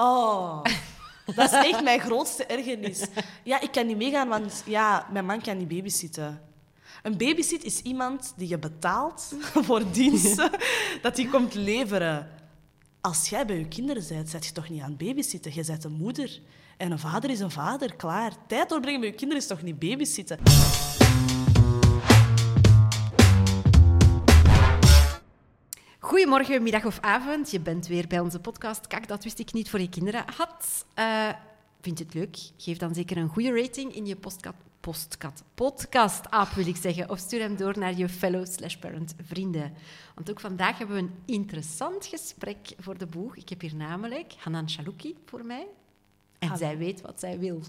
Oh, 0.00 0.62
dat 1.34 1.52
is 1.52 1.52
echt 1.52 1.82
mijn 1.82 2.00
grootste 2.00 2.44
ergernis. 2.46 3.06
Ja, 3.44 3.60
ik 3.60 3.72
kan 3.72 3.86
niet 3.86 3.96
meegaan, 3.96 4.28
want 4.28 4.62
ja, 4.66 5.06
mijn 5.12 5.24
man 5.24 5.40
kan 5.40 5.56
niet 5.56 5.68
babysitten. 5.68 6.40
Een 7.02 7.16
babysit 7.16 7.64
is 7.64 7.80
iemand 7.80 8.32
die 8.36 8.48
je 8.48 8.58
betaalt 8.58 9.32
voor 9.66 9.92
diensten 9.92 10.50
dat 11.02 11.16
die 11.16 11.28
komt 11.28 11.54
leveren. 11.54 12.30
Als 13.00 13.28
jij 13.28 13.46
bij 13.46 13.58
je 13.58 13.68
kinderen 13.68 14.04
bent, 14.08 14.28
zet 14.28 14.46
je 14.46 14.52
toch 14.52 14.68
niet 14.68 14.82
aan 14.82 14.96
babysitten. 14.96 15.54
Je 15.54 15.64
bent 15.64 15.84
een 15.84 15.92
moeder. 15.92 16.40
En 16.76 16.90
een 16.90 16.98
vader 16.98 17.30
is 17.30 17.40
een 17.40 17.50
vader, 17.50 17.94
klaar. 17.94 18.32
Tijd 18.46 18.68
doorbrengen 18.68 19.00
met 19.00 19.08
je 19.08 19.14
kinderen 19.14 19.42
is 19.42 19.48
toch 19.48 19.62
niet 19.62 19.78
babysitten. 19.78 20.38
Goedemorgen, 26.10 26.62
middag 26.62 26.84
of 26.84 27.00
avond. 27.00 27.50
Je 27.50 27.60
bent 27.60 27.86
weer 27.86 28.06
bij 28.06 28.20
onze 28.20 28.40
podcast 28.40 28.86
Kak, 28.86 29.08
dat 29.08 29.24
wist 29.24 29.38
ik 29.38 29.52
niet 29.52 29.70
voor 29.70 29.80
je 29.80 29.88
kinderen 29.88 30.24
had. 30.36 30.86
Uh, 30.98 31.28
vind 31.80 31.98
je 31.98 32.04
het 32.04 32.14
leuk? 32.14 32.38
Geef 32.56 32.78
dan 32.78 32.94
zeker 32.94 33.16
een 33.16 33.28
goede 33.28 33.62
rating 33.62 33.94
in 33.94 34.06
je 34.06 34.16
postkat, 34.16 34.54
postkat, 34.80 35.42
podcast-app, 35.54 36.52
wil 36.52 36.66
ik 36.66 36.76
zeggen. 36.76 37.10
Of 37.10 37.18
stuur 37.18 37.40
hem 37.40 37.56
door 37.56 37.78
naar 37.78 37.96
je 37.96 38.08
fellow 38.08 38.46
slash 38.46 38.76
parent 38.76 39.14
vrienden. 39.22 39.72
Want 40.14 40.30
ook 40.30 40.40
vandaag 40.40 40.78
hebben 40.78 40.96
we 40.96 41.02
een 41.02 41.14
interessant 41.26 42.06
gesprek 42.06 42.74
voor 42.78 42.98
de 42.98 43.06
boeg. 43.06 43.36
Ik 43.36 43.48
heb 43.48 43.60
hier 43.60 43.76
namelijk 43.76 44.34
Hanan 44.38 44.68
Chalouki 44.68 45.16
voor 45.24 45.44
mij. 45.44 45.66
En 46.38 46.56
zij 46.56 46.78
weet 46.78 47.00
wat 47.00 47.20
zij 47.20 47.38
wil. 47.38 47.62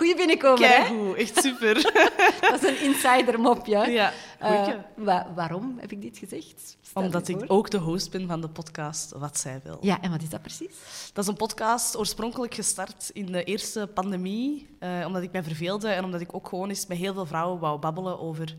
Goeie 0.00 0.16
binnenkomen, 0.16 0.68
hè? 0.68 1.14
echt 1.14 1.42
super. 1.42 1.74
dat 2.50 2.62
is 2.62 2.68
een 2.68 2.80
insider-mopje. 2.82 3.90
Ja, 3.90 4.12
uh, 4.42 5.20
waarom 5.34 5.76
heb 5.80 5.92
ik 5.92 6.02
dit 6.02 6.18
gezegd? 6.18 6.76
Omdat 6.92 7.28
ik 7.28 7.44
ook 7.46 7.70
de 7.70 7.78
host 7.78 8.10
ben 8.10 8.26
van 8.26 8.40
de 8.40 8.48
podcast 8.48 9.12
Wat 9.12 9.38
Zij 9.38 9.60
Wil. 9.64 9.78
Ja, 9.80 10.00
en 10.00 10.10
wat 10.10 10.22
is 10.22 10.28
dat 10.28 10.42
precies? 10.42 10.76
Dat 11.12 11.24
is 11.24 11.30
een 11.30 11.36
podcast 11.36 11.96
oorspronkelijk 11.96 12.54
gestart 12.54 13.10
in 13.12 13.26
de 13.26 13.44
eerste 13.44 13.90
pandemie, 13.94 14.68
uh, 14.80 15.06
omdat 15.06 15.22
ik 15.22 15.32
mij 15.32 15.42
verveelde 15.42 15.88
en 15.88 16.04
omdat 16.04 16.20
ik 16.20 16.34
ook 16.34 16.48
gewoon 16.48 16.68
eens 16.68 16.86
met 16.86 16.98
heel 16.98 17.14
veel 17.14 17.26
vrouwen 17.26 17.60
wou 17.60 17.78
babbelen 17.78 18.20
over 18.20 18.56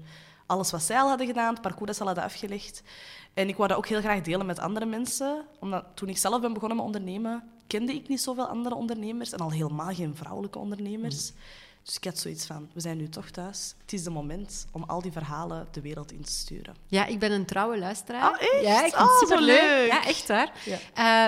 alles 0.51 0.71
wat 0.71 0.83
zij 0.83 0.99
al 0.99 1.07
hadden 1.07 1.27
gedaan, 1.27 1.53
het 1.53 1.61
parcours 1.61 1.85
dat 1.85 1.95
ze 1.95 2.01
al 2.01 2.07
hadden 2.07 2.25
afgelegd. 2.25 2.83
En 3.33 3.47
ik 3.47 3.55
wou 3.55 3.67
dat 3.67 3.77
ook 3.77 3.87
heel 3.87 4.01
graag 4.01 4.21
delen 4.21 4.45
met 4.45 4.59
andere 4.59 4.85
mensen, 4.85 5.45
omdat 5.59 5.85
toen 5.93 6.09
ik 6.09 6.17
zelf 6.17 6.41
ben 6.41 6.53
begonnen 6.53 6.77
met 6.77 6.85
ondernemen, 6.85 7.43
kende 7.67 7.93
ik 7.93 8.07
niet 8.07 8.21
zoveel 8.21 8.47
andere 8.47 8.75
ondernemers 8.75 9.31
en 9.31 9.39
al 9.39 9.51
helemaal 9.51 9.93
geen 9.93 10.15
vrouwelijke 10.15 10.59
ondernemers. 10.59 11.31
Mm. 11.31 11.37
Dus 11.83 11.95
ik 11.95 12.03
had 12.03 12.19
zoiets 12.19 12.45
van, 12.45 12.69
we 12.73 12.79
zijn 12.79 12.97
nu 12.97 13.09
toch 13.09 13.29
thuis. 13.29 13.75
Het 13.81 13.93
is 13.93 14.03
de 14.03 14.09
moment 14.09 14.65
om 14.71 14.83
al 14.83 15.01
die 15.01 15.11
verhalen 15.11 15.67
de 15.71 15.81
wereld 15.81 16.11
in 16.11 16.21
te 16.21 16.31
sturen. 16.31 16.75
Ja, 16.87 17.05
ik 17.05 17.19
ben 17.19 17.31
een 17.31 17.45
trouwe 17.45 17.79
luisteraar. 17.79 18.29
Oh, 18.29 18.41
echt? 18.41 18.61
Ja, 18.61 18.85
ik 18.85 18.93
vind 18.93 18.95
het 18.95 19.01
oh, 19.01 19.19
superleuk. 19.19 19.87
Ja, 19.87 20.05
echt 20.05 20.27
waar. 20.27 20.51
Ja. 20.65 20.77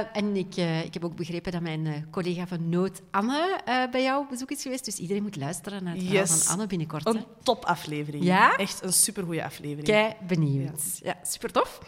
Uh, 0.01 0.17
en 0.17 0.35
ik, 0.35 0.57
uh, 0.57 0.83
ik 0.83 0.93
heb 0.93 1.05
ook 1.05 1.15
begrepen 1.15 1.51
dat 1.51 1.61
mijn 1.61 1.85
uh, 1.85 1.93
collega 2.11 2.47
van 2.47 2.69
Nood, 2.69 3.01
Anne, 3.11 3.61
bij 3.91 4.03
jou 4.03 4.23
op 4.23 4.29
bezoek 4.29 4.51
is 4.51 4.61
geweest. 4.61 4.85
Dus 4.85 4.97
iedereen 4.97 5.23
moet 5.23 5.35
luisteren 5.35 5.83
naar 5.83 5.95
het 5.95 6.03
verhaal 6.03 6.25
van 6.27 6.51
Anne 6.53 6.67
binnenkort. 6.67 7.05
Een 7.05 7.25
topaflevering. 7.43 8.23
Ja? 8.23 8.55
Echt 8.55 8.83
een 8.83 8.93
supergoeie 8.93 9.43
aflevering. 9.43 9.87
Kei 9.87 10.13
benieuwd. 10.27 10.99
Ja, 11.01 11.15
ja 11.19 11.25
super 11.25 11.51
tof. 11.51 11.79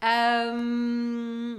Um, 0.00 1.58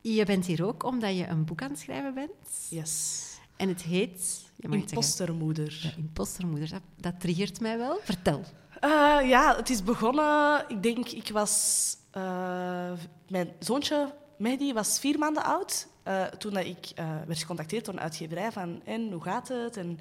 je 0.00 0.24
bent 0.24 0.46
hier 0.46 0.66
ook 0.66 0.82
omdat 0.82 1.16
je 1.16 1.26
een 1.26 1.44
boek 1.44 1.62
aan 1.62 1.70
het 1.70 1.78
schrijven 1.78 2.14
bent. 2.14 2.66
Yes. 2.68 3.26
En 3.58 3.68
het 3.68 3.82
heet... 3.82 4.46
Impostermoeder. 4.58 5.78
Ja, 5.82 5.90
impostermoeder, 5.96 6.68
dat, 6.68 6.82
dat 6.96 7.20
triggert 7.20 7.60
mij 7.60 7.78
wel. 7.78 7.98
Vertel. 8.02 8.40
Uh, 8.84 9.28
ja, 9.28 9.56
het 9.56 9.70
is 9.70 9.82
begonnen... 9.82 10.64
Ik 10.68 10.82
denk, 10.82 11.08
ik 11.08 11.28
was... 11.32 11.96
Uh, 12.16 12.92
mijn 13.28 13.52
zoontje, 13.58 14.14
Mehdi, 14.36 14.72
was 14.72 15.00
vier 15.00 15.18
maanden 15.18 15.44
oud. 15.44 15.88
Uh, 16.08 16.24
toen 16.24 16.52
dat 16.52 16.64
ik 16.64 16.92
werd 17.26 17.38
gecontacteerd 17.38 17.84
door 17.84 17.94
een 17.94 18.00
uitgeverij 18.00 18.52
van... 18.52 18.80
En, 18.84 19.12
hoe 19.12 19.22
gaat 19.22 19.48
het? 19.48 19.76
En 19.76 19.98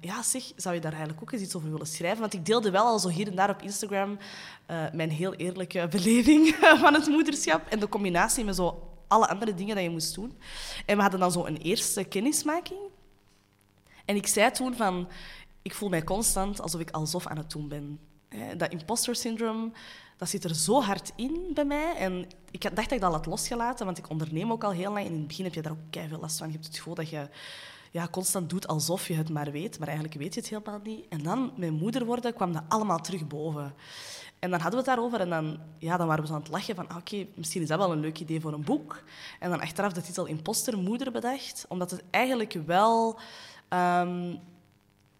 ja, 0.00 0.22
zeg, 0.22 0.42
zou 0.56 0.74
je 0.74 0.80
daar 0.80 0.92
eigenlijk 0.92 1.22
ook 1.22 1.32
eens 1.32 1.42
iets 1.42 1.54
over 1.54 1.70
willen 1.70 1.86
schrijven? 1.86 2.20
Want 2.20 2.34
ik 2.34 2.46
deelde 2.46 2.70
wel 2.70 2.84
al 2.84 2.98
zo 2.98 3.08
hier 3.08 3.26
en 3.26 3.34
daar 3.34 3.50
op 3.50 3.62
Instagram 3.62 4.18
mijn 4.92 5.10
heel 5.10 5.34
eerlijke 5.34 5.88
beleving 5.90 6.54
van 6.82 6.94
het 6.94 7.06
moederschap. 7.06 7.66
En 7.68 7.78
de 7.78 7.88
combinatie 7.88 8.44
met 8.44 8.56
zo 8.56 8.93
alle 9.14 9.28
andere 9.28 9.54
dingen 9.54 9.74
die 9.74 9.84
je 9.84 9.90
moest 9.90 10.14
doen. 10.14 10.38
En 10.86 10.96
we 10.96 11.02
hadden 11.02 11.20
dan 11.20 11.32
zo 11.32 11.46
een 11.46 11.56
eerste 11.56 12.04
kennismaking. 12.04 12.80
En 14.04 14.16
ik 14.16 14.26
zei 14.26 14.50
toen 14.50 14.74
van, 14.74 15.08
ik 15.62 15.74
voel 15.74 15.88
mij 15.88 16.04
constant 16.04 16.60
alsof 16.60 16.80
ik 16.80 16.90
alsof 16.90 17.26
aan 17.26 17.36
het 17.36 17.50
doen 17.50 17.68
ben. 17.68 18.00
Dat 18.56 18.72
imposter 18.72 19.16
syndroom, 19.16 19.72
dat 20.16 20.28
zit 20.28 20.44
er 20.44 20.54
zo 20.54 20.82
hard 20.82 21.12
in 21.16 21.50
bij 21.54 21.64
mij. 21.64 21.96
En 21.96 22.28
ik 22.50 22.62
dacht 22.62 22.76
dat 22.76 22.92
ik 22.92 23.00
dat 23.00 23.12
had 23.12 23.26
losgelaten, 23.26 23.86
want 23.86 23.98
ik 23.98 24.10
onderneem 24.10 24.52
ook 24.52 24.64
al 24.64 24.72
heel 24.72 24.92
lang. 24.92 25.06
En 25.06 25.12
in 25.12 25.18
het 25.18 25.26
begin 25.26 25.44
heb 25.44 25.54
je 25.54 25.62
daar 25.62 25.72
ook 25.72 26.08
veel 26.08 26.20
last 26.20 26.38
van. 26.38 26.46
Je 26.46 26.52
hebt 26.52 26.66
het 26.66 26.76
gevoel 26.76 26.94
dat 26.94 27.08
je 27.08 27.28
ja, 27.90 28.08
constant 28.10 28.50
doet 28.50 28.66
alsof 28.66 29.08
je 29.08 29.14
het 29.14 29.28
maar 29.28 29.50
weet, 29.50 29.78
maar 29.78 29.88
eigenlijk 29.88 30.18
weet 30.18 30.34
je 30.34 30.40
het 30.40 30.48
helemaal 30.48 30.80
niet. 30.82 31.06
En 31.08 31.22
dan, 31.22 31.52
mijn 31.56 31.74
moeder 31.74 32.04
worden, 32.04 32.34
kwam 32.34 32.52
dat 32.52 32.62
allemaal 32.68 33.00
terug 33.00 33.26
boven. 33.26 33.74
En 34.44 34.50
dan 34.50 34.60
hadden 34.60 34.80
we 34.80 34.90
het 34.90 34.96
daarover 34.96 35.20
en 35.20 35.28
dan, 35.28 35.58
ja, 35.78 35.96
dan 35.96 36.06
waren 36.06 36.22
we 36.22 36.28
zo 36.28 36.34
aan 36.34 36.40
het 36.40 36.50
lachen 36.50 36.74
van 36.74 36.88
ah, 36.88 36.96
oké, 36.96 37.26
misschien 37.34 37.62
is 37.62 37.68
dat 37.68 37.78
wel 37.78 37.92
een 37.92 38.00
leuk 38.00 38.20
idee 38.20 38.40
voor 38.40 38.52
een 38.52 38.64
boek. 38.64 39.02
En 39.40 39.50
dan 39.50 39.60
achteraf 39.60 39.92
de 39.92 40.00
titel 40.00 40.26
Imposter 40.26 40.78
Moeder 40.78 41.12
bedacht, 41.12 41.64
omdat 41.68 41.90
het 41.90 42.02
eigenlijk 42.10 42.52
wel 42.66 43.18
um, 43.68 44.38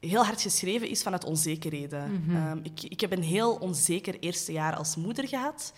heel 0.00 0.24
hard 0.24 0.42
geschreven 0.42 0.88
is 0.88 1.02
vanuit 1.02 1.24
onzekerheden. 1.24 2.10
Mm 2.10 2.24
-hmm. 2.26 2.50
um, 2.50 2.60
ik, 2.62 2.82
ik 2.82 3.00
heb 3.00 3.12
een 3.12 3.22
heel 3.22 3.54
onzeker 3.54 4.18
eerste 4.18 4.52
jaar 4.52 4.76
als 4.76 4.96
moeder 4.96 5.28
gehad, 5.28 5.72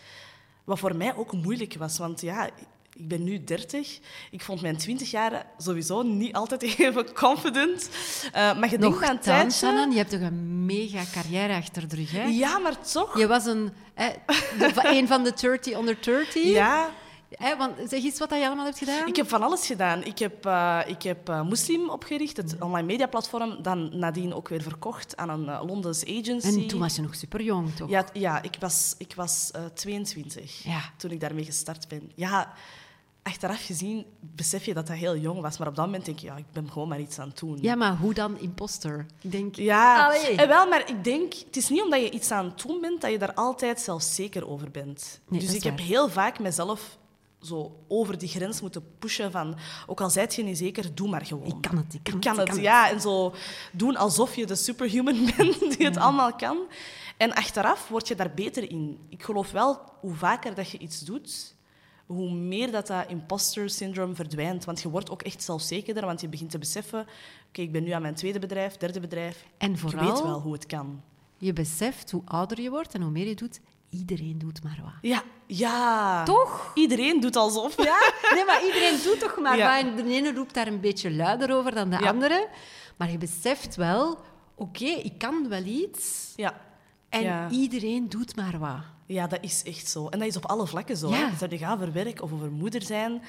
wat 0.64 0.78
voor 0.78 0.96
mij 0.96 1.16
ook 1.16 1.32
moeilijk 1.32 1.74
was, 1.78 1.98
want 1.98 2.20
ja, 2.20 2.50
ik 2.96 3.08
ben 3.08 3.24
nu 3.24 3.44
30. 3.44 3.98
Ik 4.30 4.42
vond 4.42 4.60
mijn 4.62 4.76
20 4.76 5.10
jaar 5.10 5.46
sowieso 5.58 6.02
niet 6.02 6.34
altijd 6.34 6.62
even 6.78 7.12
confident. 7.12 7.88
Uh, 8.26 8.32
maar 8.32 8.70
je 8.70 8.78
denkt 8.78 9.02
aan 9.02 9.18
tijd. 9.18 9.52
Shannon, 9.52 9.90
je 9.90 9.96
hebt 9.96 10.10
toch 10.10 10.20
een 10.20 10.66
mega 10.66 11.02
carrière 11.12 11.54
achter 11.54 11.88
de 11.88 11.96
rug, 11.96 12.10
hè? 12.10 12.24
Ja, 12.24 12.58
maar 12.58 12.80
toch. 12.80 13.18
Je 13.18 13.26
was 13.26 13.46
een, 13.46 13.72
eh, 13.94 14.06
een 14.98 15.06
van 15.06 15.24
de 15.24 15.32
30 15.40 15.76
onder 15.76 15.96
30. 16.00 16.44
Ja. 16.44 16.90
Eh, 17.30 17.58
want 17.58 17.76
zeg 17.88 18.04
eens 18.04 18.18
wat 18.18 18.30
je 18.30 18.46
allemaal 18.46 18.64
hebt 18.64 18.78
gedaan. 18.78 19.06
Ik 19.06 19.16
heb 19.16 19.28
van 19.28 19.42
alles 19.42 19.66
gedaan. 19.66 20.04
Ik 20.04 20.18
heb, 20.18 20.46
uh, 20.46 20.80
ik 20.86 21.02
heb 21.02 21.28
uh, 21.28 21.48
Muslim 21.48 21.90
opgericht, 21.90 22.36
het 22.36 22.56
online 22.60 22.86
mediaplatform. 22.86 23.62
Dan 23.62 23.98
nadien 23.98 24.34
ook 24.34 24.48
weer 24.48 24.62
verkocht 24.62 25.16
aan 25.16 25.28
een 25.28 25.44
uh, 25.44 25.62
Londens 25.66 26.04
agency. 26.04 26.46
En 26.46 26.66
toen 26.66 26.80
was 26.80 26.96
je 26.96 27.02
nog 27.02 27.14
super 27.14 27.42
jong, 27.42 27.74
toch? 27.74 27.88
Ja, 27.88 28.04
ja 28.12 28.42
ik 28.42 28.56
was, 28.60 28.94
ik 28.98 29.14
was 29.14 29.50
22 29.74 30.62
ja. 30.62 30.80
toen 30.96 31.10
ik 31.10 31.20
daarmee 31.20 31.44
gestart 31.44 31.88
ben. 31.88 32.10
Ja, 32.14 32.52
achteraf 33.26 33.64
gezien 33.64 34.04
besef 34.20 34.64
je 34.64 34.74
dat 34.74 34.86
dat 34.86 34.96
heel 34.96 35.16
jong 35.16 35.40
was. 35.40 35.58
Maar 35.58 35.68
op 35.68 35.76
dat 35.76 35.84
moment 35.84 36.04
denk 36.04 36.18
je, 36.18 36.26
ja, 36.26 36.36
ik 36.36 36.44
ben 36.52 36.70
gewoon 36.70 36.88
maar 36.88 37.00
iets 37.00 37.18
aan 37.18 37.28
het 37.28 37.38
doen. 37.38 37.58
Ja, 37.60 37.74
maar 37.74 37.96
hoe 37.96 38.14
dan 38.14 38.38
imposter? 38.38 39.06
Ik 39.20 39.32
denk... 39.32 39.56
Ja, 39.56 40.14
en 40.36 40.48
wel, 40.48 40.68
maar 40.68 40.88
ik 40.88 41.04
denk... 41.04 41.32
Het 41.32 41.56
is 41.56 41.68
niet 41.68 41.82
omdat 41.82 42.00
je 42.00 42.10
iets 42.10 42.30
aan 42.30 42.44
het 42.44 42.62
doen 42.62 42.80
bent, 42.80 43.00
dat 43.00 43.10
je 43.10 43.18
daar 43.18 43.34
altijd 43.34 43.80
zelfzeker 43.80 44.48
over 44.48 44.70
bent. 44.70 45.20
Nee, 45.28 45.40
dus 45.40 45.54
ik 45.54 45.62
heb 45.62 45.78
heel 45.78 46.08
vaak 46.08 46.38
mezelf 46.38 46.98
zo 47.40 47.84
over 47.88 48.18
die 48.18 48.28
grens 48.28 48.60
moeten 48.60 48.84
pushen 48.98 49.30
van... 49.30 49.56
Ook 49.86 50.00
al 50.00 50.10
zijt 50.10 50.34
je 50.34 50.42
niet 50.42 50.58
zeker, 50.58 50.94
doe 50.94 51.08
maar 51.08 51.26
gewoon. 51.26 51.46
Ik 51.46 51.60
kan 51.60 51.76
het, 51.76 51.94
ik 51.94 52.02
kan, 52.02 52.14
ik 52.14 52.20
kan 52.20 52.38
het. 52.38 52.48
het, 52.48 52.60
ja. 52.60 52.90
En 52.90 53.00
zo 53.00 53.34
doen 53.72 53.96
alsof 53.96 54.36
je 54.36 54.46
de 54.46 54.56
superhuman 54.56 55.24
bent 55.36 55.58
die 55.58 55.86
het 55.86 55.94
ja. 55.94 56.00
allemaal 56.00 56.34
kan. 56.34 56.58
En 57.16 57.34
achteraf 57.34 57.88
word 57.88 58.08
je 58.08 58.14
daar 58.14 58.34
beter 58.34 58.70
in. 58.70 58.98
Ik 59.08 59.22
geloof 59.22 59.50
wel, 59.50 59.80
hoe 60.00 60.14
vaker 60.14 60.54
dat 60.54 60.70
je 60.70 60.78
iets 60.78 61.00
doet 61.00 61.54
hoe 62.06 62.30
meer 62.30 62.70
dat, 62.70 62.86
dat 62.86 63.08
imposter 63.08 63.70
syndroom 63.70 64.14
verdwijnt. 64.14 64.64
Want 64.64 64.82
je 64.82 64.88
wordt 64.88 65.10
ook 65.10 65.22
echt 65.22 65.42
zelfzekerder, 65.42 66.06
want 66.06 66.20
je 66.20 66.28
begint 66.28 66.50
te 66.50 66.58
beseffen... 66.58 67.06
Oké, 67.48 67.60
ik 67.60 67.72
ben 67.72 67.84
nu 67.84 67.90
aan 67.90 68.02
mijn 68.02 68.14
tweede 68.14 68.38
bedrijf, 68.38 68.76
derde 68.76 69.00
bedrijf. 69.00 69.46
En 69.58 69.78
vooral, 69.78 70.04
je 70.04 70.12
weet 70.12 70.22
wel 70.22 70.40
hoe 70.40 70.52
het 70.52 70.66
kan. 70.66 71.02
Je 71.38 71.52
beseft 71.52 72.10
hoe 72.10 72.22
ouder 72.24 72.60
je 72.60 72.70
wordt 72.70 72.94
en 72.94 73.02
hoe 73.02 73.10
meer 73.10 73.26
je 73.28 73.34
doet... 73.34 73.60
Iedereen 73.90 74.38
doet 74.38 74.62
maar 74.62 74.78
wat. 74.82 74.92
Ja, 75.00 75.22
ja. 75.46 76.24
Toch? 76.24 76.70
Iedereen 76.74 77.20
doet 77.20 77.36
alsof. 77.36 77.76
Ja, 77.84 78.12
nee, 78.34 78.44
maar 78.44 78.64
iedereen 78.64 78.98
doet 79.02 79.20
toch 79.20 79.38
maar 79.40 79.56
ja. 79.62 79.82
wat. 79.82 79.98
En 79.98 80.04
de 80.04 80.12
ene 80.12 80.32
roept 80.32 80.54
daar 80.54 80.66
een 80.66 80.80
beetje 80.80 81.12
luider 81.12 81.54
over 81.54 81.74
dan 81.74 81.90
de 81.90 81.98
ja. 81.98 82.08
andere. 82.08 82.48
Maar 82.96 83.10
je 83.10 83.18
beseft 83.18 83.76
wel... 83.76 84.10
Oké, 84.54 84.82
okay, 84.82 84.94
ik 84.94 85.18
kan 85.18 85.48
wel 85.48 85.64
iets. 85.64 86.32
Ja. 86.36 86.60
En 87.08 87.22
ja. 87.22 87.50
iedereen 87.50 88.08
doet 88.08 88.36
maar 88.36 88.58
wat. 88.58 88.95
Ja, 89.06 89.26
dat 89.26 89.38
is 89.42 89.62
echt 89.62 89.88
zo. 89.88 90.08
En 90.08 90.18
dat 90.18 90.28
is 90.28 90.36
op 90.36 90.46
alle 90.46 90.66
vlakken 90.66 90.96
zo. 90.96 91.08
Ja. 91.08 91.30
Dat 91.38 91.50
je 91.50 91.58
gaat 91.58 91.74
over 91.74 91.92
werk 91.92 92.22
of 92.22 92.32
over 92.32 92.50
moeder 92.50 92.82
zijn. 92.82 93.22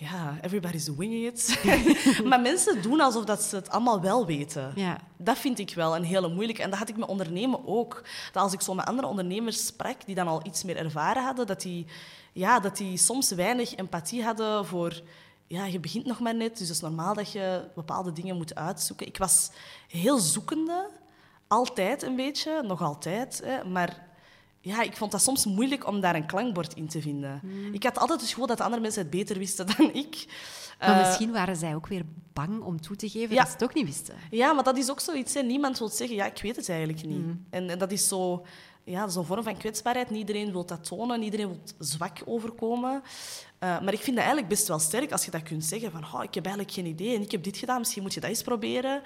Ja, 0.00 0.38
everybody's 0.40 0.88
winging 0.96 1.26
it. 1.26 1.60
maar 2.28 2.40
mensen 2.40 2.82
doen 2.82 3.00
alsof 3.00 3.24
dat 3.24 3.42
ze 3.42 3.56
het 3.56 3.70
allemaal 3.70 4.00
wel 4.00 4.26
weten. 4.26 4.72
Ja. 4.74 5.00
Dat 5.16 5.38
vind 5.38 5.58
ik 5.58 5.74
wel 5.74 5.96
een 5.96 6.04
hele 6.04 6.28
moeilijke. 6.28 6.62
En 6.62 6.70
dat 6.70 6.78
had 6.78 6.88
ik 6.88 6.96
met 6.96 7.08
ondernemen 7.08 7.66
ook. 7.66 8.02
Dat 8.32 8.42
als 8.42 8.52
ik 8.52 8.60
zo 8.60 8.74
met 8.74 8.86
andere 8.86 9.08
ondernemers 9.08 9.66
sprak, 9.66 10.06
die 10.06 10.14
dan 10.14 10.28
al 10.28 10.46
iets 10.46 10.64
meer 10.64 10.76
ervaren 10.76 11.24
hadden, 11.24 11.46
dat 11.46 11.60
die, 11.60 11.86
ja, 12.32 12.60
dat 12.60 12.76
die 12.76 12.96
soms 12.96 13.30
weinig 13.30 13.74
empathie 13.74 14.24
hadden 14.24 14.66
voor... 14.66 15.02
Ja, 15.46 15.64
je 15.64 15.80
begint 15.80 16.06
nog 16.06 16.20
maar 16.20 16.34
net, 16.34 16.58
dus 16.58 16.68
het 16.68 16.76
is 16.76 16.82
normaal 16.82 17.14
dat 17.14 17.32
je 17.32 17.68
bepaalde 17.74 18.12
dingen 18.12 18.36
moet 18.36 18.54
uitzoeken. 18.54 19.06
Ik 19.06 19.18
was 19.18 19.50
heel 19.88 20.18
zoekende. 20.18 20.90
Altijd 21.46 22.02
een 22.02 22.16
beetje, 22.16 22.62
nog 22.62 22.82
altijd. 22.82 23.40
Hè, 23.44 23.64
maar 23.64 24.07
ja, 24.60 24.82
ik 24.82 24.96
vond 24.96 25.12
dat 25.12 25.22
soms 25.22 25.46
moeilijk 25.46 25.86
om 25.86 26.00
daar 26.00 26.14
een 26.14 26.26
klankbord 26.26 26.74
in 26.74 26.88
te 26.88 27.00
vinden. 27.00 27.38
Hmm. 27.42 27.74
Ik 27.74 27.82
had 27.82 27.98
altijd 27.98 28.20
het 28.20 28.28
gevoel 28.28 28.46
dat 28.46 28.56
de 28.56 28.62
andere 28.64 28.82
mensen 28.82 29.02
het 29.02 29.10
beter 29.10 29.38
wisten 29.38 29.66
dan 29.76 29.94
ik. 29.94 30.24
Maar 30.78 31.00
Eh, 31.00 31.06
misschien 31.06 31.32
waren 31.32 31.56
zij 31.56 31.74
ook 31.74 31.86
weer 31.86 32.02
bang 32.32 32.62
om 32.62 32.80
toe 32.80 32.96
te 32.96 33.08
geven 33.08 33.34
Ja. 33.34 33.40
dat 33.40 33.46
ze 33.46 33.52
het 33.52 33.62
ook 33.64 33.74
niet 33.74 33.86
wisten. 33.86 34.14
Ja, 34.30 34.52
maar 34.52 34.64
dat 34.64 34.76
is 34.78 34.90
ook 34.90 35.00
zoiets. 35.00 35.34
Hè. 35.34 35.40
Niemand 35.42 35.78
wil 35.78 35.88
zeggen, 35.88 36.16
ja, 36.16 36.26
ik 36.26 36.38
weet 36.42 36.56
het 36.56 36.68
eigenlijk 36.68 37.04
niet. 37.06 37.18
Mm. 37.26 37.44
En, 37.50 37.70
en 37.70 37.78
dat 37.78 37.92
is 37.92 38.08
zo, 38.08 38.46
ja, 38.84 39.08
zo'n 39.08 39.24
vorm 39.24 39.42
van 39.42 39.56
kwetsbaarheid. 39.56 40.10
Niet 40.10 40.18
iedereen 40.18 40.52
wil 40.52 40.66
dat 40.66 40.84
tonen, 40.84 41.22
iedereen 41.22 41.46
wil 41.48 41.60
zwak 41.78 42.18
overkomen. 42.24 43.02
Eh, 43.58 43.80
maar 43.80 43.92
ik 43.92 44.00
vind 44.00 44.16
dat 44.16 44.24
eigenlijk 44.24 44.48
best 44.48 44.68
wel 44.68 44.78
sterk 44.78 45.12
als 45.12 45.24
je 45.24 45.30
dat 45.30 45.42
kunt 45.42 45.64
zeggen. 45.64 45.90
Van, 45.90 46.04
oh, 46.04 46.22
ik 46.22 46.34
heb 46.34 46.44
eigenlijk 46.44 46.74
geen 46.74 46.86
idee 46.86 47.16
en 47.16 47.22
ik 47.22 47.30
heb 47.30 47.42
dit 47.42 47.56
gedaan, 47.56 47.78
misschien 47.78 48.02
moet 48.02 48.14
je 48.14 48.20
dat 48.20 48.30
eens 48.30 48.42
proberen. 48.42 49.02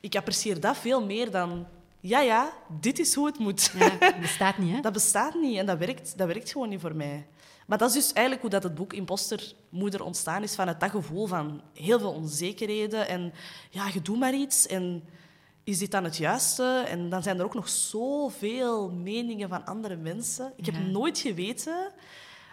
Ik 0.00 0.16
apprecieer 0.16 0.60
dat 0.60 0.76
veel 0.76 1.04
meer 1.04 1.30
dan, 1.30 1.66
ja, 2.06 2.20
ja, 2.20 2.52
dit 2.80 2.98
is 2.98 3.14
hoe 3.14 3.26
het 3.26 3.38
moet. 3.38 3.72
Ja, 3.78 3.90
dat 4.00 4.20
bestaat 4.20 4.58
niet, 4.58 4.74
hè? 4.74 4.80
Dat 4.80 4.92
bestaat 4.92 5.34
niet 5.34 5.58
en 5.58 5.66
dat 5.66 5.78
werkt, 5.78 6.18
dat 6.18 6.26
werkt 6.26 6.52
gewoon 6.52 6.68
niet 6.68 6.80
voor 6.80 6.94
mij. 6.96 7.26
Maar 7.66 7.78
dat 7.78 7.88
is 7.88 7.94
dus 7.94 8.12
eigenlijk 8.12 8.40
hoe 8.40 8.50
dat 8.50 8.62
het 8.62 8.74
boek 8.74 8.92
Impostermoeder 8.92 10.02
ontstaan 10.04 10.42
is. 10.42 10.54
Vanuit 10.54 10.80
dat 10.80 10.90
gevoel 10.90 11.26
van 11.26 11.62
heel 11.74 11.98
veel 11.98 12.12
onzekerheden. 12.12 13.08
En 13.08 13.32
ja, 13.70 13.88
je 13.92 14.02
doet 14.02 14.18
maar 14.18 14.34
iets. 14.34 14.66
En 14.66 15.04
is 15.64 15.78
dit 15.78 15.90
dan 15.90 16.04
het 16.04 16.16
juiste? 16.16 16.84
En 16.88 17.08
dan 17.08 17.22
zijn 17.22 17.38
er 17.38 17.44
ook 17.44 17.54
nog 17.54 17.68
zoveel 17.68 18.90
meningen 18.90 19.48
van 19.48 19.64
andere 19.64 19.96
mensen. 19.96 20.52
Ik 20.56 20.66
heb 20.66 20.74
Ja. 20.74 20.80
nooit 20.80 21.18
geweten 21.18 21.92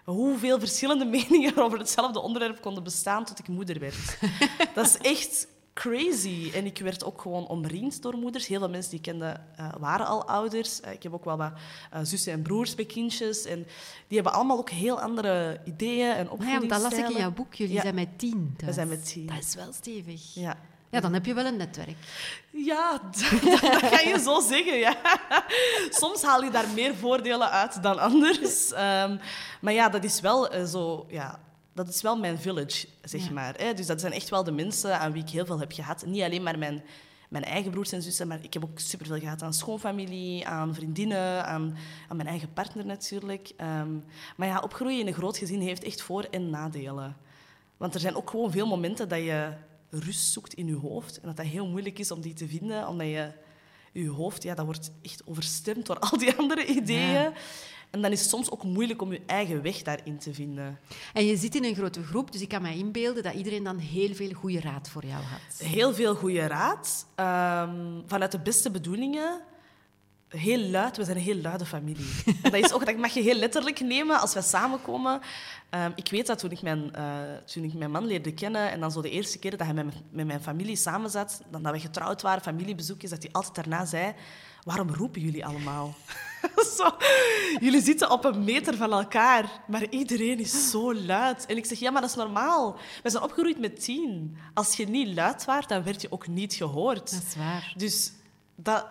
hoeveel 0.05 0.59
verschillende 0.59 1.05
meningen 1.19 1.57
over 1.57 1.79
hetzelfde 1.79 2.19
onderwerp 2.19 2.61
konden 2.61 2.83
bestaan 2.83 3.25
tot 3.25 3.39
ik 3.39 3.47
moeder 3.47 3.79
werd. 3.79 4.17
dat 4.75 4.85
is 4.85 4.97
echt 4.97 5.47
crazy. 5.73 6.51
En 6.53 6.65
ik 6.65 6.77
werd 6.77 7.03
ook 7.03 7.21
gewoon 7.21 7.47
omringd 7.47 8.01
door 8.01 8.17
moeders. 8.17 8.47
Heel 8.47 8.59
veel 8.59 8.69
mensen 8.69 8.89
die 8.89 8.99
ik 8.99 9.05
kende 9.05 9.35
eh, 9.55 9.67
waren 9.79 10.05
al 10.07 10.27
ouders. 10.27 10.81
Eh, 10.81 10.91
ik 10.91 11.03
heb 11.03 11.13
ook 11.13 11.25
wel 11.25 11.37
wat 11.37 11.51
eh, 11.91 11.99
zussen 12.03 12.33
en 12.33 12.41
broers 12.41 12.75
bij 12.75 12.85
kindjes. 12.85 13.45
En 13.45 13.57
die 14.07 14.15
hebben 14.17 14.33
allemaal 14.33 14.57
ook 14.57 14.69
heel 14.69 14.99
andere 15.01 15.59
ideeën 15.65 16.11
en 16.11 16.27
Maar 16.37 16.47
ja, 16.47 16.57
want 16.57 16.69
dat 16.69 16.81
las 16.81 16.91
ik 16.91 16.97
in 16.97 17.05
opvoedingsstijlen. 17.05 17.21
jouw 17.21 17.31
boek. 17.31 17.53
Jullie 17.53 17.73
Ja. 17.75 17.81
zijn 17.81 17.95
met 17.95 18.19
tien. 18.19 18.49
We 18.57 18.63
thuis. 18.63 18.75
zijn 18.75 18.87
met 18.87 19.05
tien. 19.05 19.25
Dat 19.25 19.37
is 19.39 19.55
wel 19.55 19.73
stevig. 19.73 20.33
Ja. 20.33 20.57
Ja, 20.89 20.99
dan 20.99 21.13
heb 21.13 21.25
je 21.25 21.33
wel 21.33 21.45
een 21.45 21.57
netwerk. 21.57 21.95
Ja, 22.49 22.91
dat, 23.01 23.41
dat 23.61 23.83
ga 23.83 23.99
je 24.09 24.19
zo 24.23 24.39
zeggen, 24.39 24.77
ja. 24.77 24.95
Soms 25.89 26.21
haal 26.21 26.43
je 26.43 26.49
daar 26.51 26.67
meer 26.75 26.95
voordelen 26.95 27.49
uit 27.49 27.83
dan 27.83 27.99
anders. 27.99 28.71
Ehm, 28.71 29.17
maar 29.61 29.73
ja, 29.73 29.89
dat 29.89 30.03
is 30.03 30.19
wel 30.19 30.65
zo... 30.67 31.05
Ja, 31.09 31.39
dat 31.73 31.87
is 31.87 32.01
wel 32.01 32.17
mijn 32.17 32.37
village, 32.39 32.87
zeg 33.03 33.25
Ja. 33.25 33.31
maar. 33.31 33.53
Hè. 33.57 33.73
Dus 33.73 33.85
dat 33.85 33.99
zijn 34.01 34.13
echt 34.13 34.29
wel 34.29 34.43
de 34.43 34.51
mensen 34.51 34.99
aan 34.99 35.11
wie 35.11 35.23
ik 35.23 35.29
heel 35.29 35.45
veel 35.45 35.59
heb 35.59 35.71
gehad. 35.71 36.05
Niet 36.05 36.21
alleen 36.21 36.43
maar 36.43 36.57
mijn, 36.57 36.83
mijn 37.29 37.43
eigen 37.43 37.71
broers 37.71 37.91
en 37.91 38.01
zussen, 38.01 38.27
maar 38.27 38.39
ik 38.43 38.53
heb 38.53 38.63
ook 38.63 38.79
superveel 38.79 39.19
gehad 39.19 39.41
aan 39.41 39.53
schoonfamilie, 39.53 40.47
aan 40.47 40.73
vriendinnen, 40.75 41.45
aan, 41.45 41.77
aan 42.07 42.15
mijn 42.15 42.27
eigen 42.29 42.53
partner 42.53 42.85
natuurlijk. 42.85 43.51
Ehm, 43.57 43.91
maar 44.37 44.47
ja, 44.47 44.59
opgroeien 44.59 44.99
in 44.99 45.07
een 45.07 45.13
groot 45.13 45.37
gezin 45.37 45.59
heeft 45.61 45.83
echt 45.83 46.01
voor- 46.01 46.27
en 46.31 46.49
nadelen. 46.49 47.17
Want 47.77 47.93
er 47.93 47.99
zijn 47.99 48.15
ook 48.15 48.29
gewoon 48.29 48.51
veel 48.51 48.67
momenten 48.67 49.09
dat 49.09 49.19
je 49.19 49.53
rust 49.89 50.31
zoekt 50.31 50.53
in 50.53 50.67
je 50.67 50.75
hoofd. 50.75 51.19
En 51.19 51.27
dat 51.27 51.37
dat 51.37 51.45
heel 51.45 51.67
moeilijk 51.67 51.99
is 51.99 52.11
om 52.11 52.21
die 52.21 52.33
te 52.33 52.47
vinden, 52.47 52.87
omdat 52.87 53.07
je 53.07 53.31
je 53.93 54.09
hoofd, 54.09 54.43
ja, 54.43 54.55
dat 54.55 54.65
wordt 54.65 54.91
echt 55.01 55.21
overstemd 55.25 55.85
door 55.85 55.99
al 55.99 56.17
die 56.17 56.35
andere 56.41 56.65
ideeën. 56.65 57.11
Ja. 57.11 57.33
En 57.91 58.01
dan 58.01 58.11
is 58.11 58.19
het 58.19 58.29
soms 58.29 58.51
ook 58.51 58.63
moeilijk 58.63 59.01
om 59.01 59.11
je 59.11 59.21
eigen 59.25 59.61
weg 59.61 59.81
daarin 59.81 60.17
te 60.17 60.33
vinden. 60.33 60.79
En 61.13 61.25
je 61.25 61.37
zit 61.37 61.55
in 61.55 61.63
een 61.63 61.75
grote 61.75 62.03
groep, 62.03 62.31
dus 62.31 62.41
ik 62.41 62.47
kan 62.47 62.61
me 62.61 62.75
inbeelden 62.75 63.23
dat 63.23 63.33
iedereen 63.33 63.63
dan 63.63 63.77
heel 63.77 64.13
veel 64.13 64.31
goede 64.33 64.59
raad 64.59 64.89
voor 64.89 65.05
jou 65.05 65.23
had. 65.23 65.67
Heel 65.67 65.93
veel 65.93 66.15
goede 66.15 66.47
raad, 66.47 67.05
ehm, 67.15 68.01
vanuit 68.05 68.31
de 68.31 68.39
beste 68.39 68.71
bedoelingen. 68.71 69.41
Heel 70.27 70.59
luid, 70.59 70.97
we 70.97 71.03
zijn 71.03 71.17
een 71.17 71.23
heel 71.23 71.41
luide 71.41 71.65
familie. 71.65 72.09
En 72.43 72.51
dat, 72.51 72.63
is 72.63 72.73
ook, 72.73 72.85
dat 72.85 72.97
mag 72.97 73.13
je 73.13 73.21
heel 73.21 73.35
letterlijk 73.35 73.79
nemen 73.79 74.19
als 74.19 74.33
we 74.33 74.41
samenkomen. 74.41 75.21
Ehm, 75.69 75.91
ik 75.95 76.09
weet 76.11 76.27
dat 76.27 76.39
toen 76.39 76.51
ik, 76.51 76.61
mijn, 76.61 76.93
eh, 76.95 77.03
toen 77.45 77.63
ik 77.63 77.73
mijn 77.73 77.91
man 77.91 78.05
leerde 78.05 78.33
kennen 78.33 78.71
en 78.71 78.79
dan 78.79 78.91
zo 78.91 79.01
de 79.01 79.09
eerste 79.09 79.39
keer 79.39 79.57
dat 79.57 79.59
hij 79.59 79.73
met, 79.73 79.85
met 80.11 80.25
mijn 80.25 80.41
familie 80.41 80.75
samen 80.75 81.09
zat, 81.09 81.41
dan 81.49 81.63
dat 81.63 81.73
we 81.73 81.79
getrouwd 81.79 82.21
waren, 82.21 82.41
familiebezoekjes, 82.41 83.09
dat 83.09 83.23
hij 83.23 83.31
altijd 83.31 83.55
daarna 83.55 83.85
zei, 83.85 84.13
waarom 84.63 84.89
roepen 84.89 85.21
jullie 85.21 85.45
allemaal? 85.45 85.95
zo, 86.77 86.95
jullie 87.59 87.81
zitten 87.81 88.11
op 88.11 88.25
een 88.25 88.43
meter 88.43 88.75
van 88.75 88.91
elkaar, 88.91 89.61
maar 89.67 89.89
iedereen 89.89 90.39
is 90.39 90.69
zo 90.69 90.93
luid. 90.93 91.45
En 91.45 91.57
ik 91.57 91.65
zeg, 91.65 91.79
ja, 91.79 91.91
maar 91.91 92.01
dat 92.01 92.09
is 92.09 92.15
normaal. 92.15 92.77
We 93.03 93.09
zijn 93.09 93.23
opgegroeid 93.23 93.59
met 93.59 93.83
tien. 93.83 94.37
Als 94.53 94.75
je 94.75 94.87
niet 94.87 95.15
luid 95.15 95.45
waart, 95.45 95.69
dan 95.69 95.83
werd 95.83 96.01
je 96.01 96.11
ook 96.11 96.27
niet 96.27 96.53
gehoord. 96.53 97.11
Dat 97.11 97.23
is 97.27 97.35
waar. 97.35 97.73
Dus 97.77 98.11
dat... 98.55 98.85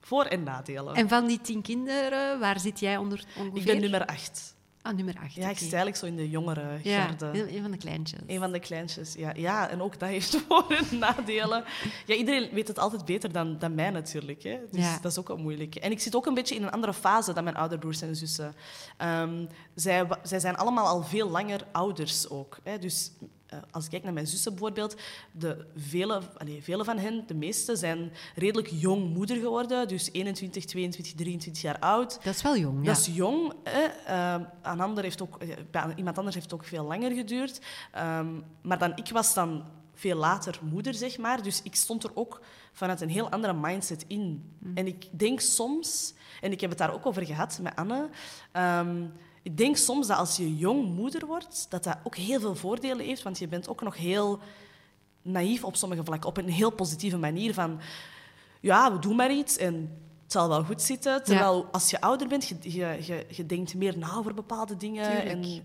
Voor- 0.00 0.24
en 0.24 0.42
nadelen. 0.42 0.94
En 0.94 1.08
van 1.08 1.26
die 1.26 1.40
tien 1.40 1.62
kinderen, 1.62 2.40
waar 2.40 2.60
zit 2.60 2.80
jij 2.80 2.96
onder 2.96 3.24
ongeveer? 3.38 3.58
ik 3.58 3.64
ben 3.64 3.80
nummer 3.80 4.06
acht. 4.06 4.54
Ah, 4.82 4.94
nummer. 4.96 5.14
Ja, 5.34 5.48
ik 5.50 5.58
zit 5.58 5.60
eigenlijk 5.72 5.96
zo 5.96 6.06
in 6.06 6.16
de 6.16 6.30
jongere 6.30 6.78
Ja, 6.82 7.04
garde. 7.06 7.56
een 7.56 7.62
van 7.62 7.70
de 7.70 7.76
kleintjes. 7.76 8.20
Een 8.26 8.38
van 8.38 8.52
de 8.52 8.58
kleintjes, 8.58 9.14
ja. 9.14 9.32
ja. 9.34 9.68
En 9.68 9.82
ook 9.82 9.98
dat 9.98 10.08
heeft 10.08 10.36
voor- 10.48 10.70
en 10.90 10.98
nadelen. 10.98 11.64
Ja, 12.06 12.14
iedereen 12.14 12.48
weet 12.52 12.68
het 12.68 12.78
altijd 12.78 13.04
beter 13.04 13.32
dan, 13.32 13.58
dan 13.58 13.74
mij 13.74 13.90
natuurlijk. 13.90 14.42
Hè. 14.42 14.58
Dus 14.70 14.84
Ja. 14.84 14.98
dat 15.02 15.10
is 15.12 15.18
ook 15.18 15.28
wel 15.28 15.36
moeilijk. 15.36 15.74
En 15.74 15.90
ik 15.90 16.00
zit 16.00 16.16
ook 16.16 16.26
een 16.26 16.34
beetje 16.34 16.54
in 16.54 16.62
een 16.62 16.70
andere 16.70 16.94
fase 16.94 17.32
dan 17.32 17.44
mijn 17.44 17.56
ouderbroers 17.56 18.00
en 18.02 18.16
zussen. 18.16 18.54
Ehm, 18.96 19.46
zij, 19.74 20.06
zij 20.22 20.40
zijn 20.40 20.56
allemaal 20.56 20.86
al 20.86 21.02
veel 21.02 21.30
langer 21.30 21.66
ouders 21.72 22.28
ook. 22.30 22.58
Hè. 22.62 22.78
Dus 22.78 23.10
als 23.70 23.84
ik 23.84 23.90
kijk 23.90 24.02
naar 24.02 24.12
mijn 24.12 24.26
zussen 24.26 24.52
bijvoorbeeld, 24.52 24.96
de 25.32 25.66
vele, 25.76 26.20
allee, 26.36 26.62
vele 26.62 26.84
van 26.84 26.98
hen, 26.98 27.24
de 27.26 27.34
meeste, 27.34 27.76
zijn 27.76 28.12
redelijk 28.34 28.68
jong 28.70 29.14
moeder 29.14 29.36
geworden. 29.36 29.88
Dus 29.88 30.12
21, 30.12 30.64
22, 30.64 31.14
23 31.14 31.62
jaar 31.62 31.78
oud. 31.78 32.18
Dat 32.24 32.34
is 32.34 32.42
wel 32.42 32.56
jong, 32.56 32.78
ja. 32.78 32.92
Dat 32.92 32.96
is 32.96 33.14
jong. 33.14 33.52
Hè. 33.64 33.84
Een 34.62 34.80
ander 34.80 35.04
heeft 35.04 35.22
ook, 35.22 35.36
eh, 35.36 35.48
bij 35.70 35.92
iemand 35.96 36.16
anders 36.16 36.34
heeft 36.34 36.50
het 36.50 36.60
ook 36.60 36.66
veel 36.66 36.84
langer 36.84 37.12
geduurd. 37.12 37.60
Ehm, 37.92 38.40
maar 38.62 38.78
dan, 38.78 38.96
ik 38.96 39.08
was 39.08 39.34
dan 39.34 39.64
veel 39.94 40.16
later 40.16 40.58
moeder, 40.62 40.94
zeg 40.94 41.18
maar. 41.18 41.42
Dus 41.42 41.62
ik 41.62 41.74
stond 41.74 42.04
er 42.04 42.10
ook 42.14 42.40
vanuit 42.72 43.00
een 43.00 43.08
heel 43.08 43.30
andere 43.30 43.52
mindset 43.52 44.04
in. 44.06 44.52
En 44.74 44.86
ik 44.86 45.08
denk 45.10 45.40
soms, 45.40 46.14
en 46.40 46.52
ik 46.52 46.60
heb 46.60 46.70
het 46.70 46.78
daar 46.78 46.94
ook 46.94 47.06
over 47.06 47.26
gehad 47.26 47.58
met 47.62 47.76
Anne... 47.76 48.08
ehm, 48.52 49.04
ik 49.42 49.56
denk 49.56 49.76
soms 49.76 50.06
dat 50.06 50.18
als 50.18 50.36
je 50.36 50.56
jong 50.56 50.94
moeder 50.94 51.26
wordt, 51.26 51.66
dat 51.68 51.84
dat 51.84 51.96
ook 52.04 52.16
heel 52.16 52.40
veel 52.40 52.54
voordelen 52.54 53.06
heeft. 53.06 53.22
Want 53.22 53.38
je 53.38 53.48
bent 53.48 53.68
ook 53.68 53.82
nog 53.82 53.96
heel 53.96 54.38
naïef 55.22 55.64
op 55.64 55.76
sommige 55.76 56.04
vlakken. 56.04 56.28
Op 56.28 56.36
een 56.36 56.48
heel 56.48 56.70
positieve 56.70 57.18
manier 57.18 57.54
van... 57.54 57.80
Ja, 58.60 58.92
we 58.92 58.98
doen 58.98 59.16
maar 59.16 59.32
iets 59.32 59.56
en 59.56 59.74
het 60.22 60.32
zal 60.32 60.48
wel 60.48 60.64
goed 60.64 60.82
zitten. 60.82 61.24
Terwijl 61.24 61.68
als 61.72 61.90
je 61.90 62.00
ouder 62.00 62.28
bent, 62.28 62.48
je, 62.48 62.56
je, 62.60 62.98
je, 63.00 63.26
je 63.28 63.46
denkt 63.46 63.74
meer 63.74 63.98
na 63.98 64.14
over 64.14 64.34
bepaalde 64.34 64.76
dingen. 64.76 65.04
Tuurlijk. 65.04 65.44
En 65.44 65.62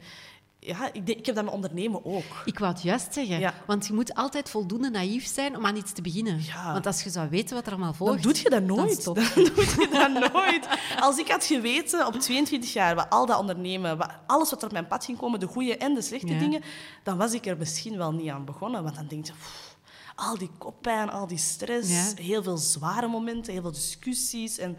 ja, 0.67 0.89
ik, 0.93 1.05
denk, 1.05 1.19
ik 1.19 1.25
heb 1.25 1.35
dat 1.35 1.43
met 1.43 1.53
ondernemen 1.53 2.05
ook. 2.05 2.41
Ik 2.45 2.59
wou 2.59 2.73
het 2.73 2.81
juist 2.81 3.13
zeggen. 3.13 3.39
Ja. 3.39 3.53
Want 3.65 3.87
je 3.87 3.93
moet 3.93 4.13
altijd 4.13 4.49
voldoende 4.49 4.89
naïef 4.89 5.27
zijn 5.27 5.57
om 5.57 5.65
aan 5.65 5.75
iets 5.75 5.91
te 5.91 6.01
beginnen. 6.01 6.43
Ja. 6.43 6.73
Want 6.73 6.85
als 6.85 7.03
je 7.03 7.09
zou 7.09 7.29
weten 7.29 7.55
wat 7.55 7.65
er 7.65 7.71
allemaal 7.71 7.93
volgt... 7.93 8.23
Dan 8.23 8.31
doe 8.31 8.41
je 8.43 8.49
dat 8.49 8.63
nooit. 8.63 9.01
stop 9.01 9.15
Dan, 9.15 9.25
je. 9.35 9.51
doe 9.55 9.65
je 9.65 9.87
dat 9.91 10.33
nooit. 10.33 10.67
Als 10.99 11.17
ik 11.17 11.27
had 11.27 11.45
geweten 11.45 12.07
op 12.07 12.13
22 12.13 12.73
jaar 12.73 12.95
wat 12.95 13.09
al 13.09 13.25
dat 13.25 13.39
ondernemen, 13.39 13.97
wat, 13.97 14.11
alles 14.27 14.49
wat 14.49 14.59
er 14.61 14.67
op 14.67 14.73
mijn 14.73 14.87
pad 14.87 15.05
ging 15.05 15.17
komen, 15.17 15.39
de 15.39 15.47
goede 15.47 15.77
en 15.77 15.93
de 15.93 16.01
slechte 16.01 16.33
Ja. 16.33 16.39
dingen, 16.39 16.61
dan 17.03 17.17
was 17.17 17.33
ik 17.33 17.45
er 17.45 17.57
misschien 17.57 17.97
wel 17.97 18.11
niet 18.11 18.29
aan 18.29 18.45
begonnen. 18.45 18.83
Want 18.83 18.95
dan 18.95 19.07
denk 19.07 19.25
je, 19.25 19.33
pff, 19.33 19.77
al 20.15 20.37
die 20.37 20.51
koppijn, 20.57 21.09
al 21.09 21.27
die 21.27 21.37
stress, 21.37 22.13
heel 22.15 22.43
veel 22.43 22.57
zware 22.57 23.07
momenten, 23.07 23.53
heel 23.53 23.61
veel 23.61 23.71
discussies 23.71 24.57
en 24.57 24.77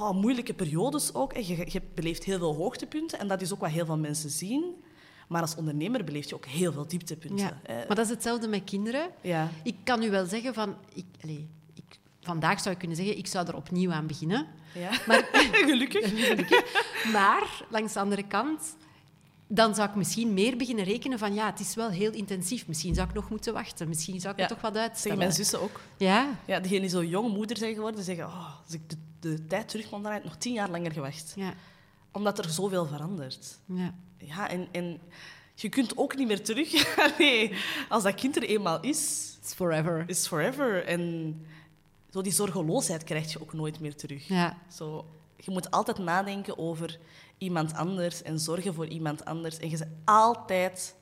oh, 0.00 0.10
moeilijke 0.10 0.54
periodes 0.54 1.14
ook. 1.14 1.36
Je, 1.36 1.66
je 1.70 1.82
beleeft 1.94 2.24
heel 2.24 2.38
veel 2.38 2.54
hoogtepunten 2.54 3.18
en 3.18 3.28
dat 3.28 3.40
is 3.40 3.52
ook 3.52 3.60
wat 3.60 3.70
heel 3.70 3.86
veel 3.86 3.98
mensen 3.98 4.30
zien. 4.30 4.86
Maar 5.28 5.40
als 5.42 5.54
ondernemer 5.54 6.04
beleef 6.04 6.28
je 6.28 6.34
ook 6.34 6.46
heel 6.46 6.72
veel 6.72 6.86
dieptepunten. 6.88 7.38
Ja. 7.46 7.60
Maar 7.66 7.96
dat 7.96 7.98
is 8.04 8.08
hetzelfde 8.08 8.48
met 8.48 8.64
kinderen. 8.64 9.10
ja. 9.20 9.48
Ik 9.62 9.76
kan 9.84 10.02
u 10.02 10.10
wel 10.10 10.26
zeggen 10.26 10.54
van... 10.54 10.76
Ik, 10.94 11.04
allez, 11.22 11.38
ik, 11.74 11.98
vandaag 12.20 12.60
zou 12.60 12.70
ik 12.74 12.78
kunnen 12.78 12.96
zeggen, 12.96 13.18
ik 13.18 13.26
zou 13.26 13.46
er 13.46 13.56
opnieuw 13.56 13.90
aan 13.92 14.06
beginnen. 14.06 14.46
ja. 14.74 14.90
Maar, 15.06 15.28
Gelukkig. 15.68 16.12
maar 17.12 17.62
langs 17.70 17.92
de 17.92 18.00
andere 18.00 18.22
kant... 18.26 18.76
Dan 19.50 19.74
zou 19.74 19.88
ik 19.88 19.94
misschien 19.94 20.34
meer 20.34 20.56
beginnen 20.56 20.84
rekenen 20.84 21.18
van... 21.18 21.34
Ja, 21.34 21.46
het 21.46 21.60
is 21.60 21.74
wel 21.74 21.88
heel 21.90 22.12
intensief. 22.12 22.66
Misschien 22.66 22.94
zou 22.94 23.08
ik 23.08 23.14
nog 23.14 23.30
moeten 23.30 23.52
wachten. 23.52 23.88
Misschien 23.88 24.20
zou 24.20 24.32
ik 24.34 24.38
Ja. 24.40 24.46
het 24.46 24.52
toch 24.52 24.62
wat 24.62 24.72
Zeggen 24.72 24.90
uitstellen. 24.90 25.18
mijn 25.18 25.32
zussen 25.32 25.60
ook. 25.60 25.80
Ja, 25.96 26.28
Ja, 26.46 26.58
diegenen 26.60 26.80
die 26.82 26.90
zo 26.90 27.04
jong 27.04 27.32
moeder 27.34 27.56
zijn 27.56 27.74
geworden, 27.74 28.04
zeggen... 28.04 28.24
Oh, 28.26 28.58
als 28.64 28.74
ik 28.74 28.80
de, 28.90 28.96
de 29.20 29.46
tijd 29.46 29.68
terug 29.68 29.88
kon 29.88 30.02
draaien, 30.02 30.22
nog 30.24 30.36
tien 30.36 30.52
jaar 30.52 30.70
langer 30.70 30.92
gewacht. 30.92 31.32
ja, 31.36 31.52
Omdat 32.12 32.38
er 32.38 32.50
zoveel 32.50 32.86
verandert. 32.86 33.58
ja. 33.66 33.94
Ja, 34.18 34.48
en, 34.50 34.68
en 34.72 35.00
je 35.54 35.68
kunt 35.68 35.96
ook 35.96 36.16
niet 36.16 36.26
meer 36.26 36.42
terug. 36.44 36.96
nee, 37.18 37.52
als 37.88 38.02
dat 38.02 38.14
kind 38.14 38.36
er 38.36 38.42
eenmaal 38.42 38.80
is, 38.80 39.32
It's 39.42 39.54
forever. 39.54 40.04
is 40.06 40.26
forever. 40.26 40.84
En 40.84 41.34
zo 42.12 42.22
die 42.22 42.32
zorgeloosheid 42.32 43.04
krijg 43.04 43.32
je 43.32 43.40
ook 43.40 43.52
nooit 43.52 43.80
meer 43.80 43.94
terug. 43.94 44.28
Ja, 44.28 44.58
Zo, 44.72 45.06
je 45.36 45.50
moet 45.50 45.70
altijd 45.70 45.98
nadenken 45.98 46.58
over 46.58 46.98
iemand 47.38 47.74
anders 47.74 48.22
en 48.22 48.38
zorgen 48.38 48.74
voor 48.74 48.86
iemand 48.86 49.24
anders. 49.24 49.58
En 49.58 49.70
je 49.70 49.76
bent 49.78 49.90
altijd 50.04 50.94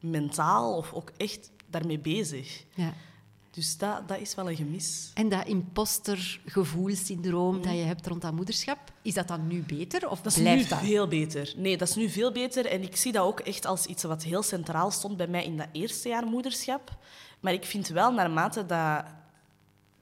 mentaal 0.00 0.76
of 0.76 0.92
ook 0.92 1.10
echt 1.16 1.50
daarmee 1.70 1.98
bezig. 1.98 2.64
ja. 2.74 2.92
Dus 3.56 3.78
dat, 3.78 4.08
dat 4.08 4.18
is 4.18 4.34
wel 4.34 4.50
een 4.50 4.56
gemis. 4.56 5.10
En 5.14 5.28
dat 5.28 5.46
impostergevoelsyndroom 5.46 7.62
dat 7.62 7.72
je 7.72 7.78
hebt 7.78 8.06
rond 8.06 8.22
dat 8.22 8.32
moederschap, 8.32 8.78
is 9.02 9.14
dat 9.14 9.28
dan 9.28 9.46
nu 9.46 9.62
beter 9.62 10.10
of 10.10 10.20
Dat 10.20 10.36
is 10.36 10.38
nu 10.38 10.64
dat? 10.64 10.78
veel 10.78 11.08
beter. 11.08 11.52
Nee, 11.56 11.76
dat 11.76 11.88
is 11.88 11.94
nu 11.94 12.08
veel 12.08 12.32
beter. 12.32 12.66
En 12.66 12.82
ik 12.82 12.96
zie 12.96 13.12
dat 13.12 13.24
ook 13.24 13.40
echt 13.40 13.66
als 13.66 13.86
iets 13.86 14.02
wat 14.02 14.22
heel 14.22 14.42
centraal 14.42 14.90
stond 14.90 15.16
bij 15.16 15.26
mij 15.26 15.44
in 15.44 15.56
dat 15.56 15.68
eerste 15.72 16.08
jaar 16.08 16.26
moederschap. 16.26 16.96
Maar 17.40 17.52
ik 17.52 17.64
vind 17.64 17.88
wel, 17.88 18.12
naarmate 18.12 18.66
dat, 18.66 19.04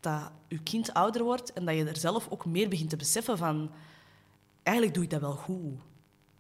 dat 0.01 0.31
je 0.49 0.63
kind 0.63 0.95
ouder 0.95 1.23
wordt 1.23 1.53
en 1.53 1.65
dat 1.65 1.77
je 1.77 1.85
er 1.85 1.97
zelf 1.97 2.27
ook 2.31 2.47
meer 2.47 2.69
begint 2.69 2.91
te 2.91 2.97
beseffen 2.97 3.39
van... 3.39 3.71
Eigenlijk 4.63 4.97
doe 4.97 5.05
ik 5.05 5.11
dat 5.11 5.21
wel 5.21 5.37
goed. 5.37 5.79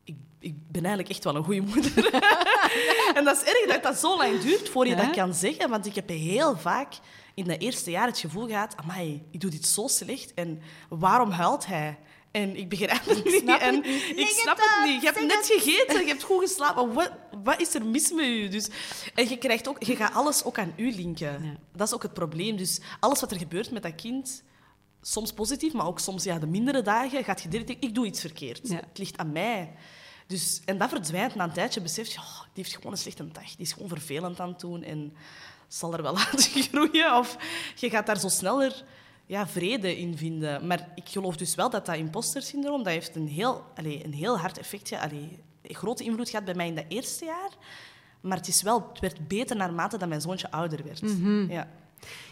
Ik, 0.04 0.16
ik 0.38 0.54
ben 0.68 0.84
eigenlijk 0.84 1.08
echt 1.08 1.24
wel 1.24 1.36
een 1.36 1.44
goede 1.44 1.60
moeder. 1.60 2.14
en 3.16 3.24
dat 3.24 3.36
is 3.36 3.42
erg 3.42 3.66
dat 3.66 3.82
dat 3.82 3.98
zo 3.98 4.16
lang 4.16 4.40
duurt 4.40 4.68
voor 4.68 4.86
je 4.86 4.96
dat 4.96 5.10
kan 5.10 5.34
zeggen. 5.34 5.70
Want 5.70 5.86
ik 5.86 5.94
heb 5.94 6.08
heel 6.08 6.56
vaak 6.56 6.94
in 7.34 7.44
dat 7.44 7.60
eerste 7.60 7.90
jaar 7.90 8.06
het 8.06 8.18
gevoel 8.18 8.46
gehad... 8.46 8.76
Amai, 8.76 9.22
ik 9.30 9.40
doe 9.40 9.50
dit 9.50 9.66
zo 9.66 9.86
slecht. 9.86 10.34
En 10.34 10.62
waarom 10.88 11.30
huilt 11.30 11.66
hij? 11.66 11.98
En 12.34 12.56
ik 12.56 12.68
begrijp 12.68 13.04
het 13.04 13.24
niet. 13.24 13.40
snap 13.42 13.60
en. 13.60 13.84
Ik 14.16 14.28
snap 14.28 14.56
het 14.56 14.86
niet. 14.86 15.00
Je 15.02 15.06
hebt 15.06 15.26
net 15.26 15.46
gegeten, 15.52 16.00
je 16.00 16.06
hebt 16.06 16.22
goed 16.22 16.40
geslapen. 16.40 16.92
Wat, 16.92 17.10
wat 17.42 17.60
is 17.60 17.74
er 17.74 17.86
mis 17.86 18.12
met 18.12 18.24
je? 18.24 18.48
Dus, 18.48 18.68
en 19.14 19.28
je, 19.28 19.38
krijgt 19.38 19.68
ook, 19.68 19.82
je 19.82 19.96
gaat 19.96 20.14
alles 20.14 20.44
ook 20.44 20.58
aan 20.58 20.72
u 20.76 20.94
linken. 20.94 21.44
Ja. 21.44 21.56
Dat 21.72 21.86
is 21.86 21.94
ook 21.94 22.02
het 22.02 22.14
probleem. 22.14 22.56
Dus 22.56 22.80
alles 23.00 23.20
wat 23.20 23.30
er 23.30 23.38
gebeurt 23.38 23.70
met 23.70 23.82
dat 23.82 23.94
kind, 23.94 24.42
soms 25.06 25.32
positief, 25.32 25.72
maar 25.72 25.86
ook 25.86 25.98
soms 25.98 26.24
ja, 26.24 26.38
de 26.38 26.46
mindere 26.46 26.82
dagen, 26.82 27.24
gaat 27.24 27.42
je 27.42 27.48
direct 27.48 27.68
denken, 27.68 27.88
ik 27.88 27.94
doe 27.94 28.06
iets 28.06 28.20
verkeerd. 28.20 28.68
Ja. 28.68 28.76
Het 28.76 28.98
ligt 28.98 29.16
aan 29.16 29.32
mij. 29.32 29.72
Dus, 30.26 30.60
en 30.64 30.78
dat 30.78 30.88
verdwijnt 30.88 31.34
na 31.34 31.44
een 31.44 31.52
tijdje. 31.52 31.80
Beseft 31.80 32.12
je, 32.12 32.18
oh, 32.18 32.40
die 32.40 32.64
heeft 32.64 32.74
gewoon 32.74 32.92
een 32.92 32.98
slechte 32.98 33.28
dag. 33.28 33.44
Die 33.44 33.66
is 33.66 33.72
gewoon 33.72 33.88
vervelend 33.88 34.40
aan 34.40 34.48
het 34.48 34.60
doen 34.60 34.82
en 34.82 35.14
zal 35.68 35.94
er 35.94 36.02
wel 36.02 36.12
laten 36.22 36.62
groeien. 36.62 37.16
Of 37.16 37.36
je 37.76 37.90
gaat 37.90 38.06
daar 38.06 38.18
zo 38.18 38.28
sneller 38.28 38.84
ja, 39.26 39.48
vrede 39.48 39.98
in 39.98 40.16
vinden. 40.16 40.66
Maar 40.66 40.92
ik 40.94 41.08
geloof 41.08 41.36
dus 41.36 41.54
wel 41.54 41.70
dat 41.70 41.86
dat 41.86 41.96
imposter-syndroom, 41.96 42.82
dat 42.82 42.92
heeft 42.92 43.16
een 43.16 43.28
heel, 43.28 43.64
allee, 43.74 44.04
een 44.04 44.12
heel 44.12 44.38
hard 44.38 44.58
effect, 44.58 44.88
ja, 44.88 45.00
allee, 45.00 45.42
een 45.62 45.74
grote 45.74 46.04
invloed 46.04 46.30
gehad 46.30 46.44
bij 46.44 46.54
mij 46.54 46.66
in 46.66 46.74
dat 46.74 46.84
eerste 46.88 47.24
jaar. 47.24 47.50
Maar 48.20 48.36
het, 48.36 48.48
is 48.48 48.62
wel, 48.62 48.88
het 48.88 49.00
werd 49.00 49.28
beter 49.28 49.56
naarmate 49.56 49.98
dat 49.98 50.08
mijn 50.08 50.20
zoontje 50.20 50.50
ouder 50.50 50.84
werd. 50.84 51.02
ja. 51.48 51.68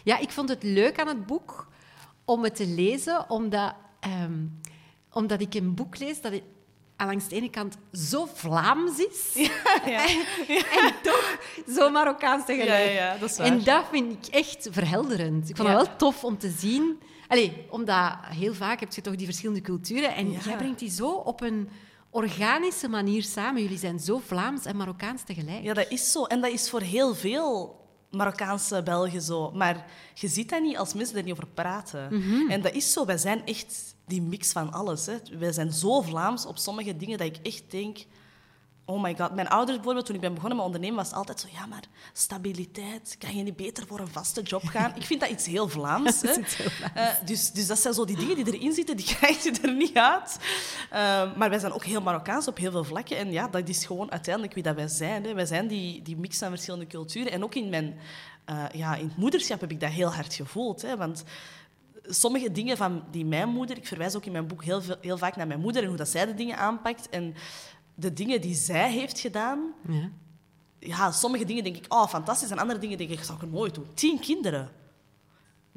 Ja, 0.03 0.17
ik 0.17 0.29
vond 0.29 0.49
het 0.49 0.63
leuk 0.63 0.99
aan 0.99 1.07
het 1.07 1.25
boek 1.25 1.67
om 2.25 2.43
het 2.43 2.55
te 2.55 2.67
lezen, 2.67 3.29
omdat, 3.29 3.73
ehm, 3.99 4.33
omdat 5.11 5.41
ik 5.41 5.53
een 5.53 5.73
boek 5.75 5.97
lees 5.99 6.21
dat 6.21 6.31
ik- 6.31 6.43
aan 6.95 7.07
langs 7.07 7.27
de 7.27 7.35
ene 7.35 7.49
kant 7.49 7.77
zo 7.91 8.27
Vlaams 8.33 8.97
is 8.97 9.33
Ja. 9.85 10.05
en 10.47 10.93
toch 11.03 11.37
zo 11.75 11.89
Marokkaans 11.89 12.45
tegelijk. 12.45 12.91
Ja, 12.93 13.17
dat. 13.17 13.37
En 13.37 13.63
dat 13.63 13.85
vind 13.91 14.27
ik 14.27 14.33
echt 14.33 14.67
verhelderend. 14.71 15.49
Ik 15.49 15.55
vond 15.55 15.67
het 15.67 15.77
wel 15.77 15.95
tof 15.95 16.23
om 16.23 16.37
te 16.37 16.49
zien. 16.57 16.99
Allee, 17.27 17.65
omdat 17.69 18.13
heel 18.25 18.53
vaak 18.53 18.79
heb 18.79 18.93
je 18.93 19.01
toch 19.01 19.15
die 19.15 19.25
verschillende 19.25 19.61
culturen 19.61 20.15
en 20.15 20.31
jij 20.31 20.55
brengt 20.57 20.79
die 20.79 20.91
zo 20.91 21.09
op 21.09 21.41
een 21.41 21.69
organische 22.09 22.87
manier 22.87 23.23
samen. 23.23 23.61
Jullie 23.61 23.77
zijn 23.77 23.99
zo 23.99 24.21
Vlaams 24.25 24.65
en 24.65 24.75
Marokkaans 24.77 25.21
tegelijk. 25.23 25.63
Ja, 25.63 25.73
dat 25.73 25.89
is 25.89 26.11
zo. 26.11 26.23
En 26.23 26.41
dat 26.41 26.51
is 26.51 26.69
voor 26.69 26.81
heel 26.81 27.15
veel 27.15 27.81
Marokkaanse 28.13 28.83
Belgen 28.83 29.21
zo. 29.21 29.51
Maar 29.51 29.85
je 30.13 30.27
ziet 30.27 30.49
dat 30.49 30.61
niet 30.61 30.77
als 30.77 30.93
mensen 30.93 31.17
er 31.17 31.23
niet 31.23 31.31
over 31.33 31.47
praten. 31.47 32.09
En 32.49 32.61
dat 32.61 32.73
is 32.73 32.93
zo. 32.93 33.05
Wij 33.05 33.17
zijn 33.17 33.45
echt 33.45 33.95
die 34.05 34.21
mix 34.21 34.51
van 34.51 34.71
alles. 34.71 35.05
Hè. 35.05 35.15
Wij 35.37 35.51
zijn 35.51 35.71
zo 35.71 36.01
Vlaams 36.01 36.45
op 36.45 36.57
sommige 36.57 36.97
dingen 36.97 37.17
dat 37.17 37.27
ik 37.27 37.37
echt 37.43 37.63
denk... 37.71 37.97
Oh 38.85 39.01
my 39.01 39.15
god. 39.15 39.35
Mijn 39.35 39.47
ouders 39.49 39.75
bijvoorbeeld, 39.75 40.05
toen 40.05 40.15
ik 40.15 40.21
ben 40.21 40.33
begonnen 40.33 40.57
met 40.57 40.65
ondernemen, 40.65 40.97
was 40.97 41.07
het 41.07 41.15
altijd 41.15 41.39
zo... 41.39 41.47
Ja, 41.51 41.65
maar 41.65 41.83
stabiliteit. 42.13 43.15
Kan 43.19 43.35
je 43.35 43.43
niet 43.43 43.55
beter 43.55 43.87
voor 43.87 43.99
een 43.99 44.07
vaste 44.07 44.41
job 44.41 44.63
gaan? 44.63 44.95
Ik 44.95 45.03
vind 45.03 45.19
dat 45.19 45.29
iets 45.29 45.45
heel 45.45 45.69
Vlaams. 45.69 46.21
Hè. 46.21 46.27
Dat 46.33 46.37
is 46.37 46.43
iets 46.43 46.55
heel 46.55 46.69
Vlaams. 46.69 46.93
Eh, 46.93 47.25
dus, 47.25 47.51
dus 47.51 47.67
dat 47.67 47.79
zijn 47.79 47.93
zo 47.93 48.05
die 48.05 48.17
dingen 48.17 48.35
die 48.35 48.53
erin 48.53 48.73
zitten, 48.73 48.97
die 48.97 49.05
krijg 49.15 49.43
je 49.43 49.51
er 49.61 49.73
niet 49.73 49.97
uit. 49.97 50.39
Eh, 50.89 51.35
maar 51.35 51.49
wij 51.49 51.59
zijn 51.59 51.71
ook 51.71 51.85
heel 51.85 52.01
Marokkaans 52.01 52.47
op 52.47 52.57
heel 52.57 52.71
veel 52.71 52.83
vlakken. 52.83 53.17
En 53.17 53.31
ja, 53.31 53.47
dat 53.47 53.69
is 53.69 53.85
gewoon 53.85 54.11
uiteindelijk 54.11 54.53
wie 54.53 54.63
dat 54.63 54.75
wij 54.75 54.87
zijn. 54.87 55.23
Hè. 55.23 55.33
Wij 55.33 55.45
zijn 55.45 55.67
die, 55.67 56.01
die 56.01 56.17
mix 56.17 56.37
van 56.37 56.49
verschillende 56.49 56.87
culturen. 56.87 57.31
En 57.31 57.43
ook 57.43 57.55
in 57.55 57.69
mijn 57.69 57.99
eh, 58.45 58.63
ja, 58.73 58.95
in 58.95 59.07
het 59.07 59.17
moederschap 59.17 59.61
heb 59.61 59.71
ik 59.71 59.79
dat 59.79 59.89
heel 59.89 60.13
hard 60.13 60.33
gevoeld. 60.33 60.81
Hè. 60.81 60.97
Want 60.97 61.23
sommige 62.03 62.51
dingen 62.51 62.77
van 62.77 63.03
die 63.11 63.25
mijn 63.25 63.49
moeder... 63.49 63.77
Ik 63.77 63.87
verwijs 63.87 64.15
ook 64.15 64.25
in 64.25 64.31
mijn 64.31 64.47
boek 64.47 64.63
heel, 64.63 64.81
veel, 64.81 64.97
heel 65.01 65.17
vaak 65.17 65.35
naar 65.35 65.47
mijn 65.47 65.59
moeder 65.59 65.81
en 65.81 65.87
hoe 65.87 65.97
dat 65.97 66.09
zij 66.09 66.25
de 66.25 66.33
dingen 66.33 66.57
aanpakt. 66.57 67.09
En 67.09 67.35
de 67.95 68.13
dingen 68.13 68.41
die 68.41 68.55
zij 68.55 68.91
heeft 68.91 69.19
gedaan... 69.19 69.73
Ja. 69.87 70.09
Ja, 70.85 71.11
sommige 71.11 71.45
dingen 71.45 71.63
denk 71.63 71.75
ik, 71.75 71.93
oh, 71.93 72.07
fantastisch. 72.07 72.49
En 72.49 72.57
andere 72.57 72.79
dingen 72.79 72.97
denk 72.97 73.09
ik, 73.09 73.17
dat 73.17 73.25
zou 73.25 73.39
ik 73.41 73.51
nooit 73.51 73.75
doen. 73.75 73.87
Tien 73.93 74.19
kinderen. 74.19 74.69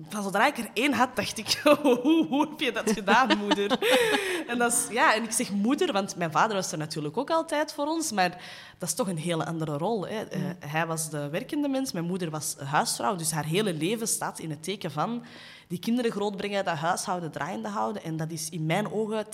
Van 0.09 0.23
zodra 0.23 0.47
ik 0.47 0.59
er 0.59 0.71
één 0.73 0.93
had, 0.93 1.17
dacht 1.17 1.39
ik, 1.39 1.61
hoe, 1.83 2.27
hoe 2.27 2.49
heb 2.49 2.61
je 2.61 2.73
dat 2.73 2.91
gedaan, 2.91 3.39
moeder? 3.39 3.79
en, 4.51 4.59
dat 4.59 4.73
is, 4.73 4.87
ja, 4.91 5.15
en 5.15 5.23
ik 5.23 5.31
zeg 5.31 5.51
moeder, 5.51 5.93
want 5.93 6.17
mijn 6.17 6.31
vader 6.31 6.57
was 6.57 6.73
er 6.73 6.79
natuurlijk 6.79 7.17
ook 7.17 7.31
altijd 7.31 7.73
voor 7.73 7.87
ons, 7.87 8.13
maar 8.13 8.31
dat 8.79 8.89
is 8.89 8.95
toch 8.95 9.09
een 9.09 9.19
hele 9.19 9.45
andere 9.45 9.77
rol. 9.77 10.07
Hè. 10.07 10.23
Eh, 10.23 10.41
hij 10.59 10.87
was 10.87 11.11
de 11.11 11.29
werkende 11.29 11.69
mens, 11.69 11.93
mijn 11.93 12.05
moeder 12.05 12.31
was 12.31 12.57
huisvrouw, 12.65 13.17
dus 13.17 13.31
haar 13.31 13.45
hele 13.45 13.75
leven 13.75 14.09
staat 14.09 14.39
in 14.39 14.51
het 14.51 14.63
teken 14.63 14.91
van 14.91 15.25
die 15.69 15.79
kinderen 15.79 16.11
grootbrengen, 16.11 16.65
dat 16.65 16.77
huishouden 16.77 17.31
draaiende 17.31 17.69
houden. 17.69 18.03
En 18.03 18.17
dat 18.17 18.31
is 18.31 18.49
in 18.51 18.67
mijn 18.67 18.93
ogen 18.93 19.25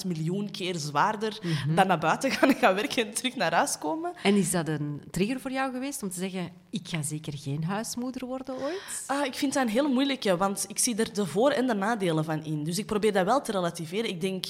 10.000 0.00 0.06
miljoen 0.06 0.50
keer 0.50 0.76
zwaarder 0.76 1.38
dan 1.74 1.86
naar 1.86 1.98
buiten 1.98 2.30
gaan 2.30 2.54
gaan 2.54 2.74
werken 2.74 3.06
en 3.06 3.14
terug 3.14 3.36
naar 3.36 3.54
huis 3.54 3.78
komen. 3.78 4.12
En 4.22 4.34
is 4.36 4.50
dat 4.50 4.68
een 4.68 5.02
trigger 5.10 5.40
voor 5.40 5.50
jou 5.50 5.72
geweest 5.72 6.02
om 6.02 6.10
te 6.10 6.18
zeggen: 6.18 6.50
ik 6.70 6.88
ga 6.88 7.02
zeker 7.02 7.32
geen 7.38 7.64
huismoeder 7.64 8.26
worden 8.26 8.54
ooit? 8.54 9.04
Ah, 9.06 9.24
ik 9.24 9.34
vind 9.34 9.52
dat 9.52 9.62
een 9.62 9.68
hele 9.72 9.88
moeilijke, 9.88 10.36
want 10.36 10.64
ik 10.68 10.78
zie 10.78 10.96
er 10.96 11.12
de 11.12 11.26
voor- 11.26 11.50
en 11.50 11.66
de 11.66 11.74
nadelen 11.74 12.24
van 12.24 12.44
in. 12.44 12.64
Dus 12.64 12.78
ik 12.78 12.86
probeer 12.86 13.12
dat 13.12 13.24
wel 13.24 13.42
te 13.42 13.52
relativeren. 13.52 14.10
Ik 14.10 14.20
denk, 14.20 14.46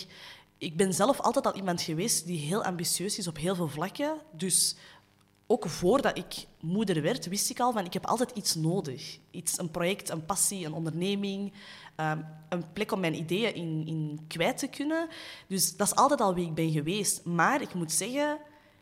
ik 0.59 0.77
ben 0.77 0.93
zelf 0.95 1.21
altijd 1.21 1.47
al 1.47 1.55
iemand 1.55 1.83
geweest 1.83 2.27
die 2.27 2.39
heel 2.39 2.65
ambitieus 2.65 3.19
is 3.19 3.27
op 3.29 3.37
heel 3.37 3.55
veel 3.55 3.69
vlakken. 3.69 4.17
Dus 4.33 4.77
ook 5.51 5.69
voordat 5.69 6.19
ik 6.19 6.47
moeder 6.61 7.03
werd, 7.03 7.27
wist 7.27 7.51
ik 7.51 7.61
al 7.61 7.73
van 7.73 7.85
ik 7.85 7.93
heb 7.93 8.07
altijd 8.07 8.31
iets 8.31 8.55
nodig. 8.55 9.19
Iets, 9.31 9.59
een 9.59 9.71
project, 9.71 10.09
een 10.09 10.25
passie, 10.25 10.67
een 10.67 10.73
onderneming, 10.73 11.53
ehm, 11.97 12.21
een 12.49 12.73
plek 12.73 12.93
om 12.93 13.01
mijn 13.01 13.15
ideeën 13.15 13.55
in, 13.55 13.87
in 13.87 14.21
kwijt 14.27 14.59
te 14.59 14.67
kunnen. 14.67 15.09
Dus 15.47 15.77
dat 15.77 15.87
is 15.87 15.95
altijd 15.95 16.21
al 16.21 16.35
wie 16.35 16.47
ik 16.47 16.55
ben 16.55 16.71
geweest. 16.71 17.25
Maar 17.25 17.63
ik 17.63 17.75
moet 17.75 17.93
zeggen, 17.93 18.39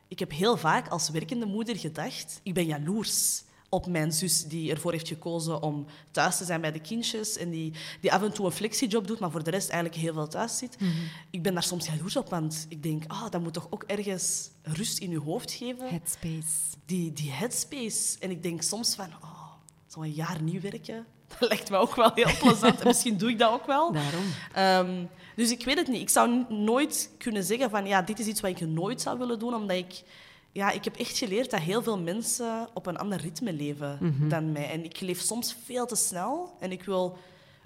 ik 0.08 0.18
heb 0.18 0.30
heel 0.30 0.56
vaak 0.56 0.88
als 0.88 1.08
werkende 1.08 1.46
moeder 1.46 1.76
gedacht, 1.76 2.40
ik 2.42 2.54
ben 2.54 2.66
jaloers 2.66 3.44
op 3.68 3.86
mijn 3.86 4.12
zus 4.12 4.44
die 4.44 4.70
ervoor 4.70 4.92
heeft 4.92 5.08
gekozen 5.08 5.62
om 5.62 5.86
thuis 6.10 6.36
te 6.36 6.44
zijn 6.44 6.60
bij 6.60 6.72
de 6.72 6.80
kindjes 6.80 7.36
en 7.36 7.50
die, 7.50 7.72
die 8.00 8.12
af 8.12 8.22
en 8.22 8.32
toe 8.32 8.46
een 8.46 8.52
flexiejob 8.52 9.06
doet, 9.06 9.18
maar 9.18 9.30
voor 9.30 9.42
de 9.42 9.50
rest 9.50 9.68
eigenlijk 9.68 10.00
heel 10.00 10.12
veel 10.12 10.28
thuis 10.28 10.58
zit. 10.58 10.76
Ik 11.30 11.42
ben 11.42 11.54
daar 11.54 11.62
soms 11.62 11.86
jaloers 11.86 12.16
op, 12.16 12.28
want 12.28 12.66
ik 12.68 12.82
denk, 12.82 13.04
ah, 13.06 13.30
dat 13.30 13.42
moet 13.42 13.52
toch 13.52 13.66
ook 13.70 13.82
ergens 13.82 14.50
rust 14.62 14.98
in 14.98 15.10
je 15.10 15.20
hoofd 15.20 15.52
geven 15.52 15.88
Headspace. 15.88 16.76
die, 16.84 17.12
die 17.12 17.30
headspace. 17.30 18.16
En 18.18 18.30
ik 18.30 18.42
denk 18.42 18.62
soms 18.62 18.94
van, 18.94 19.08
oh, 19.22 19.52
zo'n 19.86 20.12
jaar 20.12 20.42
niet 20.42 20.62
werken, 20.62 21.06
dat 21.38 21.48
lijkt 21.48 21.70
me 21.70 21.76
ook 21.76 21.94
wel 21.94 22.10
heel 22.14 22.38
plezant. 22.40 22.80
En 22.80 22.86
misschien 22.86 23.16
doe 23.16 23.30
ik 23.30 23.38
dat 23.38 23.52
ook 23.52 23.66
wel. 23.66 23.92
Daarom. 23.92 24.24
Ehm, 24.52 25.04
dus 25.36 25.50
ik 25.50 25.64
weet 25.64 25.76
het 25.76 25.88
niet. 25.88 26.00
Ik 26.00 26.08
zou 26.08 26.44
nooit 26.48 27.10
kunnen 27.18 27.44
zeggen 27.44 27.70
van, 27.70 27.86
ja, 27.86 28.02
dit 28.02 28.18
is 28.18 28.26
iets 28.26 28.40
wat 28.40 28.50
ik 28.50 28.68
nooit 28.68 29.00
zou 29.00 29.18
willen 29.18 29.38
doen, 29.38 29.54
omdat 29.54 29.76
ik... 29.76 30.02
Ja, 30.56 30.70
ik 30.70 30.84
heb 30.84 30.96
echt 30.96 31.18
geleerd 31.18 31.50
dat 31.50 31.60
heel 31.60 31.82
veel 31.82 31.98
mensen 31.98 32.68
op 32.74 32.86
een 32.86 32.96
ander 32.96 33.20
ritme 33.20 33.52
leven 33.52 33.98
dan 34.28 34.52
mij. 34.52 34.70
En 34.70 34.84
ik 34.84 35.00
leef 35.00 35.20
soms 35.20 35.56
veel 35.64 35.86
te 35.86 35.96
snel 35.96 36.56
en 36.60 36.72
ik 36.72 36.82
wil 36.82 37.18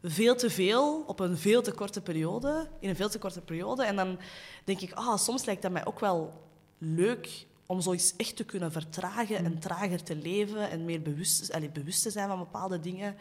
veel 0.02 0.36
te 0.36 0.50
veel 0.50 1.04
op 1.06 1.20
een 1.20 1.38
veel 1.38 1.62
te 1.62 1.72
korte 1.72 2.00
periode, 2.00 2.68
in 2.80 2.88
een 2.88 2.96
veel 2.96 3.08
te 3.08 3.18
korte 3.18 3.40
periode. 3.40 3.84
En 3.84 3.96
dan 3.96 4.18
denk 4.64 4.80
ik, 4.80 4.92
ah, 4.92 5.18
soms 5.18 5.44
lijkt 5.44 5.62
dat 5.62 5.70
mij 5.72 5.86
ook 5.86 6.00
wel 6.00 6.32
leuk 6.78 7.46
om 7.66 7.80
zoiets 7.80 8.16
echt 8.16 8.36
te 8.36 8.44
kunnen 8.44 8.72
vertragen 8.72 9.36
en 9.36 9.58
trager 9.58 10.02
te 10.02 10.16
leven 10.16 10.70
en 10.70 10.84
meer 10.84 11.02
bewust, 11.02 11.52
allee, 11.52 11.70
bewust 11.70 12.02
te 12.02 12.10
zijn 12.10 12.28
van 12.28 12.38
bepaalde 12.38 12.80
dingen. 12.80 13.16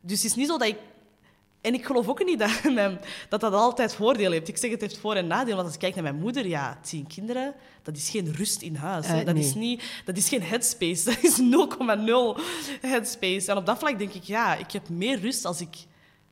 Dus 0.00 0.22
het 0.22 0.30
is 0.30 0.36
niet 0.36 0.48
zo 0.48 0.58
dat 0.58 0.68
ik 0.68 0.78
en 1.60 1.74
ik 1.74 1.84
geloof 1.86 2.08
ook 2.08 2.24
niet 2.24 2.38
dat 2.38 2.62
mijn- 2.74 3.00
dat, 3.28 3.40
dat 3.40 3.52
altijd 3.52 3.94
voordeel 3.94 4.30
heeft. 4.30 4.48
Ik 4.48 4.56
zeg 4.56 4.70
het 4.70 4.80
heeft 4.80 4.98
voor- 4.98 5.14
en 5.14 5.26
nadeel. 5.26 5.54
Want 5.54 5.66
als 5.66 5.74
ik 5.74 5.80
kijk 5.80 5.94
naar 5.94 6.02
mijn 6.02 6.18
moeder, 6.20 6.46
ja, 6.46 6.78
tien 6.82 7.06
kinderen, 7.06 7.54
dat 7.82 7.96
is 7.96 8.10
geen 8.10 8.32
rust 8.34 8.62
in 8.62 8.74
huis. 8.74 9.06
Eh, 9.06 9.24
dat, 9.24 9.34
nee. 9.34 9.44
is 9.44 9.54
niet, 9.54 9.82
dat 10.04 10.16
is 10.16 10.28
geen 10.28 10.42
headspace. 10.42 11.04
Dat 11.10 11.22
is 11.22 11.38
0,0 11.38 12.40
headspace. 12.80 13.50
En 13.50 13.56
op 13.56 13.66
dat 13.66 13.78
vlak 13.78 13.98
denk 13.98 14.12
ik, 14.12 14.22
ja, 14.22 14.54
ik 14.54 14.70
heb 14.72 14.88
meer 14.88 15.18
rust 15.20 15.44
als 15.44 15.60
ik 15.60 15.76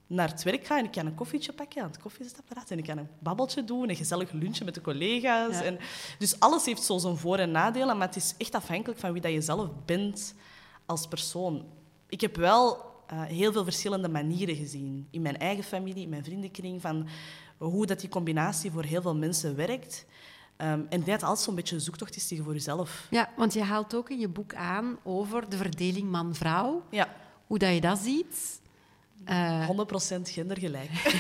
naar 0.06 0.28
het 0.28 0.42
werk 0.42 0.66
ga 0.66 0.78
en 0.78 0.84
ik 0.84 0.90
kan 0.90 1.06
een 1.06 1.14
koffietje 1.14 1.52
pakken 1.52 1.82
aan 1.82 1.88
het 1.90 1.98
koffiezetapparaat 2.00 2.70
en 2.70 2.78
ik 2.78 2.84
kan 2.84 2.98
een 2.98 3.08
babbeltje 3.18 3.64
doen, 3.64 3.88
een 3.88 3.96
gezellig 3.96 4.32
lunchje 4.32 4.64
met 4.64 4.74
de 4.74 4.80
collega's. 4.80 5.52
Ja. 5.58 5.62
En, 5.62 5.78
dus 6.18 6.40
alles 6.40 6.64
heeft 6.64 6.82
zo 6.82 6.98
zijn 6.98 7.16
voor- 7.16 7.38
en 7.38 7.50
nadelen, 7.50 7.96
maar 7.98 8.06
het 8.06 8.16
is 8.16 8.34
echt 8.38 8.54
afhankelijk 8.54 9.00
van 9.00 9.12
wie 9.12 9.22
dat 9.22 9.32
je 9.32 9.40
zelf 9.40 9.68
bent 9.84 10.34
als 10.86 11.06
persoon. 11.06 11.64
Ik 12.08 12.20
heb 12.20 12.36
wel 12.36 12.87
eh, 13.08 13.22
heel 13.22 13.52
veel 13.52 13.64
verschillende 13.64 14.08
manieren 14.08 14.56
gezien 14.56 15.08
in 15.10 15.22
mijn 15.22 15.38
eigen 15.38 15.64
familie, 15.64 16.02
in 16.02 16.08
mijn 16.08 16.24
vriendenkring, 16.24 16.80
van 16.80 17.08
hoe 17.58 17.86
dat 17.86 18.00
die 18.00 18.08
combinatie 18.08 18.70
voor 18.70 18.84
heel 18.84 19.02
veel 19.02 19.16
mensen 19.16 19.56
werkt. 19.56 20.06
Ehm, 20.56 20.80
en 20.88 21.04
dat 21.04 21.22
altijd 21.22 21.38
zo'n 21.38 21.54
beetje 21.54 21.74
een 21.74 21.80
zoektocht 21.80 22.16
is 22.16 22.28
tegen 22.28 22.44
voor 22.44 22.52
jezelf. 22.52 23.06
Ja, 23.10 23.28
want 23.36 23.52
je 23.52 23.62
haalt 23.62 23.94
ook 23.94 24.10
in 24.10 24.18
je 24.18 24.28
boek 24.28 24.54
aan 24.54 24.98
over 25.02 25.48
de 25.48 25.56
verdeling 25.56 26.10
man-vrouw. 26.10 26.82
Ja, 26.90 27.14
hoe 27.46 27.58
dat 27.58 27.74
je 27.74 27.80
dat 27.80 27.98
ziet. 27.98 28.60
Uh, 29.28 29.68
100% 29.68 29.72
gendergelijk. 30.22 30.90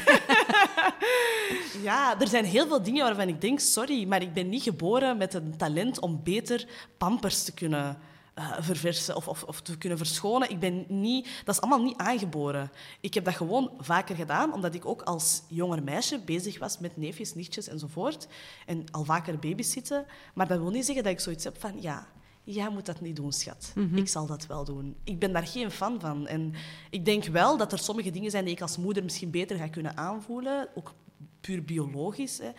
ja, 1.88 2.20
er 2.20 2.28
zijn 2.28 2.44
heel 2.44 2.66
veel 2.66 2.82
dingen 2.82 3.04
waarvan 3.04 3.28
ik 3.28 3.40
denk, 3.40 3.60
sorry, 3.60 4.06
maar 4.06 4.22
ik 4.22 4.32
ben 4.32 4.48
niet 4.48 4.62
geboren 4.62 5.16
met 5.16 5.34
een 5.34 5.56
talent 5.56 6.00
om 6.00 6.20
beter 6.22 6.66
pampers 6.98 7.44
te 7.44 7.52
kunnen 7.52 7.98
uh, 8.38 8.56
verversen 8.60 9.16
of, 9.16 9.28
of, 9.28 9.42
of, 9.42 9.60
te 9.60 9.78
kunnen 9.78 9.98
verschonen. 9.98 10.50
Ik 10.50 10.58
ben 10.58 10.84
niet, 10.88 11.28
dat 11.44 11.54
is 11.54 11.60
allemaal 11.60 11.82
niet 11.82 11.96
aangeboren. 11.96 12.70
Ik 13.00 13.14
heb 13.14 13.24
dat 13.24 13.34
gewoon 13.34 13.70
vaker 13.78 14.16
gedaan, 14.16 14.52
omdat 14.52 14.74
ik 14.74 14.86
ook 14.86 15.02
als 15.02 15.42
jonger 15.48 15.82
meisje 15.82 16.20
bezig 16.24 16.58
was 16.58 16.78
met 16.78 16.96
neefjes, 16.96 17.34
nichtjes 17.34 17.68
enzovoort. 17.68 18.28
En 18.66 18.84
al 18.90 19.04
vaker 19.04 19.38
babysitten. 19.38 20.06
Maar 20.34 20.48
dat 20.48 20.58
wil 20.58 20.70
niet 20.70 20.84
zeggen 20.84 21.04
dat 21.04 21.12
ik 21.12 21.20
zoiets 21.20 21.44
heb 21.44 21.60
van, 21.60 21.82
ja, 21.82 22.08
jij 22.44 22.70
moet 22.70 22.86
dat 22.86 23.00
niet 23.00 23.16
doen, 23.16 23.32
schat. 23.32 23.72
Mhm. 23.74 23.96
Ik 23.96 24.08
zal 24.08 24.26
dat 24.26 24.46
wel 24.46 24.64
doen. 24.64 24.96
Ik 25.04 25.18
ben 25.18 25.32
daar 25.32 25.46
geen 25.46 25.70
fan 25.70 26.00
van. 26.00 26.26
En 26.26 26.54
ik 26.90 27.04
denk 27.04 27.24
wel 27.24 27.56
dat 27.56 27.72
er 27.72 27.78
sommige 27.78 28.10
dingen 28.10 28.30
zijn 28.30 28.44
die 28.44 28.54
ik 28.54 28.62
als 28.62 28.76
moeder 28.76 29.04
misschien 29.04 29.30
beter 29.30 29.56
ga 29.56 29.68
kunnen 29.68 29.96
aanvoelen. 29.96 30.68
Ook 30.74 30.94
puur 31.40 31.64
biologisch. 31.64 32.38
Hè. 32.38 32.50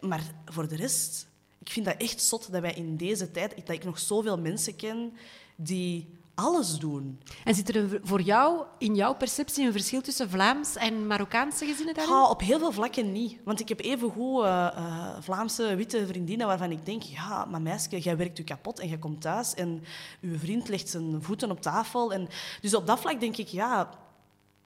Maar 0.00 0.22
voor 0.44 0.68
de 0.68 0.76
rest 0.76 1.28
ik 1.66 1.72
vind 1.72 1.86
dat 1.86 1.96
echt 1.96 2.22
zot 2.22 2.52
dat 2.52 2.60
wij 2.60 2.72
in 2.72 2.96
deze 2.96 3.30
tijd, 3.30 3.56
dat 3.56 3.76
ik 3.76 3.84
nog 3.84 3.98
zoveel 3.98 4.38
mensen 4.38 4.76
ken 4.76 5.12
die 5.56 6.08
alles 6.34 6.78
doen. 6.78 7.20
En 7.44 7.54
zit 7.54 7.74
er 7.74 8.00
voor 8.02 8.20
jou, 8.20 8.64
in 8.78 8.94
jouw 8.94 9.14
perceptie, 9.14 9.66
een 9.66 9.72
verschil 9.72 10.00
tussen 10.00 10.30
Vlaams 10.30 10.76
en 10.76 11.06
Marokkaanse 11.06 11.66
gezinnen 11.66 11.94
daarin? 11.94 12.14
Op 12.14 12.40
heel 12.40 12.58
veel 12.58 12.72
vlakken 12.72 13.12
niet. 13.12 13.38
Want 13.44 13.60
ik 13.60 13.68
heb 13.68 13.80
even 13.80 14.10
goed 14.10 14.44
uh, 14.44 14.68
uh, 14.76 15.16
Vlaamse 15.20 15.74
witte 15.76 16.06
vriendinnen 16.06 16.46
waarvan 16.46 16.70
ik 16.70 16.86
denk, 16.86 17.02
ja, 17.02 17.44
maar 17.44 17.62
meisje, 17.62 17.98
jij 17.98 18.16
werkt 18.16 18.36
je 18.36 18.44
kapot 18.44 18.80
en 18.80 18.88
je 18.88 18.98
komt 18.98 19.20
thuis 19.20 19.54
en 19.54 19.84
uw 20.20 20.38
vriend 20.38 20.68
legt 20.68 20.88
zijn 20.88 21.22
voeten 21.22 21.50
op 21.50 21.60
tafel. 21.60 22.12
En 22.12 22.28
dus 22.60 22.74
op 22.74 22.86
dat 22.86 23.00
vlak 23.00 23.20
denk 23.20 23.36
ik, 23.36 23.48
ja, 23.48 23.90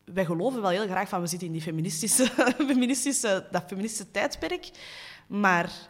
wij 0.05 0.25
geloven 0.25 0.61
wel 0.61 0.71
heel 0.71 0.87
graag 0.87 1.09
van 1.09 1.21
we 1.21 1.27
zitten 1.27 1.47
in 1.47 1.53
die 1.53 1.63
feministische, 1.63 2.27
feministische, 2.69 3.47
dat 3.51 3.65
feministische 3.67 4.11
tijdperk. 4.11 4.71
Maar 5.27 5.90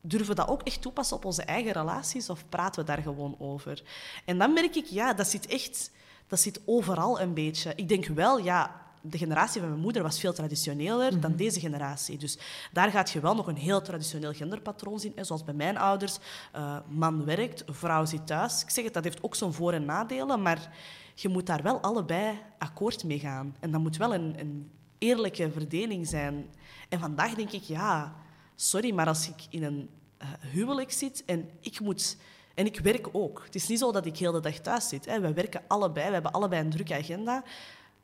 durven 0.00 0.28
we 0.28 0.34
dat 0.34 0.48
ook 0.48 0.62
echt 0.62 0.82
toepassen 0.82 1.16
op 1.16 1.24
onze 1.24 1.42
eigen 1.42 1.72
relaties 1.72 2.30
of 2.30 2.44
praten 2.48 2.80
we 2.80 2.86
daar 2.86 3.02
gewoon 3.02 3.36
over? 3.38 3.82
En 4.24 4.38
dan 4.38 4.52
merk 4.52 4.76
ik, 4.76 4.86
ja, 4.86 5.12
dat 5.12 5.26
zit 5.28 5.46
echt 5.46 5.90
dat 6.30 6.40
zit 6.40 6.60
overal 6.64 7.20
een 7.20 7.34
beetje. 7.34 7.72
Ik 7.76 7.88
denk 7.88 8.06
wel, 8.06 8.38
ja, 8.38 8.80
de 9.00 9.18
generatie 9.18 9.60
van 9.60 9.70
mijn 9.70 9.82
moeder 9.82 10.02
was 10.02 10.20
veel 10.20 10.32
traditioneler 10.32 11.20
dan 11.20 11.36
deze 11.36 11.60
generatie. 11.60 12.18
Dus 12.18 12.38
daar 12.72 12.90
gaat 12.90 13.10
je 13.10 13.20
wel 13.20 13.34
nog 13.34 13.46
een 13.46 13.56
heel 13.56 13.82
traditioneel 13.82 14.32
genderpatroon 14.32 15.00
zien. 15.00 15.12
Zoals 15.20 15.44
bij 15.44 15.54
mijn 15.54 15.78
ouders. 15.78 16.18
Uh, 16.56 16.76
man 16.88 17.24
werkt, 17.24 17.64
vrouw 17.66 18.04
zit 18.04 18.26
thuis. 18.26 18.62
Ik 18.62 18.70
zeg 18.70 18.84
het, 18.84 18.94
dat 18.94 19.04
heeft 19.04 19.22
ook 19.22 19.34
zijn 19.34 19.52
voor- 19.52 19.72
en 19.72 19.84
nadelen. 19.84 20.42
Maar 20.42 20.70
je 21.14 21.28
moet 21.28 21.46
daar 21.46 21.62
wel 21.62 21.80
allebei 21.80 22.38
akkoord 22.58 23.04
mee 23.04 23.18
gaan. 23.18 23.56
En 23.60 23.70
dat 23.70 23.80
moet 23.80 23.96
wel 23.96 24.14
een, 24.14 24.34
een 24.38 24.70
eerlijke 24.98 25.50
verdeling 25.50 26.06
zijn. 26.06 26.46
En 26.88 27.00
vandaag 27.00 27.34
denk 27.34 27.52
ik, 27.52 27.62
ja 27.62 28.14
sorry, 28.60 28.94
maar 28.94 29.06
als 29.06 29.28
ik 29.28 29.46
in 29.50 29.62
een 29.62 29.90
uh, 30.22 30.28
huwelijk 30.52 30.92
zit 30.92 31.24
en 31.24 31.50
ik 31.60 31.80
moet... 31.80 32.16
En 32.54 32.66
ik 32.66 32.80
werk 32.80 33.08
ook. 33.12 33.42
Het 33.44 33.54
is 33.54 33.68
niet 33.68 33.78
zo 33.78 33.92
dat 33.92 34.06
ik 34.06 34.16
heel 34.16 34.32
de 34.32 34.40
dag 34.40 34.58
thuis 34.58 34.88
zit. 34.88 35.06
Hè. 35.06 35.20
We 35.20 35.32
werken 35.32 35.62
allebei, 35.66 36.06
we 36.06 36.12
hebben 36.12 36.32
allebei 36.32 36.62
een 36.62 36.70
drukke 36.70 36.94
agenda. 36.94 37.44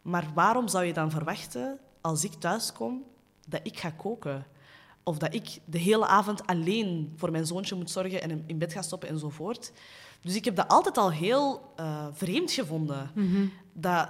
Maar 0.03 0.31
waarom 0.35 0.69
zou 0.69 0.85
je 0.85 0.93
dan 0.93 1.11
verwachten, 1.11 1.79
als 2.01 2.25
ik 2.25 2.33
thuis 2.33 2.73
kom, 2.73 3.05
dat 3.49 3.61
ik 3.63 3.79
ga 3.79 3.91
koken? 3.91 4.47
Of 5.03 5.19
dat 5.19 5.35
ik 5.35 5.59
de 5.65 5.79
hele 5.79 6.07
avond 6.07 6.47
alleen 6.47 7.13
voor 7.17 7.31
mijn 7.31 7.47
zoontje 7.47 7.75
moet 7.75 7.91
zorgen 7.91 8.23
en 8.23 8.31
hem 8.31 8.45
in 8.47 8.59
bed 8.59 8.73
ga 8.73 8.83
stoppen 8.83 9.09
enzovoort. 9.09 9.73
Dus 10.21 10.35
ik 10.35 10.45
heb 10.45 10.57
dat 10.57 10.69
altijd 10.69 10.99
al 10.99 11.13
heel 11.13 11.73
uh, 11.81 12.07
vreemd 12.13 12.53
gevonden. 12.53 13.11
Mm 13.15 13.35
-hmm. 13.35 13.53
Dat 13.73 14.09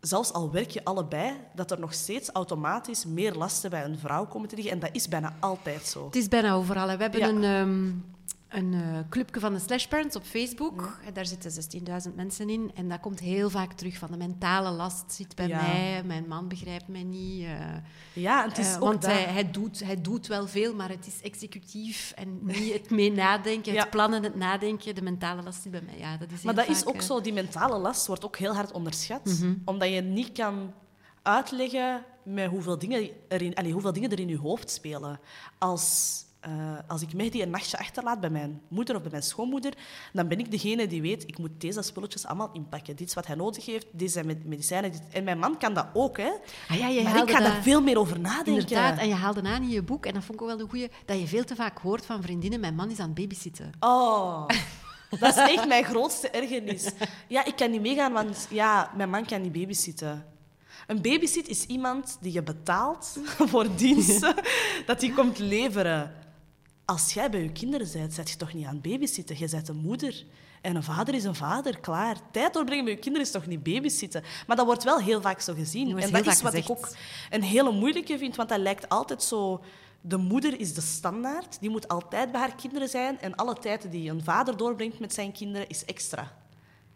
zelfs 0.00 0.32
al 0.32 0.50
werk 0.50 0.70
je 0.70 0.84
allebei, 0.84 1.32
dat 1.54 1.70
er 1.70 1.80
nog 1.80 1.94
steeds 1.94 2.30
automatisch 2.30 3.04
meer 3.04 3.34
lasten 3.34 3.70
bij 3.70 3.84
een 3.84 3.98
vrouw 3.98 4.26
komen 4.26 4.48
te 4.48 4.54
liggen. 4.54 4.72
En 4.72 4.78
dat 4.78 4.90
is 4.92 5.08
bijna 5.08 5.36
altijd 5.40 5.86
zo. 5.86 6.04
Het 6.04 6.16
is 6.16 6.28
bijna 6.28 6.52
overal. 6.52 6.86
We 6.96 7.02
hebben 7.02 7.20
ja. 7.20 7.28
een, 7.28 7.44
um, 7.44 8.04
een 8.48 8.72
uh, 8.72 8.98
clubje 9.10 9.40
van 9.40 9.52
de 9.52 9.58
Slash 9.58 9.86
Parents 9.86 10.16
op 10.16 10.24
Facebook. 10.24 10.98
Ja. 11.04 11.10
Daar 11.10 11.26
zitten 11.26 11.52
16.000 12.08 12.14
mensen 12.14 12.50
in. 12.50 12.70
En 12.74 12.88
dat 12.88 13.00
komt 13.00 13.20
heel 13.20 13.50
vaak 13.50 13.72
terug 13.72 13.96
van 13.96 14.10
de 14.10 14.16
mentale 14.16 14.70
last 14.70 15.12
zit 15.12 15.34
bij 15.34 15.48
ja. 15.48 15.62
mij. 15.62 16.02
Mijn 16.04 16.28
man 16.28 16.48
begrijpt 16.48 16.88
mij 16.88 17.02
niet. 17.02 17.42
Uh, 17.42 17.50
ja, 18.12 18.44
het 18.48 18.58
is 18.58 18.68
uh, 18.68 18.74
ook 18.74 18.80
Want 18.80 19.06
hij, 19.06 19.22
hij, 19.22 19.50
doet, 19.50 19.84
hij 19.84 20.00
doet 20.00 20.26
wel 20.26 20.46
veel, 20.46 20.74
maar 20.74 20.88
het 20.88 21.06
is 21.06 21.20
executief. 21.22 22.12
En 22.16 22.38
niet 22.42 22.72
het 22.72 22.90
mee 22.90 23.12
nadenken, 23.12 23.76
het 23.76 23.90
plannen, 23.90 24.22
het 24.22 24.34
nadenken. 24.36 24.94
De 24.94 25.02
mentale 25.02 25.42
last 25.42 25.62
zit 25.62 25.72
bij 25.72 25.82
mij. 25.82 25.98
Ja, 25.98 26.16
dat 26.16 26.30
is 26.30 26.42
maar 26.42 26.54
dat 26.54 26.64
vaak, 26.64 26.74
is 26.76 26.86
ook 26.86 27.02
zo. 27.02 27.20
Die 27.20 27.32
mentale 27.32 27.78
last 27.78 28.06
wordt 28.06 28.24
ook 28.24 28.36
heel 28.36 28.54
hard 28.54 28.72
onderschat. 28.72 29.24
Mm 29.24 29.36
-hmm. 29.36 29.62
Omdat 29.64 29.88
je 29.88 30.00
niet 30.00 30.32
kan 30.32 30.72
uitleggen 31.22 32.04
met 32.22 32.50
hoeveel 32.50 32.78
dingen, 32.78 33.10
erin, 33.28 33.54
allez, 33.54 33.72
hoeveel 33.72 33.92
dingen 33.92 34.10
er 34.10 34.20
in 34.20 34.28
je 34.28 34.38
hoofd 34.38 34.70
spelen. 34.70 35.20
Als... 35.58 36.24
Uh, 36.46 36.78
als 36.86 37.02
ik 37.02 37.12
Mehdi 37.12 37.42
een 37.42 37.50
nachtje 37.50 37.78
achterlaat 37.78 38.20
bij 38.20 38.30
mijn 38.30 38.60
moeder 38.68 38.96
of 38.96 39.02
bij 39.02 39.10
mijn 39.10 39.22
schoonmoeder, 39.22 39.72
dan 40.12 40.28
ben 40.28 40.38
ik 40.38 40.50
degene 40.50 40.86
die 40.86 41.02
weet, 41.02 41.22
ik 41.28 41.38
moet 41.38 41.50
deze 41.60 41.82
spulletjes 41.82 42.26
allemaal 42.26 42.50
inpakken. 42.52 42.96
Dit 42.96 43.08
is 43.08 43.14
wat 43.14 43.26
hij 43.26 43.36
nodig 43.36 43.66
heeft, 43.66 43.86
dit 43.92 44.10
zijn 44.10 44.42
medicijnen. 44.44 44.92
Dit... 44.92 45.02
En 45.12 45.24
mijn 45.24 45.38
man 45.38 45.58
kan 45.58 45.74
dat 45.74 45.86
ook, 45.92 46.16
hè. 46.16 46.30
Ah, 46.68 46.76
ja, 46.76 47.02
maar 47.02 47.22
ik 47.22 47.30
ga 47.30 47.40
dat... 47.40 47.52
daar 47.52 47.62
veel 47.62 47.82
meer 47.82 47.98
over 47.98 48.20
nadenken. 48.20 48.52
Inderdaad, 48.52 48.98
en 48.98 49.08
je 49.08 49.14
haalde 49.14 49.42
aan 49.42 49.62
in 49.62 49.68
je 49.68 49.82
boek, 49.82 50.06
en 50.06 50.14
dat 50.14 50.24
vond 50.24 50.40
ik 50.40 50.44
ook 50.46 50.50
wel 50.50 50.60
een 50.60 50.70
goeie, 50.70 50.90
dat 51.04 51.20
je 51.20 51.26
veel 51.26 51.44
te 51.44 51.54
vaak 51.54 51.78
hoort 51.78 52.06
van 52.06 52.22
vriendinnen, 52.22 52.60
mijn 52.60 52.74
man 52.74 52.90
is 52.90 52.98
aan 52.98 53.10
het 53.10 53.18
babysitten. 53.18 53.72
Oh... 53.80 54.46
Dat 55.10 55.36
is 55.36 55.36
echt 55.36 55.68
mijn 55.68 55.84
grootste 55.84 56.30
ergernis. 56.30 56.90
Ja, 57.28 57.44
ik 57.44 57.56
kan 57.56 57.70
niet 57.70 57.80
meegaan, 57.80 58.12
want 58.12 58.46
ja, 58.50 58.90
mijn 58.96 59.10
man 59.10 59.24
kan 59.24 59.40
niet 59.40 59.52
babysitten. 59.52 60.26
Een 60.86 61.02
babysit 61.02 61.48
is 61.48 61.64
iemand 61.64 62.18
die 62.20 62.32
je 62.32 62.42
betaalt 62.42 63.18
voor 63.50 63.66
diensten, 63.76 64.34
dat 64.86 65.00
die 65.00 65.12
komt 65.12 65.38
leveren. 65.38 66.12
Als 66.90 67.12
jij 67.12 67.30
bij 67.30 67.42
je 67.42 67.52
kinderen 67.52 67.88
bent, 67.92 68.14
zet 68.14 68.30
je 68.30 68.36
toch 68.36 68.52
niet 68.52 68.66
aan 68.66 68.72
het 68.72 68.82
babysitten. 68.82 69.38
Je 69.38 69.48
bent 69.48 69.68
een 69.68 69.76
moeder. 69.76 70.24
En 70.60 70.76
een 70.76 70.82
vader 70.82 71.14
is 71.14 71.24
een 71.24 71.34
vader, 71.34 71.78
klaar. 71.78 72.16
Tijd 72.32 72.52
doorbrengen 72.52 72.84
met 72.84 72.92
je 72.92 72.98
kinderen 72.98 73.26
is 73.26 73.32
toch 73.32 73.46
niet 73.46 73.62
babysitten. 73.62 74.22
Maar 74.46 74.56
dat 74.56 74.66
wordt 74.66 74.84
wel 74.84 74.98
heel 74.98 75.20
vaak 75.20 75.40
zo 75.40 75.54
gezien. 75.54 75.90
Dat 75.90 76.04
en 76.04 76.12
dat 76.12 76.26
is 76.26 76.42
wat 76.42 76.54
gezegd. 76.54 76.68
ik 76.68 76.76
ook 76.76 76.88
een 77.30 77.42
hele 77.42 77.70
moeilijke 77.70 78.18
vind, 78.18 78.36
want 78.36 78.48
dat 78.48 78.58
lijkt 78.58 78.88
altijd 78.88 79.22
zo... 79.22 79.64
De 80.00 80.16
moeder 80.16 80.60
is 80.60 80.74
de 80.74 80.80
standaard. 80.80 81.60
Die 81.60 81.70
moet 81.70 81.88
altijd 81.88 82.32
bij 82.32 82.40
haar 82.40 82.54
kinderen 82.54 82.88
zijn. 82.88 83.20
En 83.20 83.34
alle 83.34 83.54
tijd 83.54 83.90
die 83.90 84.10
een 84.10 84.24
vader 84.24 84.56
doorbrengt 84.56 84.98
met 84.98 85.14
zijn 85.14 85.32
kinderen 85.32 85.68
is 85.68 85.84
extra. 85.84 86.36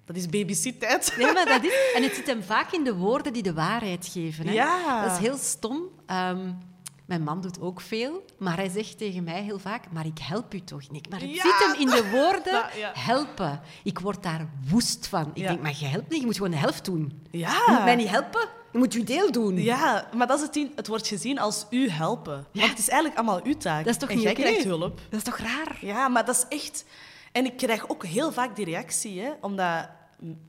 Dat 0.05 0.17
is 0.17 0.27
babysit-tijd. 0.29 1.15
Nee, 1.19 1.33
maar 1.33 1.47
dat 1.47 1.65
is... 1.65 1.73
En 1.97 2.03
het 2.03 2.15
zit 2.15 2.27
hem 2.27 2.43
vaak 2.43 2.73
in 2.73 2.85
de 2.85 2.95
woorden 2.95 3.33
die 3.33 3.43
de 3.43 3.55
waarheid 3.55 4.07
geven. 4.07 4.47
Hè? 4.47 4.53
Ja. 4.53 5.03
Dat 5.03 5.13
is 5.13 5.19
heel 5.19 5.37
stom. 5.37 5.89
Um, 6.07 6.59
mijn 7.07 7.23
man 7.23 7.41
doet 7.41 7.61
ook 7.61 7.81
veel, 7.81 8.25
maar 8.39 8.57
hij 8.57 8.69
zegt 8.69 8.99
tegen 8.99 9.25
mij 9.25 9.43
heel 9.43 9.59
vaak, 9.59 9.85
maar 9.91 10.07
ik 10.07 10.19
help 10.19 10.55
u 10.55 10.61
toch 10.65 10.91
niet. 10.91 11.11
Maar 11.11 11.21
het 11.21 11.35
Ja. 11.35 11.43
zit 11.43 11.67
hem 11.67 11.81
in 11.81 11.87
de 11.87 12.11
woorden 12.11 12.65
ja. 12.79 12.91
helpen. 12.95 13.61
Ik 13.85 13.99
word 13.99 14.23
daar 14.23 14.49
woest 14.69 15.07
van. 15.07 15.31
Ik 15.35 15.37
Ja. 15.43 15.49
denk, 15.49 15.63
maar 15.63 15.75
je 15.79 15.87
helpt 15.87 16.11
niet, 16.11 16.21
je 16.21 16.27
moet 16.27 16.37
gewoon 16.37 16.51
de 16.51 16.57
helft 16.57 16.85
doen. 16.85 17.27
Ja. 17.31 17.51
Je 17.51 17.73
moet 17.73 17.85
mij 17.85 17.97
niet 17.97 18.09
helpen, 18.09 18.49
je 18.73 18.79
moet 18.79 18.93
je 18.93 19.05
deel 19.05 19.33
doen. 19.33 19.63
Ja, 19.63 20.09
maar 20.17 20.27
dat 20.27 20.41
is 20.41 20.47
het. 20.47 20.69
Het 20.77 20.87
wordt 20.87 21.07
gezien 21.07 21.39
als 21.39 21.67
u 21.71 21.89
helpen. 21.91 22.47
Want 22.53 22.69
het 22.71 22.79
is 22.79 22.89
eigenlijk 22.89 23.19
allemaal 23.21 23.41
uw 23.45 23.57
taak. 23.57 23.85
Dat 23.85 23.93
is 23.95 24.01
toch 24.01 24.09
en 24.09 24.15
niet 24.15 24.25
jij 24.25 24.35
krijgt 24.35 24.65
hulp. 24.65 25.01
Dat 25.11 25.19
is 25.19 25.25
toch 25.25 25.37
raar? 25.39 25.79
Ja, 25.81 26.09
maar 26.09 26.25
dat 26.25 26.37
is 26.37 26.59
echt... 26.59 26.85
En 27.33 27.45
ik 27.45 27.57
krijg 27.57 27.89
ook 27.89 28.05
heel 28.07 28.33
vaak 28.33 28.57
die 28.57 28.65
reactie, 28.65 29.21
hè, 29.21 29.31
omdat 29.41 29.89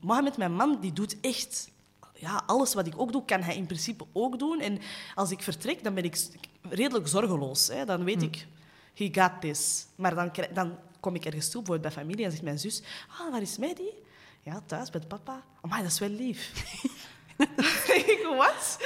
Mohamed, 0.00 0.36
mijn 0.36 0.54
man, 0.54 0.78
die 0.80 0.92
doet 0.92 1.20
echt... 1.20 1.70
Ja, 2.14 2.42
alles 2.46 2.74
wat 2.74 2.86
ik 2.86 2.92
ook 2.96 3.12
doe, 3.12 3.24
kan 3.24 3.42
hij 3.42 3.56
in 3.56 3.66
principe 3.66 4.04
ook 4.12 4.38
doen. 4.38 4.60
En 4.60 4.78
als 5.14 5.30
ik 5.30 5.42
vertrek, 5.42 5.84
dan 5.84 5.94
ben 5.94 6.04
ik 6.04 6.18
redelijk 6.62 7.08
zorgeloos. 7.08 7.68
Hè. 7.68 7.84
Dan 7.84 8.04
weet 8.04 8.22
ik, 8.22 8.46
he 8.94 9.08
got 9.12 9.40
this. 9.40 9.86
Maar 9.94 10.14
dan, 10.14 10.32
dan 10.52 10.78
kom 11.00 11.14
ik 11.14 11.24
ergens 11.24 11.50
toe, 11.50 11.62
bijvoorbeeld 11.62 11.94
bij 11.94 12.04
familie, 12.04 12.24
en 12.24 12.30
zegt 12.30 12.42
mijn 12.42 12.58
zus... 12.58 12.82
Ah, 13.18 13.30
waar 13.30 13.42
is 13.42 13.58
Mehdi? 13.58 13.92
Ja, 14.42 14.62
thuis, 14.66 14.90
met 14.90 15.08
papa. 15.08 15.42
Amai, 15.60 15.82
dat 15.82 15.90
is 15.90 15.98
wel 15.98 16.08
lief. 16.08 16.52
ik, 18.06 18.26
wat? 18.36 18.78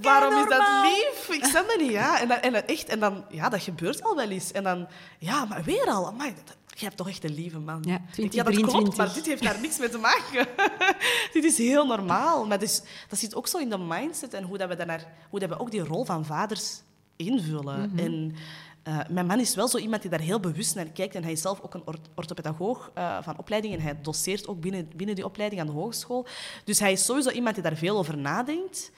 Waarom 0.00 0.42
is 0.42 0.48
dat 0.48 0.62
lief? 0.82 1.28
Ik 1.30 1.44
snap 1.44 1.66
dat 1.68 1.78
niet, 1.78 1.90
ja. 1.90 2.20
En, 2.20 2.28
dan, 2.28 2.38
en, 2.38 2.52
dan 2.52 2.62
echt, 2.62 2.88
en 2.88 3.00
dan, 3.00 3.24
ja, 3.28 3.48
dat 3.48 3.62
gebeurt 3.62 4.02
al 4.02 4.16
wel 4.16 4.30
eens. 4.30 4.52
En 4.52 4.62
dan, 4.62 4.88
ja, 5.18 5.44
maar 5.44 5.62
weer 5.64 5.86
al. 5.86 6.06
Amai, 6.06 6.34
dat, 6.34 6.56
jij 6.78 6.88
hebt 6.88 6.96
toch 6.96 7.08
echt 7.08 7.24
een 7.24 7.34
lieve 7.34 7.58
man. 7.58 7.82
Ja, 7.86 7.94
Ik 7.94 8.00
denk, 8.00 8.12
20, 8.12 8.34
ja, 8.34 8.42
dat 8.42 8.54
klopt, 8.54 8.68
23. 8.70 8.96
maar 9.06 9.14
dit 9.14 9.26
heeft 9.26 9.42
daar 9.42 9.60
niks 9.60 9.78
mee 9.78 9.88
te 9.88 9.98
maken. 9.98 10.46
dit 11.32 11.44
is 11.44 11.58
heel 11.58 11.86
normaal. 11.86 12.46
Maar 12.46 12.58
dus, 12.58 12.82
dat 13.08 13.18
zit 13.18 13.34
ook 13.34 13.46
zo 13.46 13.58
in 13.58 13.68
de 13.70 13.78
mindset 13.78 14.34
en 14.34 14.44
hoe, 14.44 14.58
dat 14.58 14.68
we, 14.68 14.76
daarnaar, 14.76 15.06
hoe 15.30 15.40
dat 15.40 15.48
we 15.48 15.58
ook 15.58 15.70
die 15.70 15.84
rol 15.84 16.04
van 16.04 16.24
vaders 16.24 16.80
invullen. 17.16 17.90
Mhm. 17.90 17.98
En 17.98 18.34
eh, 18.82 18.98
mijn 19.10 19.26
man 19.26 19.40
is 19.40 19.54
wel 19.54 19.68
zo 19.68 19.78
iemand 19.78 20.02
die 20.02 20.10
daar 20.10 20.20
heel 20.20 20.40
bewust 20.40 20.74
naar 20.74 20.84
kijkt. 20.86 21.14
En 21.14 21.22
hij 21.22 21.32
is 21.32 21.40
zelf 21.40 21.60
ook 21.60 21.74
een 21.74 21.82
ort- 21.84 22.08
orthopedagoog 22.14 22.90
eh, 22.94 23.18
van 23.22 23.38
opleiding. 23.38 23.74
En 23.74 23.80
hij 23.80 23.98
doseert 24.02 24.46
ook 24.48 24.60
binnen, 24.60 24.90
binnen 24.96 25.14
die 25.14 25.24
opleiding 25.24 25.60
aan 25.60 25.66
de 25.66 25.72
hogeschool. 25.72 26.26
Dus 26.64 26.78
hij 26.78 26.92
is 26.92 27.04
sowieso 27.04 27.30
iemand 27.30 27.54
die 27.54 27.64
daar 27.64 27.76
veel 27.76 27.98
over 27.98 28.18
nadenkt. 28.18 28.90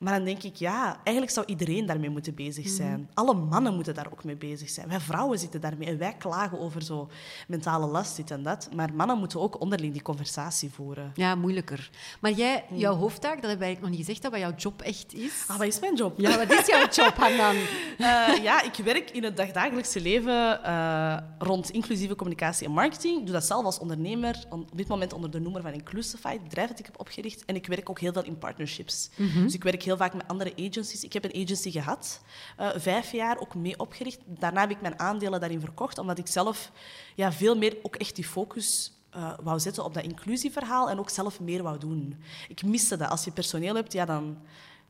Maar 0.00 0.14
dan 0.16 0.24
denk 0.24 0.42
ik, 0.42 0.56
ja, 0.56 0.96
eigenlijk 1.04 1.30
zou 1.36 1.46
iedereen 1.46 1.86
daarmee 1.86 2.10
moeten 2.10 2.34
bezig 2.34 2.68
zijn. 2.68 3.10
Alle 3.14 3.34
mannen 3.34 3.74
moeten 3.74 3.94
daar 3.94 4.06
ook 4.12 4.24
mee 4.24 4.36
bezig 4.36 4.70
zijn. 4.70 4.88
Wij 4.88 5.00
vrouwen 5.00 5.38
zitten 5.38 5.60
daarmee 5.60 5.88
en 5.88 5.98
wij 5.98 6.14
klagen 6.18 6.60
over 6.60 6.82
zo 6.82 7.08
mentale 7.48 7.86
last, 7.86 8.16
dit 8.16 8.30
en 8.30 8.42
dat. 8.42 8.68
Maar 8.74 8.94
mannen 8.94 9.18
moeten 9.18 9.40
ook 9.40 9.60
onderling 9.60 9.92
die 9.92 10.02
conversatie 10.02 10.70
voeren. 10.70 11.12
Ja, 11.14 11.34
moeilijker. 11.34 11.90
Maar 12.20 12.32
jij, 12.32 12.64
jouw 12.70 12.94
hoofdtaak, 12.94 13.34
dat 13.34 13.40
hebben 13.50 13.58
wij 13.58 13.66
eigenlijk 13.66 13.80
nog 13.80 13.90
niet 13.90 13.98
gezegd, 14.06 14.22
dat 14.22 14.30
wat 14.32 14.40
jouw 14.40 14.54
job 14.56 14.82
echt 14.82 15.14
is. 15.14 15.44
Ah, 15.46 15.56
wat 15.56 15.66
is 15.66 15.80
mijn 15.80 15.94
job? 15.96 16.18
Ja, 16.20 16.36
wat 16.46 16.58
is 16.58 16.66
jouw 16.66 16.86
job, 16.88 17.14
Hanan? 17.22 17.56
Eh, 17.98 18.42
ja, 18.42 18.62
ik 18.62 18.74
werk 18.84 19.10
in 19.10 19.24
het 19.24 19.36
dagdagelijkse 19.36 20.00
leven 20.00 20.64
eh, 20.64 21.16
rond 21.38 21.70
inclusieve 21.70 22.14
communicatie 22.16 22.66
en 22.66 22.72
marketing. 22.72 23.18
Ik 23.18 23.24
doe 23.24 23.34
dat 23.34 23.44
zelf 23.44 23.64
als 23.64 23.78
ondernemer, 23.78 24.44
on- 24.50 24.60
op 24.70 24.76
dit 24.76 24.88
moment 24.88 25.12
onder 25.12 25.30
de 25.30 25.40
noemer 25.40 25.62
van 25.62 25.72
Inclusify, 25.72 26.32
het 26.32 26.42
bedrijf 26.42 26.68
dat 26.68 26.78
ik 26.78 26.86
heb 26.86 27.00
opgericht. 27.00 27.44
En 27.44 27.54
ik 27.54 27.66
werk 27.66 27.90
ook 27.90 28.00
heel 28.00 28.12
veel 28.12 28.24
in 28.24 28.38
partnerships. 28.38 29.10
Dus 29.16 29.54
ik 29.54 29.62
werk 29.62 29.82
heel 29.82 29.89
vaak 29.96 30.14
met 30.14 30.28
andere 30.28 30.52
agencies. 30.68 31.04
Ik 31.04 31.12
heb 31.12 31.24
een 31.24 31.42
agency 31.42 31.70
gehad, 31.70 32.20
eh, 32.56 32.68
vijf 32.74 33.12
jaar 33.12 33.38
ook 33.38 33.54
mee 33.54 33.78
opgericht. 33.78 34.20
Daarna 34.26 34.60
heb 34.60 34.70
ik 34.70 34.80
mijn 34.80 34.98
aandelen 34.98 35.40
daarin 35.40 35.60
verkocht, 35.60 35.98
omdat 35.98 36.18
ik 36.18 36.26
zelf 36.26 36.70
ja, 37.14 37.32
veel 37.32 37.56
meer 37.56 37.76
ook 37.82 37.96
echt 37.96 38.14
die 38.14 38.24
focus 38.24 38.92
eh, 39.10 39.32
wou 39.42 39.60
zetten 39.60 39.84
op 39.84 39.94
dat 39.94 40.02
inclusieverhaal 40.02 40.90
en 40.90 40.98
ook 40.98 41.10
zelf 41.10 41.40
meer 41.40 41.62
wou 41.62 41.78
doen. 41.78 42.22
Ik 42.48 42.62
miste 42.62 42.96
dat. 42.96 43.10
Als 43.10 43.24
je 43.24 43.30
personeel 43.30 43.74
hebt, 43.74 43.92
ja, 43.92 44.04
dan, 44.04 44.38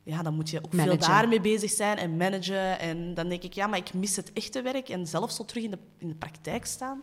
ja, 0.02 0.22
dan 0.22 0.34
moet 0.34 0.50
je 0.50 0.64
ook 0.64 0.72
Managen. 0.72 0.98
veel 0.98 1.08
daarmee 1.08 1.40
bezig 1.40 1.70
zijn 1.70 1.96
en 1.96 2.16
managen. 2.16 2.78
En 2.78 3.14
dan 3.14 3.28
denk 3.28 3.42
ik, 3.42 3.52
ja, 3.52 3.66
maar 3.66 3.78
ik 3.78 3.94
mis 3.94 4.16
het 4.16 4.32
echte 4.32 4.62
werk 4.62 4.88
en 4.88 5.06
zelf 5.06 5.30
zo 5.30 5.44
terug 5.44 5.64
in 5.64 5.70
de, 5.70 5.78
in 5.98 6.08
de 6.08 6.14
praktijk 6.14 6.66
staan. 6.66 7.02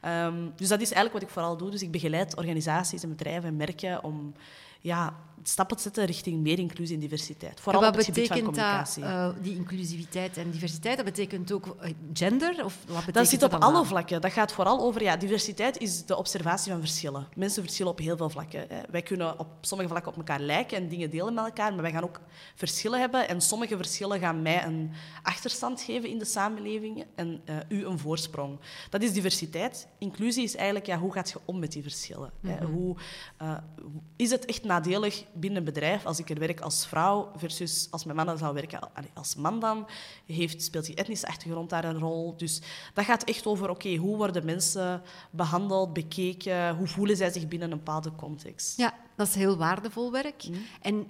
Ehm, 0.00 0.48
dus 0.56 0.68
dat 0.68 0.80
is 0.80 0.92
eigenlijk 0.92 1.12
wat 1.12 1.22
ik 1.22 1.28
vooral 1.28 1.56
doe. 1.56 1.70
Dus 1.70 1.82
ik 1.82 1.90
begeleid 1.90 2.36
organisaties 2.36 3.02
en 3.02 3.08
bedrijven 3.08 3.48
en 3.48 3.56
merken 3.56 4.04
om 4.04 4.34
ja, 4.80 5.16
stappen 5.42 5.76
te 5.76 5.82
zetten 5.82 6.04
richting 6.04 6.40
meer 6.42 6.58
inclusie 6.58 6.94
en 6.94 7.00
diversiteit. 7.00 7.60
Vooral 7.60 7.82
En 7.82 7.88
op 7.88 7.94
wat 7.96 8.06
het 8.06 8.14
gebied 8.14 8.28
van 8.28 8.36
betekent 8.40 8.64
dat, 8.66 8.94
communicatie. 8.94 9.34
eh, 9.38 9.42
die 9.44 9.56
inclusiviteit 9.56 10.36
en 10.36 10.50
diversiteit? 10.50 10.96
Dat 10.96 11.04
betekent 11.04 11.52
ook 11.52 11.76
eh, 11.80 11.92
gender? 12.12 12.64
Of 12.64 12.76
wat 12.78 12.86
betekent 12.86 13.14
Dat 13.14 13.28
zit 13.28 13.42
op 13.42 13.54
alle 13.54 13.84
vlakken. 13.84 14.20
Dat 14.20 14.32
gaat 14.32 14.52
vooral 14.52 14.80
over... 14.80 15.02
Ja, 15.02 15.16
diversiteit 15.16 15.78
is 15.78 16.04
de 16.04 16.16
observatie 16.16 16.70
van 16.72 16.80
verschillen. 16.80 17.26
Mensen 17.36 17.62
verschillen 17.62 17.92
op 17.92 17.98
heel 17.98 18.16
veel 18.16 18.30
vlakken. 18.30 18.64
Hè. 18.68 18.80
Wij 18.90 19.02
kunnen 19.02 19.38
op 19.38 19.46
sommige 19.60 19.88
vlakken 19.90 20.12
op 20.12 20.18
elkaar 20.18 20.40
lijken 20.40 20.76
en 20.76 20.88
dingen 20.88 21.10
delen 21.10 21.34
met 21.34 21.44
elkaar, 21.44 21.72
maar 21.72 21.82
wij 21.82 21.92
gaan 21.92 22.02
ook 22.04 22.20
verschillen 22.54 23.00
hebben. 23.00 23.28
En 23.28 23.40
sommige 23.40 23.76
verschillen 23.76 24.18
gaan 24.18 24.42
mij 24.42 24.64
een 24.64 24.90
achterstand 25.22 25.80
geven 25.80 26.08
in 26.08 26.18
de 26.18 26.24
samenleving 26.24 27.04
en 27.14 27.40
eh, 27.44 27.56
u 27.68 27.86
een 27.86 27.98
voorsprong. 27.98 28.58
Dat 28.90 29.02
is 29.02 29.12
diversiteit. 29.12 29.86
Inclusie 29.98 30.42
is 30.44 30.56
eigenlijk, 30.56 30.86
ja, 30.86 30.98
hoe 30.98 31.12
gaat 31.12 31.30
je 31.30 31.38
om 31.44 31.58
met 31.58 31.72
die 31.72 31.82
verschillen? 31.82 32.30
hè? 32.46 32.64
Hoe, 32.66 32.96
eh, 33.36 33.50
hoe- 33.82 34.02
is 34.16 34.30
het 34.30 34.44
echt 34.44 34.64
nadelig 34.64 35.24
binnen 35.34 35.58
een 35.58 35.64
bedrijf 35.64 36.06
als 36.06 36.18
ik 36.18 36.30
er 36.30 36.38
werk 36.38 36.60
als 36.60 36.86
vrouw 36.86 37.30
versus 37.36 37.88
als 37.90 38.04
mijn 38.04 38.26
man 38.26 38.38
zou 38.38 38.54
werken 38.54 38.80
als 39.14 39.34
man 39.34 39.60
dan? 39.60 39.88
Heeft, 40.26 40.62
speelt 40.62 40.86
die 40.86 40.94
etnische 40.94 41.26
achtergrond 41.26 41.70
daar 41.70 41.84
een 41.84 41.98
rol? 41.98 42.36
Dus 42.36 42.60
dat 42.94 43.04
gaat 43.04 43.24
echt 43.24 43.46
over, 43.46 43.70
oké, 43.70 43.94
hoe 43.96 44.16
worden 44.16 44.44
mensen 44.44 45.02
behandeld, 45.30 45.92
bekeken? 45.92 46.76
Hoe 46.76 46.86
voelen 46.86 47.16
zij 47.16 47.30
zich 47.30 47.48
binnen 47.48 47.70
een 47.70 47.76
bepaalde 47.76 48.12
context? 48.14 48.76
Ja, 48.76 48.94
dat 49.16 49.26
is 49.28 49.34
heel 49.34 49.56
waardevol 49.56 50.12
werk. 50.12 50.44
En 50.80 51.06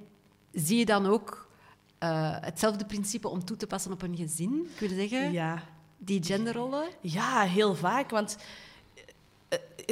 zie 0.53 0.79
je 0.79 0.85
dan 0.87 1.07
ook 1.07 1.49
eh, 1.99 2.37
hetzelfde 2.41 2.85
principe 2.87 3.29
om 3.29 3.45
toe 3.45 3.57
te 3.57 3.67
passen 3.67 3.93
op 3.93 4.03
een 4.03 4.17
gezin? 4.17 4.69
Ik 4.75 4.89
wil 4.89 4.99
zeggen, 4.99 5.33
Ja. 5.33 5.63
die 5.99 6.25
genderrollen. 6.25 6.89
Ja, 7.01 7.41
heel 7.43 7.75
vaak. 7.75 8.11
Want 8.11 8.37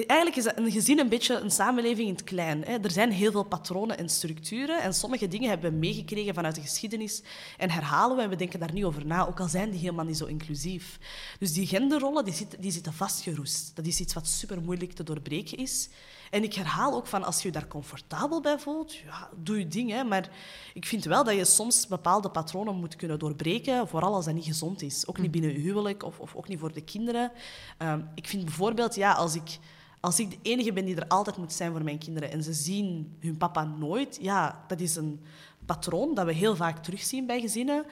eigenlijk 0.05 0.37
is 0.37 0.45
een 0.55 0.71
gezin 0.71 0.99
een 0.99 1.09
beetje 1.09 1.35
een 1.35 1.51
samenleving 1.51 2.09
in 2.09 2.15
het 2.15 2.25
klein. 2.25 2.67
Er 2.67 2.91
zijn 2.91 3.13
heel 3.13 3.31
veel 3.31 3.45
patronen 3.45 3.99
en 3.99 4.09
structuren. 4.09 4.83
En 4.83 4.95
sommige 4.95 5.29
dingen 5.29 5.49
hebben 5.49 5.71
we 5.71 5.77
meegekregen 5.77 6.35
vanuit 6.35 6.55
de 6.55 6.61
geschiedenis 6.61 7.23
en 7.57 7.71
herhalen 7.71 8.17
we 8.17 8.23
en 8.23 8.29
we 8.29 8.37
denken 8.37 8.61
daar 8.61 8.73
niet 8.73 8.85
over 8.85 9.07
na, 9.07 9.27
ook 9.27 9.41
al 9.41 9.49
zijn 9.49 9.71
die 9.71 9.81
helemaal 9.81 10.05
niet 10.05 10.17
zo 10.17 10.25
inclusief. 10.25 10.99
Dus 11.39 11.53
die 11.53 11.67
genderrollen 11.67 12.25
die 12.25 12.35
zitten, 12.35 12.61
die 12.61 12.73
zitten 12.73 12.93
vastgeroest. 12.93 13.71
Dat 13.75 13.87
is 13.87 14.01
iets 14.01 14.15
wat 14.15 14.29
super 14.29 14.61
moeilijk 14.63 14.93
te 14.93 15.03
doorbreken 15.03 15.59
is. 15.59 15.89
En 16.31 16.43
ik 16.43 16.55
herhaal 16.55 16.95
ook 16.95 17.07
van, 17.07 17.25
als 17.25 17.43
je 17.43 17.49
je 17.49 17.53
daar 17.53 17.69
comfortabel 17.69 18.41
bij 18.41 18.59
voelt, 18.59 18.95
ja, 18.95 19.29
doe 19.37 19.59
je 19.59 19.69
ding. 19.69 19.91
Hè. 19.91 20.05
Maar 20.05 20.29
ik 20.75 20.87
vind 20.87 21.05
wel 21.05 21.25
dat 21.25 21.35
je 21.35 21.45
soms 21.45 21.87
bepaalde 21.87 22.31
patronen 22.31 22.75
moet 22.75 22.97
kunnen 22.97 23.19
doorbreken, 23.19 23.89
vooral 23.89 24.15
als 24.15 24.25
dat 24.25 24.35
niet 24.35 24.45
gezond 24.45 24.83
is. 24.83 25.07
Ook 25.07 25.19
niet 25.19 25.31
binnen 25.31 25.53
je 25.53 25.59
huwelijk 25.59 26.03
of, 26.03 26.21
of 26.21 26.35
ook 26.35 26.49
niet 26.49 26.59
voor 26.59 26.73
de 26.73 26.81
kinderen. 26.81 27.33
Ehm, 27.79 28.01
ik 28.15 28.29
vind 28.29 28.45
bijvoorbeeld, 28.45 28.95
ja, 28.95 29.13
als 29.13 29.35
ik, 29.35 29.59
als 30.01 30.21
ik 30.21 30.31
de 30.31 30.39
enige 30.43 30.73
ben 30.73 30.85
die 30.85 30.97
er 30.97 31.09
altijd 31.09 31.37
moet 31.37 31.53
zijn 31.53 31.73
voor 31.73 31.85
mijn 31.85 31.99
kinderen 31.99 32.31
en 32.31 32.43
ze 32.43 32.53
zien 32.53 33.17
hun 33.21 33.37
papa 33.37 33.65
nooit, 33.65 34.19
ja, 34.21 34.65
dat 34.69 34.81
is 34.81 34.97
een 34.97 35.21
patroon 35.67 36.15
dat 36.15 36.27
we 36.27 36.33
heel 36.33 36.57
vaak 36.57 36.83
terugzien 36.83 37.27
bij 37.27 37.41
gezinnen. 37.41 37.85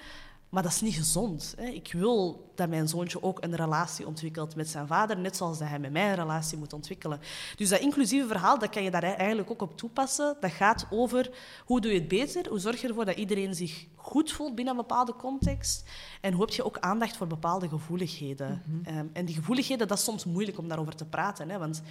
Maar 0.55 0.63
dat 0.63 0.73
is 0.73 0.81
niet 0.81 0.95
gezond. 0.95 1.55
Hè. 1.57 1.67
Ik 1.67 1.93
wil 1.93 2.51
dat 2.55 2.69
mijn 2.69 2.89
zoontje 2.89 3.23
ook 3.23 3.45
een 3.45 3.57
relatie 3.57 4.07
ontwikkelt 4.07 4.57
met 4.57 4.69
zijn 4.69 4.87
vader, 4.87 5.19
net 5.19 5.37
zoals 5.37 5.59
dat 5.59 5.69
hij 5.69 5.79
met 5.79 5.93
mij 5.93 6.09
een 6.09 6.15
relatie 6.15 6.59
moet 6.59 6.73
ontwikkelen. 6.73 7.21
Dus 7.57 7.69
dat 7.69 7.81
inclusieve 7.81 8.27
verhaal, 8.27 8.59
dat 8.59 8.71
kan 8.71 8.83
je 8.83 8.91
daar 8.91 9.03
eigenlijk 9.03 9.51
ook 9.51 9.63
op 9.63 9.77
toepassen. 9.77 10.37
Dat 10.41 10.51
gaat 10.51 10.87
over 10.91 11.31
hoe 11.65 11.81
doe 11.81 11.93
je 11.93 11.99
het 11.99 12.09
beter, 12.09 12.49
hoe 12.49 12.59
zorg 12.59 12.81
je 12.81 12.89
ervoor 12.89 13.05
dat 13.05 13.17
iedereen 13.17 13.55
zich 13.55 13.87
goed 13.97 14.33
voelt 14.33 14.55
binnen 14.55 14.75
een 14.75 14.81
bepaalde 14.81 15.17
context 15.17 15.85
en 16.21 16.33
hoe 16.33 16.45
heb 16.45 16.55
je 16.55 16.65
ook 16.65 16.79
aandacht 16.79 17.17
voor 17.17 17.27
bepaalde 17.27 17.69
gevoeligheden. 17.69 18.63
Ehm, 18.85 19.07
en 19.13 19.25
die 19.25 19.35
gevoeligheden, 19.35 19.89
dat 19.89 19.99
is 19.99 20.05
soms 20.05 20.25
moeilijk 20.25 20.59
om 20.59 20.69
daarover 20.69 20.97
te 20.97 21.05
praten, 21.05 21.51
hè, 21.51 21.59
want 21.59 21.83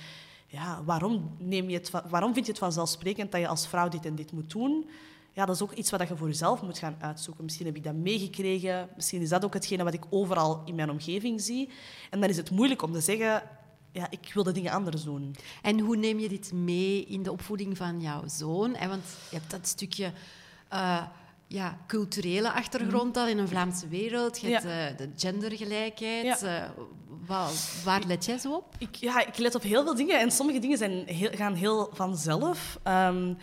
ja, 0.47 0.83
waarom, 0.83 1.35
neem 1.37 1.69
je 1.69 1.77
het, 1.77 1.91
waarom 2.09 2.33
vind 2.33 2.45
je 2.45 2.51
het 2.51 2.61
vanzelfsprekend 2.61 3.31
dat 3.31 3.41
je 3.41 3.47
als 3.47 3.67
vrouw 3.67 3.89
dit 3.89 4.05
en 4.05 4.15
dit 4.15 4.31
moet 4.31 4.51
doen? 4.51 4.85
Ja, 5.35 5.45
dat 5.45 5.55
is 5.55 5.61
ook 5.61 5.71
iets 5.71 5.89
wat 5.91 6.07
je 6.07 6.17
voor 6.17 6.27
jezelf 6.27 6.61
moet 6.61 6.77
gaan 6.77 6.95
uitzoeken. 6.99 7.43
Misschien 7.43 7.65
heb 7.65 7.75
ik 7.75 7.83
dat 7.83 7.93
meegekregen. 7.95 8.89
Misschien 8.95 9.21
is 9.21 9.29
dat 9.29 9.45
ook 9.45 9.53
hetgene 9.53 9.83
wat 9.83 9.93
ik 9.93 10.03
overal 10.09 10.61
in 10.65 10.75
mijn 10.75 10.89
omgeving 10.89 11.41
zie. 11.41 11.69
En 12.09 12.19
dan 12.19 12.29
is 12.29 12.37
het 12.37 12.51
moeilijk 12.51 12.81
om 12.81 12.91
te 12.93 13.01
zeggen... 13.01 13.43
Ja, 13.91 14.07
ik 14.09 14.31
wil 14.33 14.43
de 14.43 14.51
dingen 14.51 14.71
anders 14.71 15.03
doen. 15.03 15.35
En 15.61 15.79
hoe 15.79 15.95
neem 15.95 16.19
je 16.19 16.29
dit 16.29 16.51
mee 16.53 17.05
in 17.05 17.23
de 17.23 17.31
opvoeding 17.31 17.77
van 17.77 18.01
jouw 18.01 18.21
zoon? 18.27 18.71
Want 18.87 19.03
je 19.29 19.37
hebt 19.37 19.51
dat 19.51 19.67
stukje 19.67 20.11
eh, 20.69 21.03
ja, 21.47 21.77
culturele 21.87 22.51
achtergrond 22.51 23.17
al 23.17 23.27
in 23.27 23.37
een 23.37 23.47
Vlaamse 23.47 23.87
wereld. 23.87 24.39
Je 24.41 24.47
hebt 24.47 24.63
Mhm. 24.63 24.73
Ja. 24.73 24.87
eh, 24.89 24.97
de 24.97 25.09
gendergelijkheid. 25.15 26.39
Ja. 26.39 26.63
eh, 26.63 26.69
wa- 27.27 27.49
waar 27.83 28.01
let 28.07 28.25
jij 28.25 28.37
zo 28.37 28.53
op? 28.53 28.75
Ik, 28.77 28.95
ja, 28.95 29.25
ik 29.27 29.37
let 29.37 29.55
op 29.55 29.61
heel 29.61 29.83
veel 29.83 29.95
dingen 29.95 30.19
en 30.19 30.31
sommige 30.31 30.59
dingen 30.59 30.77
zijn 30.77 31.05
heel, 31.07 31.29
gaan 31.31 31.53
heel 31.53 31.89
vanzelf. 31.93 32.79
Ehm, 32.83 33.33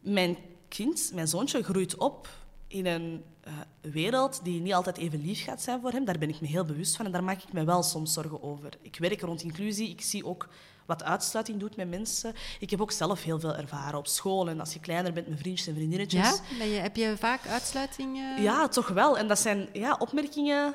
mijn 0.00 0.36
kind, 0.74 1.10
mijn 1.14 1.28
zoontje, 1.28 1.62
groeit 1.62 1.96
op 1.96 2.28
in 2.66 2.86
een 2.86 3.24
eh, 3.40 3.52
wereld 3.80 4.40
die 4.44 4.60
niet 4.60 4.74
altijd 4.74 4.96
even 4.96 5.20
lief 5.20 5.44
gaat 5.44 5.62
zijn 5.62 5.80
voor 5.80 5.90
hem. 5.90 6.04
Daar 6.04 6.18
ben 6.18 6.28
ik 6.28 6.40
me 6.40 6.46
heel 6.46 6.64
bewust 6.64 6.96
van 6.96 7.06
en 7.06 7.12
daar 7.12 7.24
maak 7.24 7.42
ik 7.42 7.52
me 7.52 7.64
wel 7.64 7.82
soms 7.82 8.12
zorgen 8.12 8.42
over. 8.42 8.68
Ik 8.82 8.96
werk 8.98 9.20
rond 9.20 9.42
inclusie, 9.42 9.90
ik 9.90 10.00
zie 10.00 10.26
ook 10.26 10.48
wat 10.86 11.02
uitsluiting 11.02 11.60
doet 11.60 11.76
met 11.76 11.88
mensen. 11.88 12.34
Ik 12.60 12.70
heb 12.70 12.80
ook 12.80 12.92
zelf 12.92 13.22
heel 13.22 13.40
veel 13.40 13.54
ervaren 13.54 13.98
op 13.98 14.06
school 14.06 14.48
en 14.48 14.60
als 14.60 14.72
je 14.72 14.80
kleiner 14.80 15.12
bent 15.12 15.28
met 15.28 15.38
vriendjes 15.38 15.66
en 15.66 15.74
vriendinnetjes. 15.74 16.40
Ja? 16.58 16.64
Je, 16.64 16.70
heb 16.72 16.96
je 16.96 17.14
vaak 17.18 17.46
uitsluiting? 17.46 18.16
eh? 18.16 18.42
Ja, 18.42 18.68
toch 18.68 18.88
wel. 18.88 19.18
En 19.18 19.28
dat 19.28 19.38
zijn 19.38 19.68
ja, 19.72 19.96
opmerkingen, 19.98 20.74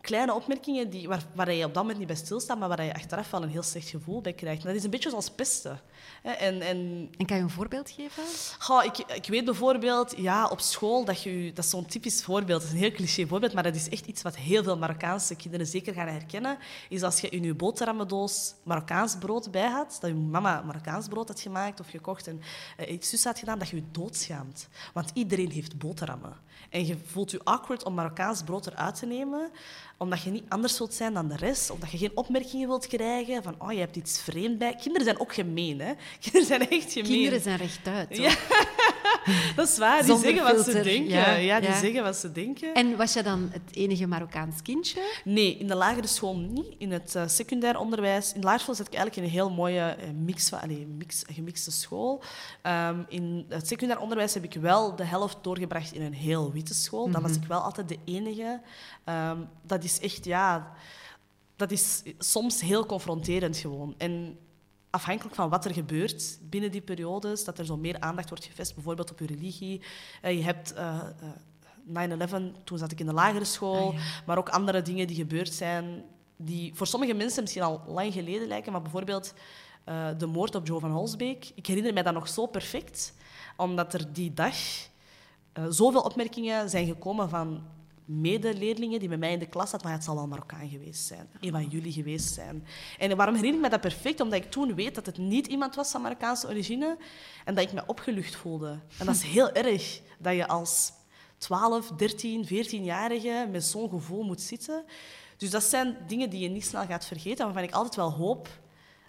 kleine 0.00 0.34
opmerkingen 0.34 0.90
die, 0.90 1.08
waar, 1.08 1.22
waar 1.34 1.52
je 1.52 1.64
op 1.64 1.74
dat 1.74 1.82
moment 1.82 1.98
niet 1.98 2.06
bij 2.06 2.16
stilstaat, 2.16 2.58
maar 2.58 2.68
waar 2.68 2.84
je 2.84 2.94
achteraf 2.94 3.30
wel 3.30 3.42
een 3.42 3.48
heel 3.48 3.62
slecht 3.62 3.88
gevoel 3.88 4.20
bij 4.20 4.32
krijgt. 4.32 4.60
En 4.60 4.66
dat 4.66 4.76
is 4.76 4.84
een 4.84 4.90
beetje 4.90 5.10
zoals 5.10 5.30
pesten. 5.30 5.80
En, 6.22 6.60
en 6.60 7.08
En 7.18 7.26
kan 7.26 7.36
je 7.36 7.42
een 7.42 7.50
voorbeeld 7.50 7.90
geven? 7.90 8.22
Goh, 8.58 8.84
ik, 8.84 8.98
ik 8.98 9.26
weet 9.26 9.44
bijvoorbeeld, 9.44 10.14
ja, 10.16 10.46
op 10.48 10.60
school, 10.60 11.04
dat, 11.04 11.22
je, 11.22 11.50
dat 11.54 11.64
is 11.64 11.70
zo'n 11.70 11.86
typisch 11.86 12.22
voorbeeld, 12.22 12.60
dat 12.60 12.68
is 12.68 12.74
een 12.74 12.82
heel 12.82 12.92
cliché 12.92 13.26
voorbeeld, 13.26 13.52
maar 13.52 13.62
dat 13.62 13.74
is 13.74 13.88
echt 13.88 14.06
iets 14.06 14.22
wat 14.22 14.36
heel 14.36 14.62
veel 14.62 14.78
Marokkaanse 14.78 15.36
kinderen 15.36 15.66
zeker 15.66 15.94
gaan 15.94 16.08
herkennen, 16.08 16.58
is 16.88 17.02
als 17.02 17.20
je 17.20 17.28
in 17.28 17.42
je 17.42 17.54
boterhammendoos 17.54 18.54
Marokkaans 18.62 19.16
brood 19.18 19.50
bij 19.50 19.68
had, 19.68 19.98
dat 20.00 20.10
je 20.10 20.16
mama 20.16 20.62
Marokkaans 20.62 21.08
brood 21.08 21.28
had 21.28 21.40
gemaakt 21.40 21.80
of 21.80 21.88
gekocht 21.88 22.26
en 22.26 22.40
eh, 22.76 22.92
iets 22.92 23.10
zus 23.10 23.24
had 23.24 23.38
gedaan, 23.38 23.58
dat 23.58 23.68
je 23.68 23.76
je 23.76 23.82
doodschaamt. 23.90 24.68
Want 24.92 25.10
iedereen 25.14 25.50
heeft 25.50 25.78
boterhammen. 25.78 26.36
En 26.70 26.86
je 26.86 26.96
voelt 27.04 27.30
je 27.30 27.40
awkward 27.44 27.84
om 27.84 27.94
Marokkaans 27.94 28.42
brood 28.42 28.66
eruit 28.66 28.94
te 28.94 29.06
nemen, 29.06 29.50
omdat 29.96 30.22
je 30.22 30.30
niet 30.30 30.44
anders 30.48 30.78
wilt 30.78 30.94
zijn 30.94 31.14
dan 31.14 31.28
de 31.28 31.36
rest, 31.36 31.70
omdat 31.70 31.90
je 31.90 31.98
geen 31.98 32.16
opmerkingen 32.16 32.68
wilt 32.68 32.86
krijgen 32.86 33.42
van, 33.42 33.54
oh, 33.58 33.72
je 33.72 33.78
hebt 33.78 33.96
iets 33.96 34.20
vreemd 34.20 34.58
bij. 34.58 34.74
Kinderen 34.74 35.04
zijn 35.04 35.20
ook 35.20 35.34
gemeen, 35.34 35.80
hè. 35.80 35.93
Kinderen 36.20 36.46
zijn 36.46 36.70
echt 36.70 36.92
gemeen. 36.92 37.10
Kinderen 37.10 37.40
zijn 37.40 37.58
rechtuit. 37.58 38.16
Ja. 38.16 38.34
Dat 39.56 39.68
is 39.68 39.78
waar, 39.78 39.98
die 39.98 40.06
Zonder 40.06 40.34
zeggen 40.34 40.56
wat 40.56 40.64
ze 40.64 40.82
denken. 40.82 41.08
ja, 41.08 41.34
Ja, 41.34 41.60
die 41.60 41.68
ja. 41.68 41.78
zeggen 41.78 42.02
wat 42.02 42.16
ze 42.16 42.32
denken. 42.32 42.74
En 42.74 42.96
was 42.96 43.12
je 43.12 43.22
dan 43.22 43.48
het 43.52 43.76
enige 43.76 44.06
Marokkaans 44.06 44.62
kindje? 44.62 45.00
Nee, 45.24 45.56
in 45.56 45.66
de 45.66 45.74
lagere 45.74 46.06
school 46.06 46.36
niet. 46.36 46.74
In 46.78 46.92
het 46.92 47.14
eh, 47.14 47.22
secundair 47.26 47.78
onderwijs. 47.78 48.32
In 48.32 48.40
de 48.40 48.46
lagere 48.46 48.62
school 48.62 48.74
zat 48.74 48.86
ik 48.86 48.94
eigenlijk 48.94 49.26
in 49.26 49.32
een 49.32 49.38
heel 49.38 49.54
mooie 49.54 49.80
eh, 49.80 50.10
mix 50.10 50.48
van, 50.48 50.60
allee, 50.60 50.86
mix, 50.86 51.22
gemixte 51.26 51.70
school. 51.70 52.22
Ehm, 52.62 53.02
in 53.08 53.46
het 53.48 53.68
secundair 53.68 54.00
onderwijs 54.00 54.34
heb 54.34 54.44
ik 54.44 54.54
wel 54.54 54.96
de 54.96 55.04
helft 55.04 55.36
doorgebracht 55.42 55.92
in 55.92 56.02
een 56.02 56.14
heel 56.14 56.52
witte 56.52 56.74
school. 56.74 57.10
Dan 57.10 57.22
was 57.22 57.36
ik 57.36 57.44
wel 57.44 57.60
altijd 57.60 57.88
de 57.88 57.98
enige. 58.04 58.60
Ehm, 59.04 59.38
dat 59.62 59.84
is 59.84 60.00
echt, 60.00 60.24
ja... 60.24 60.72
Dat 61.56 61.70
is 61.70 62.02
soms 62.18 62.60
heel 62.60 62.86
confronterend 62.86 63.56
gewoon. 63.56 63.94
En 63.98 64.38
afhankelijk 64.94 65.34
van 65.34 65.48
wat 65.48 65.64
er 65.64 65.72
gebeurt 65.72 66.38
binnen 66.42 66.70
die 66.70 66.80
periodes, 66.80 67.44
dat 67.44 67.58
er 67.58 67.66
zo 67.66 67.76
meer 67.76 68.00
aandacht 68.00 68.28
wordt 68.28 68.44
gevestigd, 68.44 68.74
bijvoorbeeld 68.74 69.10
op 69.10 69.18
je 69.18 69.26
religie. 69.26 69.80
Eh, 70.22 70.36
je 70.36 70.42
hebt 70.42 70.72
eh, 70.72 71.00
eh, 71.20 71.28
9-11, 71.84 72.64
toen 72.64 72.78
zat 72.78 72.92
ik 72.92 73.00
in 73.00 73.06
de 73.06 73.12
lagere 73.12 73.44
school, 73.44 73.88
Ah, 73.88 73.94
ja. 73.94 74.00
maar 74.26 74.38
ook 74.38 74.48
andere 74.48 74.82
dingen 74.82 75.06
die 75.06 75.16
gebeurd 75.16 75.52
zijn, 75.52 76.04
die 76.36 76.74
voor 76.74 76.86
sommige 76.86 77.14
mensen 77.14 77.42
misschien 77.42 77.62
al 77.62 77.82
lang 77.86 78.12
geleden 78.12 78.48
lijken, 78.48 78.72
maar 78.72 78.82
bijvoorbeeld 78.82 79.34
eh, 79.84 80.08
de 80.18 80.26
moord 80.26 80.54
op 80.54 80.66
Joe 80.66 80.80
van 80.80 80.90
Holsbeek. 80.90 81.50
Ik 81.54 81.66
herinner 81.66 81.92
mij 81.92 82.02
dat 82.02 82.14
nog 82.14 82.28
zo 82.28 82.46
perfect, 82.46 83.14
omdat 83.56 83.94
er 83.94 84.12
die 84.12 84.32
dag 84.34 84.54
eh, 85.52 85.64
zoveel 85.68 86.00
opmerkingen 86.00 86.70
zijn 86.70 86.86
gekomen 86.86 87.28
van 87.28 87.62
medeleerlingen 88.04 88.98
die 88.98 89.08
met 89.08 89.18
mij 89.18 89.32
in 89.32 89.38
de 89.38 89.46
klas 89.46 89.70
zaten, 89.70 89.86
van 89.86 89.96
het 89.96 90.04
zal 90.04 90.14
wel 90.14 90.26
Marokkaan 90.26 90.68
geweest 90.68 91.04
zijn, 91.04 91.28
een 91.40 91.50
van 91.50 91.68
jullie 91.68 91.92
geweest 91.92 92.34
zijn. 92.34 92.66
En 92.98 93.16
waarom 93.16 93.34
herinner 93.34 93.58
ik 93.58 93.64
me 93.64 93.70
dat 93.70 93.80
perfect? 93.80 94.20
Omdat 94.20 94.44
ik 94.44 94.50
toen 94.50 94.74
weet 94.74 94.94
dat 94.94 95.06
het 95.06 95.18
niet 95.18 95.46
iemand 95.46 95.74
was 95.74 95.90
van 95.90 96.02
Marokkaanse 96.02 96.48
origine 96.48 96.96
en 97.44 97.54
dat 97.54 97.64
ik 97.64 97.72
me 97.72 97.82
opgelucht 97.86 98.36
voelde. 98.36 98.80
En 98.98 99.06
dat 99.06 99.14
is 99.14 99.22
heel 99.22 99.52
erg, 99.52 100.00
dat 100.18 100.34
je 100.34 100.48
als 100.48 100.92
12, 101.38 101.90
13, 101.90 102.46
14-jarige 102.46 103.48
met 103.50 103.64
zo'n 103.64 103.88
gevoel 103.88 104.22
moet 104.22 104.40
zitten. 104.40 104.84
Dus 105.36 105.50
dat 105.50 105.62
zijn 105.62 105.96
dingen 106.06 106.30
die 106.30 106.40
je 106.40 106.48
niet 106.48 106.64
snel 106.64 106.86
gaat 106.86 107.06
vergeten, 107.06 107.44
waarvan 107.44 107.62
ik 107.62 107.72
altijd 107.72 107.94
wel 107.94 108.12
hoop 108.12 108.48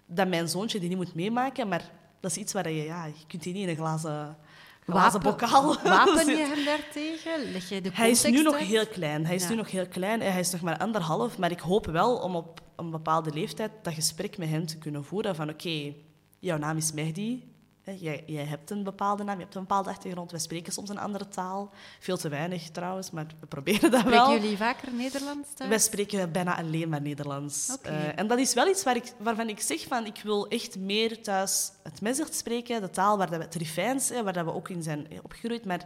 dat 0.05 0.27
mijn 0.27 0.47
zoontje 0.47 0.79
die 0.79 0.89
niet 0.89 0.97
moet 0.97 1.15
meemaken, 1.15 1.67
maar 1.67 1.91
dat 2.19 2.31
is 2.31 2.37
iets 2.37 2.53
waar 2.53 2.71
je, 2.71 2.83
ja, 2.83 3.05
je 3.05 3.25
kunt 3.27 3.43
die 3.43 3.53
niet 3.53 3.63
in 3.63 3.69
een 3.69 3.75
glazen, 3.75 4.37
glazen 4.85 5.21
bokaal 5.21 5.75
Wapen 5.83 6.27
je 6.37 6.37
hem 6.55 6.65
daartegen? 6.65 7.51
Leg 7.51 7.69
jij 7.69 7.81
de 7.81 7.89
Hij 7.93 8.09
is 8.09 8.23
nu 8.23 8.41
nog 8.41 8.57
heel 8.57 8.87
klein. 8.87 9.25
Hij 9.25 9.35
is 9.35 9.43
Ja. 9.43 9.49
nu 9.49 9.55
nog 9.55 9.71
heel 9.71 9.87
klein. 9.87 10.21
en 10.21 10.31
Hij 10.31 10.39
is 10.41 10.51
nog 10.51 10.61
maar 10.61 10.77
anderhalf. 10.77 11.37
Maar 11.37 11.51
ik 11.51 11.59
hoop 11.59 11.85
wel 11.85 12.15
om 12.17 12.35
op 12.35 12.61
een 12.75 12.91
bepaalde 12.91 13.33
leeftijd 13.33 13.71
dat 13.81 13.93
gesprek 13.93 14.37
met 14.37 14.49
hem 14.49 14.65
te 14.65 14.77
kunnen 14.77 15.03
voeren. 15.03 15.35
Van 15.35 15.49
oké, 15.49 15.93
jouw 16.39 16.57
naam 16.57 16.77
is 16.77 16.91
Mehdi. 16.91 17.53
Jij, 17.93 18.23
jij 18.25 18.43
hebt 18.43 18.69
een 18.69 18.83
bepaalde 18.83 19.23
naam, 19.23 19.35
je 19.35 19.43
hebt 19.43 19.55
een 19.55 19.61
bepaalde 19.61 19.89
achtergrond. 19.89 20.31
Wij 20.31 20.39
spreken 20.39 20.73
soms 20.73 20.89
een 20.89 20.99
andere 20.99 21.27
taal. 21.27 21.71
Veel 21.99 22.17
te 22.17 22.29
weinig 22.29 22.69
trouwens, 22.69 23.11
maar 23.11 23.25
we 23.39 23.45
proberen 23.45 23.91
dat 23.91 24.03
wel. 24.03 24.23
Spreken 24.23 24.41
jullie 24.41 24.57
vaker 24.57 24.93
Nederlands 24.93 25.47
thuis? 25.53 25.69
Wij 25.69 25.79
spreken 25.79 26.31
bijna 26.31 26.57
alleen 26.57 26.89
maar 26.89 27.01
Nederlands. 27.01 27.69
Oké. 27.73 27.89
Eh, 27.89 28.19
en 28.19 28.27
dat 28.27 28.39
is 28.39 28.53
wel 28.53 28.67
iets 28.67 28.83
waar 28.83 28.95
ik, 28.95 29.13
waarvan 29.17 29.49
ik 29.49 29.61
zeg 29.61 29.85
van 29.87 30.05
ik 30.05 30.21
wil 30.23 30.47
echt 30.47 30.77
meer 30.77 31.21
thuis 31.21 31.71
het 31.83 32.01
Mezert 32.01 32.35
spreken, 32.35 32.81
de 32.81 32.89
taal 32.89 33.17
waar 33.17 33.29
dat 33.29 33.37
we 33.37 33.43
het 33.43 33.55
Rifijns, 33.55 34.09
waar 34.09 34.33
dat 34.33 34.45
we 34.45 34.53
ook 34.53 34.69
in 34.69 34.83
zijn 34.83 35.07
opgegroeid. 35.23 35.65
Maar 35.65 35.81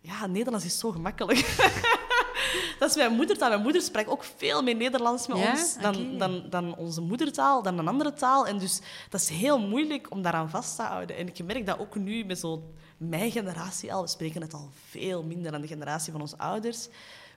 ja, 0.00 0.26
Nederlands 0.26 0.66
is 0.66 0.78
zo 0.78 0.90
gemakkelijk. 0.90 1.38
dat 2.78 2.90
is 2.90 2.96
mijn 2.96 3.12
moedertaal. 3.12 3.48
Mijn 3.48 3.62
moeder 3.62 3.82
spreekt 3.82 4.08
ook 4.08 4.24
veel 4.36 4.62
meer 4.62 4.76
Nederlands 4.76 5.26
met 5.26 5.38
Ja? 5.38 5.50
ons 5.50 5.76
dan, 5.80 6.18
dan, 6.18 6.42
dan 6.50 6.76
onze 6.76 7.00
moedertaal, 7.00 7.62
dan 7.62 7.78
een 7.78 7.88
andere 7.88 8.12
taal. 8.12 8.46
En 8.46 8.58
dus 8.58 8.80
dat 9.10 9.20
is 9.20 9.28
heel 9.28 9.58
moeilijk 9.58 10.10
om 10.10 10.22
daaraan 10.22 10.50
vast 10.50 10.76
te 10.76 10.82
houden. 10.82 11.16
En 11.16 11.26
ik 11.28 11.44
merk 11.44 11.66
dat 11.66 11.78
ook 11.78 11.94
nu 11.94 12.24
met 12.24 12.38
zo 12.38 12.62
mijn 12.96 13.30
generatie 13.30 13.92
al. 13.94 14.02
We 14.02 14.08
spreken 14.08 14.40
het 14.40 14.54
al 14.54 14.70
veel 14.90 15.22
minder 15.22 15.52
dan 15.52 15.60
de 15.60 15.66
generatie 15.66 16.12
van 16.12 16.20
onze 16.20 16.38
ouders. 16.38 16.88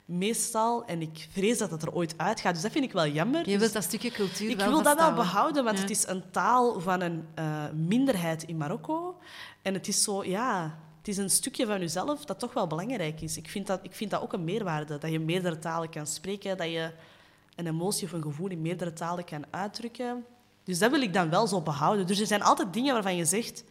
Meestal. 0.04 0.84
En 0.84 1.00
ik 1.02 1.28
vrees 1.32 1.58
dat 1.58 1.70
het 1.70 1.82
er 1.82 1.92
ooit 1.92 2.14
uitgaat. 2.16 2.52
Dus 2.52 2.62
dat 2.62 2.72
vind 2.72 2.84
ik 2.84 2.92
wel 2.92 3.06
jammer. 3.06 3.38
Je 3.40 3.44
Dus 3.50 3.58
wilt 3.60 3.72
dat 3.72 3.82
stukje 3.82 4.10
cultuur 4.10 4.50
ik 4.50 4.56
wel 4.56 4.68
wil 4.68 4.82
dat 4.82 4.96
wel 4.98 5.12
behouden, 5.14 5.64
want 5.64 5.76
Ja. 5.76 5.82
het 5.82 5.90
is 5.90 6.06
een 6.06 6.22
taal 6.30 6.80
van 6.80 7.00
een 7.00 7.24
eh, 7.34 7.44
minderheid 7.74 8.42
in 8.42 8.56
Marokko. 8.56 9.18
En 9.62 9.74
het 9.74 9.88
is 9.88 10.02
zo, 10.02 10.24
ja, 10.24 10.78
het 11.00 11.08
is 11.08 11.16
een 11.16 11.30
stukje 11.30 11.66
van 11.66 11.80
jezelf 11.80 12.24
dat 12.24 12.38
toch 12.38 12.52
wel 12.52 12.66
belangrijk 12.66 13.20
is. 13.20 13.36
Ik 13.36 13.48
vind 13.48 13.66
dat, 13.66 13.80
ik 13.82 13.94
vind 13.94 14.10
dat 14.10 14.22
ook 14.22 14.32
een 14.32 14.44
meerwaarde, 14.44 14.98
dat 14.98 15.10
je 15.10 15.18
meerdere 15.18 15.58
talen 15.58 15.90
kan 15.90 16.06
spreken, 16.06 16.56
dat 16.56 16.66
je 16.66 16.92
een 17.56 17.66
emotie 17.66 18.06
of 18.06 18.12
een 18.12 18.22
gevoel 18.22 18.48
in 18.48 18.62
meerdere 18.62 18.92
talen 18.92 19.24
kan 19.24 19.44
uitdrukken. 19.50 20.24
Dus 20.64 20.78
dat 20.78 20.90
wil 20.90 21.02
ik 21.02 21.12
dan 21.12 21.30
wel 21.30 21.46
zo 21.46 21.60
behouden. 21.60 22.06
Dus 22.06 22.20
er 22.20 22.26
zijn 22.26 22.42
altijd 22.42 22.72
dingen 22.72 22.92
waarvan 22.92 23.16
je 23.16 23.24
zegt, 23.24 23.64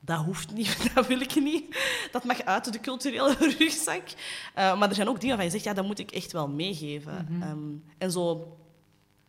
dat 0.00 0.24
hoeft 0.24 0.52
niet, 0.52 0.78
dat 0.94 1.06
wil 1.06 1.20
ik 1.20 1.34
niet. 1.34 1.76
Dat 2.12 2.24
mag 2.24 2.42
uit 2.42 2.72
de 2.72 2.80
culturele 2.80 3.36
rugzak. 3.58 4.08
Eh, 4.54 4.78
maar 4.78 4.88
er 4.88 4.94
zijn 4.94 5.08
ook 5.08 5.20
dingen 5.20 5.36
waarvan 5.36 5.52
je 5.52 5.58
zegt, 5.58 5.64
ja, 5.64 5.82
dat 5.82 5.86
moet 5.86 5.98
ik 5.98 6.10
echt 6.10 6.32
wel 6.32 6.48
meegeven. 6.48 7.28
Ehm, 7.40 7.94
en 7.98 8.10
zo, 8.10 8.56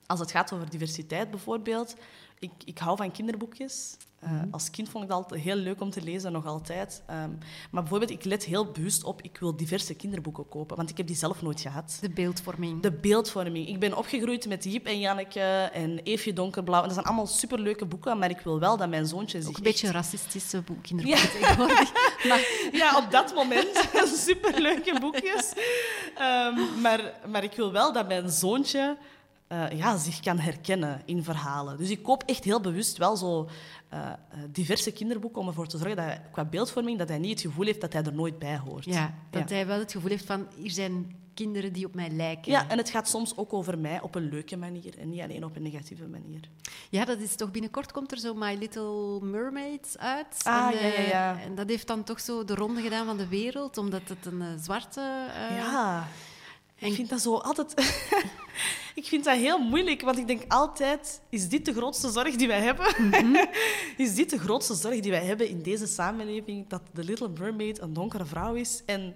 als 0.06 0.19
het 0.19 0.32
gaat 0.32 0.54
over 0.54 0.69
diversiteit 0.69 1.32
bijvoorbeeld, 1.32 1.95
ik, 2.39 2.52
ik 2.65 2.78
hou 2.78 2.98
van 2.98 3.12
kinderboekjes. 3.12 3.98
Eh, 4.26 4.32
Als 4.52 4.70
kind 4.70 4.90
vond 4.90 5.04
ik 5.04 5.10
het 5.10 5.20
altijd 5.20 5.42
heel 5.42 5.56
leuk 5.56 5.82
om 5.82 5.90
te 5.90 6.02
lezen, 6.02 6.32
nog 6.32 6.46
altijd. 6.46 7.04
Ehm, 7.08 7.30
maar 7.72 7.82
bijvoorbeeld, 7.82 8.12
ik 8.12 8.24
let 8.24 8.44
heel 8.46 8.66
bewust 8.72 9.04
op, 9.04 9.22
ik 9.22 9.38
wil 9.40 9.56
diverse 9.56 9.94
kinderboeken 9.94 10.48
kopen, 10.50 10.78
want 10.78 10.90
ik 10.90 10.98
heb 10.98 11.08
die 11.08 11.16
zelf 11.16 11.42
nooit 11.42 11.62
gehad. 11.62 11.98
De 12.02 12.10
beeldvorming. 12.10 12.82
De 12.82 12.92
beeldvorming. 12.92 13.68
Ik 13.68 13.80
ben 13.80 13.98
opgegroeid 13.98 14.48
met 14.48 14.64
Jip 14.64 14.86
en 14.86 15.00
Janneke 15.00 15.70
en 15.74 16.00
Eefje 16.04 16.34
Donkerblauw. 16.34 16.80
En 16.80 16.86
dat 16.86 16.94
zijn 16.94 17.06
allemaal 17.06 17.28
superleuke 17.28 17.86
boeken, 17.86 18.18
maar 18.20 18.30
ik 18.30 18.40
wil 18.40 18.60
wel 18.60 18.78
dat 18.78 18.90
mijn 18.90 19.06
zoontje 19.06 19.40
zich 19.42 19.50
Ook 19.50 19.58
een 19.58 19.64
echt- 19.64 19.72
beetje 19.74 19.92
racistische 19.92 20.62
boek, 20.62 20.84
kinderboeken 20.84 21.30
tegenwoordig. 21.32 21.92
Maar 22.30 22.70
Ja, 22.72 22.98
op 22.98 23.12
dat 23.12 23.34
moment. 23.36 23.90
Superleuke 24.28 25.00
boekjes. 25.00 25.54
Ehm, 26.18 26.82
maar, 26.82 27.14
maar 27.28 27.44
ik 27.44 27.54
wil 27.54 27.72
wel 27.72 27.94
dat 27.94 28.08
mijn 28.08 28.30
zoontje 28.30 28.98
eh, 29.47 29.71
ja, 29.71 29.97
zich 29.97 30.19
kan 30.19 30.39
herkennen 30.39 31.01
in 31.05 31.23
verhalen. 31.23 31.77
Dus 31.77 31.89
ik 31.89 32.03
koop 32.03 32.23
echt 32.25 32.43
heel 32.43 32.62
bewust 32.62 32.97
wel 32.97 33.15
zo 33.15 33.49
eh, 33.89 33.99
eh, 34.10 34.15
diverse 34.51 34.91
kinderboeken 34.91 35.41
om 35.41 35.47
ervoor 35.47 35.67
te 35.67 35.77
zorgen 35.77 35.95
dat 35.95 36.05
hij, 36.05 36.21
qua 36.31 36.45
beeldvorming 36.45 36.97
dat 36.97 37.10
hij 37.10 37.17
niet 37.17 37.31
het 37.31 37.41
gevoel 37.41 37.65
heeft 37.65 37.81
dat 37.81 37.93
hij 37.93 38.03
er 38.03 38.13
nooit 38.13 38.39
bij 38.39 38.58
hoort. 38.58 38.86
ja, 38.86 39.13
dat 39.29 39.49
Ja. 39.49 39.55
hij 39.55 39.67
wel 39.67 39.79
het 39.79 39.91
gevoel 39.91 40.10
heeft 40.10 40.25
van, 40.25 40.47
hier 40.55 40.71
zijn 40.71 41.23
kinderen 41.34 41.73
die 41.73 41.86
op 41.86 41.93
mij 41.93 42.10
lijken. 42.10 42.51
Ja, 42.51 42.69
en 42.69 42.77
het 42.77 42.89
gaat 42.89 43.08
soms 43.10 43.38
ook 43.38 43.53
over 43.53 43.77
mij 43.77 44.01
op 44.01 44.15
een 44.15 44.29
leuke 44.29 44.58
manier 44.58 44.97
en 44.97 45.10
niet 45.10 45.21
alleen 45.21 45.43
op 45.43 45.55
een 45.55 45.62
negatieve 45.62 46.08
manier. 46.08 46.49
Ja, 46.89 47.05
dat 47.05 47.19
is 47.19 47.36
toch 47.36 47.51
binnenkort 47.51 47.91
komt 47.91 48.12
er 48.12 48.17
zo 48.17 48.34
My 48.34 48.55
Little 48.60 49.19
Mermaid 49.21 49.95
uit. 49.99 50.39
Ah, 50.43 50.67
en, 50.67 50.88
ja, 50.88 50.93
ja, 50.93 51.08
ja. 51.08 51.41
En 51.41 51.55
dat 51.55 51.69
heeft 51.69 51.88
dan 51.88 52.03
toch 52.03 52.19
zo 52.19 52.43
de 52.43 52.55
ronde 52.55 52.81
gedaan 52.81 53.05
van 53.05 53.17
de 53.17 53.27
wereld, 53.27 53.77
omdat 53.77 54.01
het 54.05 54.25
een 54.25 54.60
zwarte... 54.60 55.01
ja, 55.49 56.08
en- 56.80 56.88
ik 56.88 56.94
vind 56.94 57.10
dat 57.10 57.22
zo 57.22 57.36
altijd... 57.36 57.74
ik 58.96 59.06
vind 59.06 59.24
dat 59.24 59.38
heel 59.38 59.60
moeilijk, 59.60 60.02
want 60.02 60.18
ik 60.18 60.28
denk 60.28 60.42
altijd... 60.48 61.22
Is 61.30 61.50
dit 61.50 61.66
de 61.66 61.74
grootste 61.74 62.12
zorg 62.12 62.36
die 62.36 62.48
wij 62.48 62.62
hebben? 62.62 62.86
Mhm. 62.98 63.36
is 64.06 64.16
dit 64.16 64.30
de 64.30 64.40
grootste 64.40 64.74
zorg 64.74 65.00
die 65.00 65.12
wij 65.12 65.26
hebben 65.26 65.48
in 65.48 65.62
deze 65.62 65.88
samenleving? 65.88 66.68
Dat 66.68 66.82
The 66.94 67.04
Little 67.04 67.30
Mermaid 67.40 67.82
een 67.82 67.94
donkere 67.94 68.26
vrouw 68.26 68.54
is? 68.54 68.84
En 68.86 69.16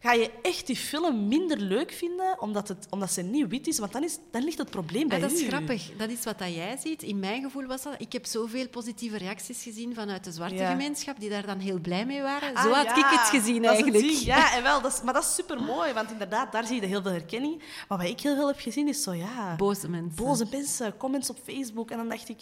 ga 0.00 0.12
je 0.12 0.30
echt 0.42 0.66
die 0.66 0.76
film 0.76 1.28
minder 1.28 1.58
leuk 1.58 1.92
vinden 1.92 2.40
omdat, 2.40 2.68
het, 2.68 2.86
omdat 2.90 3.12
ze 3.12 3.22
niet 3.22 3.48
wit 3.48 3.66
is? 3.66 3.78
Want 3.78 3.92
dan, 3.92 4.04
is, 4.04 4.18
dan 4.30 4.44
ligt 4.44 4.58
het 4.58 4.70
probleem 4.70 5.08
bij 5.08 5.18
Ja, 5.18 5.26
dat 5.28 5.32
is 5.36 5.42
u. 5.42 5.46
grappig. 5.46 5.90
Dat 5.96 6.10
is 6.10 6.24
wat 6.24 6.38
dat 6.38 6.54
jij 6.54 6.76
ziet. 6.76 7.02
In 7.02 7.18
mijn 7.18 7.42
gevoel 7.42 7.66
was 7.66 7.82
dat... 7.82 7.94
Ik 7.98 8.12
heb 8.12 8.26
zoveel 8.26 8.68
positieve 8.68 9.16
reacties 9.18 9.62
gezien 9.62 9.94
vanuit 9.94 10.24
de 10.24 10.32
zwarte 10.32 10.54
Ja. 10.54 10.70
gemeenschap, 10.70 11.20
die 11.20 11.30
daar 11.30 11.46
dan 11.46 11.58
heel 11.58 11.78
blij 11.78 12.06
mee 12.06 12.22
waren. 12.22 12.54
Ah, 12.54 12.62
Zo 12.62 12.70
had 12.72 12.84
ja, 12.84 12.96
ik 12.96 13.18
het 13.18 13.28
gezien, 13.28 13.62
dat 13.62 13.72
is 13.78 13.84
het 13.84 13.94
eigenlijk. 13.94 14.24
Ja, 14.24 14.52
en 14.56 14.62
wel, 14.62 14.80
dat 14.82 14.92
is, 14.92 15.02
maar 15.02 15.14
dat 15.14 15.22
is 15.24 15.34
super 15.34 15.62
mooi, 15.62 15.92
want 15.92 16.10
inderdaad, 16.10 16.52
daar 16.52 16.66
zie 16.66 16.80
je 16.80 16.86
heel 16.86 17.02
veel 17.02 17.10
herkenning. 17.10 17.62
Maar 17.88 17.98
wat 17.98 18.06
ik 18.06 18.20
heel 18.20 18.34
veel 18.36 18.46
heb 18.46 18.60
gezien 18.60 18.88
is 18.88 19.02
zo, 19.02 19.12
ja, 19.12 19.56
Boze 19.56 19.88
mensen. 19.88 20.24
boze 20.24 20.46
mensen, 20.50 20.96
comments 20.96 21.30
op 21.30 21.38
Facebook. 21.44 21.90
En 21.90 21.96
dan 21.96 22.08
dacht 22.08 22.28
ik, 22.28 22.38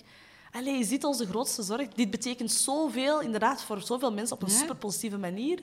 allee, 0.52 0.78
is 0.78 0.88
dit 0.88 1.04
onze 1.04 1.26
grootste 1.26 1.62
zorg? 1.62 1.88
Dit 1.88 2.10
betekent 2.10 2.52
zoveel, 2.52 3.20
inderdaad, 3.20 3.62
voor 3.62 3.80
zoveel 3.82 4.12
mensen 4.12 4.36
op 4.36 4.42
een 4.42 4.48
Ja. 4.50 4.58
super 4.58 4.76
positieve 4.76 5.18
manier. 5.18 5.62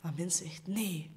Maar 0.00 0.12
mensen 0.16 0.46
echt, 0.46 0.60
nee. 0.66 1.10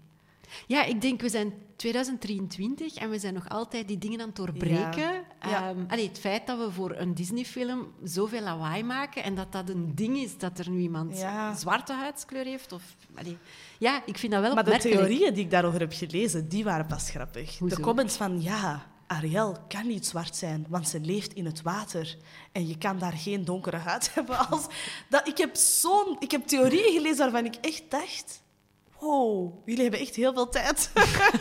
Ja, 0.68 0.84
ik 0.84 1.02
denk, 1.02 1.22
we 1.22 1.30
zijn 1.30 1.54
2023 1.76 2.96
en 2.96 3.10
we 3.10 3.20
zijn 3.20 3.34
nog 3.34 3.50
altijd 3.50 3.88
die 3.88 3.98
dingen 3.98 4.20
aan 4.22 4.28
het 4.28 4.36
doorbreken. 4.36 5.12
Ja. 5.41 5.70
Ehm, 5.70 5.80
allee, 5.88 6.08
het 6.08 6.20
feit 6.20 6.48
dat 6.48 6.58
we 6.58 6.72
voor 6.72 6.96
een 6.96 7.13
Disney-film 7.13 7.88
zoveel 8.04 8.41
lawaai 8.41 8.84
maken 8.84 9.24
en 9.24 9.36
dat 9.36 9.52
dat 9.52 9.70
een 9.70 9.96
ding 9.96 10.18
is 10.18 10.38
dat 10.38 10.60
er 10.60 10.70
nu 10.70 10.80
iemand 10.80 11.18
Ja. 11.18 11.56
zwarte 11.56 11.94
huidskleur 11.94 12.46
heeft. 12.46 12.72
Of, 12.72 12.84
allee, 13.15 13.38
ja, 13.80 14.02
ik 14.06 14.18
vind 14.18 14.32
dat 14.32 14.41
wel 14.41 14.54
Maar 14.54 14.63
de 14.63 14.78
theorieën 14.78 15.34
die 15.34 15.44
ik 15.44 15.52
daarover 15.52 15.80
heb 15.80 15.94
gelezen, 15.94 16.50
die 16.50 16.63
waren 16.63 16.86
pas 16.86 17.10
grappig. 17.10 17.58
Hoezo? 17.58 17.76
De 17.76 17.82
comments 17.82 18.15
van, 18.15 18.41
ja, 18.41 18.86
Ariel 19.08 19.58
kan 19.68 19.88
niet 19.88 20.06
zwart 20.06 20.36
zijn, 20.36 20.65
want 20.70 20.88
ze 20.88 21.00
leeft 21.00 21.34
in 21.34 21.46
het 21.46 21.62
water. 21.62 22.18
En 22.52 22.68
je 22.68 22.78
kan 22.78 23.00
daar 23.00 23.13
geen 23.13 23.46
donkere 23.46 23.78
huid 23.78 24.12
hebben. 24.13 24.50
Als... 24.50 24.65
Dat, 25.10 25.28
ik, 25.28 25.38
heb 25.38 25.56
zo'n, 25.56 26.15
ik 26.20 26.32
heb 26.32 26.48
theorieën 26.48 26.94
gelezen 26.94 27.18
waarvan 27.18 27.46
ik 27.46 27.56
echt 27.56 27.84
dacht... 27.89 28.44
Wow, 28.99 29.53
jullie 29.65 29.81
hebben 29.81 29.99
echt 29.99 30.15
heel 30.15 30.34
veel 30.34 30.49
tijd. 30.49 30.91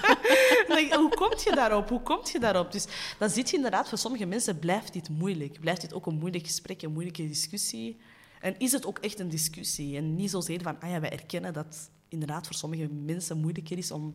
Denk 0.68 0.92
Hoe 0.94 1.14
kom 1.14 1.30
je 1.44 1.52
daarop? 1.54 1.88
Hoe 1.88 2.02
kom 2.02 2.20
je 2.32 2.40
daarop? 2.40 2.72
Dus 2.72 2.86
dan 3.18 3.30
zit 3.30 3.50
je 3.50 3.56
inderdaad, 3.56 3.88
voor 3.88 3.98
sommige 3.98 4.26
mensen 4.26 4.58
blijft 4.58 4.92
dit 4.92 5.08
moeilijk. 5.08 5.60
Blijft 5.60 5.80
dit 5.80 5.94
ook 5.94 6.06
een 6.06 6.18
moeilijk 6.18 6.44
gesprek, 6.44 6.82
een 6.82 6.92
moeilijke 6.92 7.28
discussie. 7.28 7.96
En 8.40 8.58
is 8.58 8.72
het 8.72 8.86
ook 8.86 8.98
echt 8.98 9.18
een 9.18 9.28
discussie? 9.28 9.96
En 9.96 10.14
niet 10.14 10.30
zozeer 10.30 10.62
van, 10.62 10.80
ah 10.80 10.90
ja, 10.90 11.00
wij 11.00 11.10
erkennen 11.10 11.52
dat 11.52 11.90
inderdaad 12.08 12.46
voor 12.46 12.56
sommige 12.56 12.88
mensen 12.88 13.38
moeilijker 13.38 13.78
is 13.78 13.90
om 13.90 14.14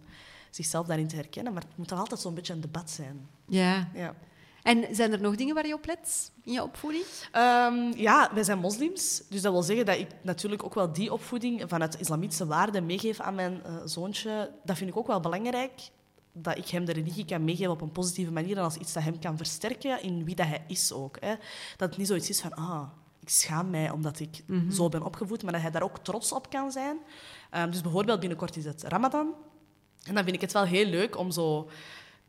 zichzelf 0.49 0.87
daarin 0.87 1.07
te 1.07 1.15
herkennen. 1.15 1.53
Maar 1.53 1.61
het 1.61 1.77
moet 1.77 1.87
toch 1.87 1.99
altijd 1.99 2.19
zo'n 2.19 2.33
beetje 2.33 2.53
een 2.53 2.61
debat 2.61 2.89
zijn. 2.89 3.27
Ja. 3.47 3.89
Ja. 3.93 4.15
En 4.63 4.95
zijn 4.95 5.11
er 5.11 5.21
nog 5.21 5.35
dingen 5.35 5.55
waar 5.55 5.67
je 5.67 5.73
op 5.73 5.85
let 5.85 6.31
in 6.43 6.53
je 6.53 6.63
opvoeding? 6.63 7.03
Ehm, 7.31 7.91
ja, 7.95 8.29
wij 8.33 8.43
zijn 8.43 8.59
moslims. 8.59 9.21
Dus 9.29 9.41
dat 9.41 9.51
wil 9.51 9.63
zeggen 9.63 9.85
dat 9.85 9.97
ik 9.97 10.07
natuurlijk 10.21 10.63
ook 10.63 10.73
wel 10.73 10.93
die 10.93 11.13
opvoeding 11.13 11.63
vanuit 11.67 11.99
islamitische 11.99 12.45
waarden 12.45 12.85
meegeef 12.85 13.19
aan 13.19 13.35
mijn 13.35 13.63
eh, 13.63 13.75
zoontje. 13.85 14.51
Dat 14.63 14.77
vind 14.77 14.89
ik 14.89 14.97
ook 14.97 15.07
wel 15.07 15.19
belangrijk. 15.19 15.71
Dat 16.33 16.57
ik 16.57 16.67
hem 16.67 16.85
de 16.85 16.93
religie 16.93 17.25
kan 17.25 17.43
meegeven 17.43 17.71
op 17.71 17.81
een 17.81 17.91
positieve 17.91 18.31
manier 18.31 18.57
en 18.57 18.63
als 18.63 18.75
iets 18.75 18.93
dat 18.93 19.03
hem 19.03 19.19
kan 19.19 19.37
versterken 19.37 20.03
in 20.03 20.23
wie 20.23 20.35
dat 20.35 20.47
hij 20.47 20.63
is 20.67 20.91
ook. 20.91 21.17
Hè. 21.19 21.35
Dat 21.77 21.89
het 21.89 21.97
niet 21.97 22.07
zoiets 22.07 22.29
is 22.29 22.41
van, 22.41 22.53
ah, 22.53 22.89
ik 23.19 23.29
schaam 23.29 23.69
mij 23.69 23.89
omdat 23.89 24.19
ik 24.19 24.43
zo 24.71 24.89
ben 24.89 25.03
opgevoed, 25.03 25.43
maar 25.43 25.51
dat 25.51 25.61
hij 25.61 25.71
daar 25.71 25.83
ook 25.83 25.97
trots 25.97 26.31
op 26.31 26.49
kan 26.49 26.71
zijn. 26.71 26.97
Ehm, 27.49 27.71
dus 27.71 27.81
bijvoorbeeld 27.81 28.19
binnenkort 28.19 28.57
is 28.57 28.65
het 28.65 28.83
Ramadan. 28.83 29.33
En 30.03 30.15
dan 30.15 30.23
vind 30.23 30.35
ik 30.35 30.41
het 30.41 30.51
wel 30.51 30.63
heel 30.63 30.85
leuk 30.85 31.17
om 31.17 31.31
zo 31.31 31.69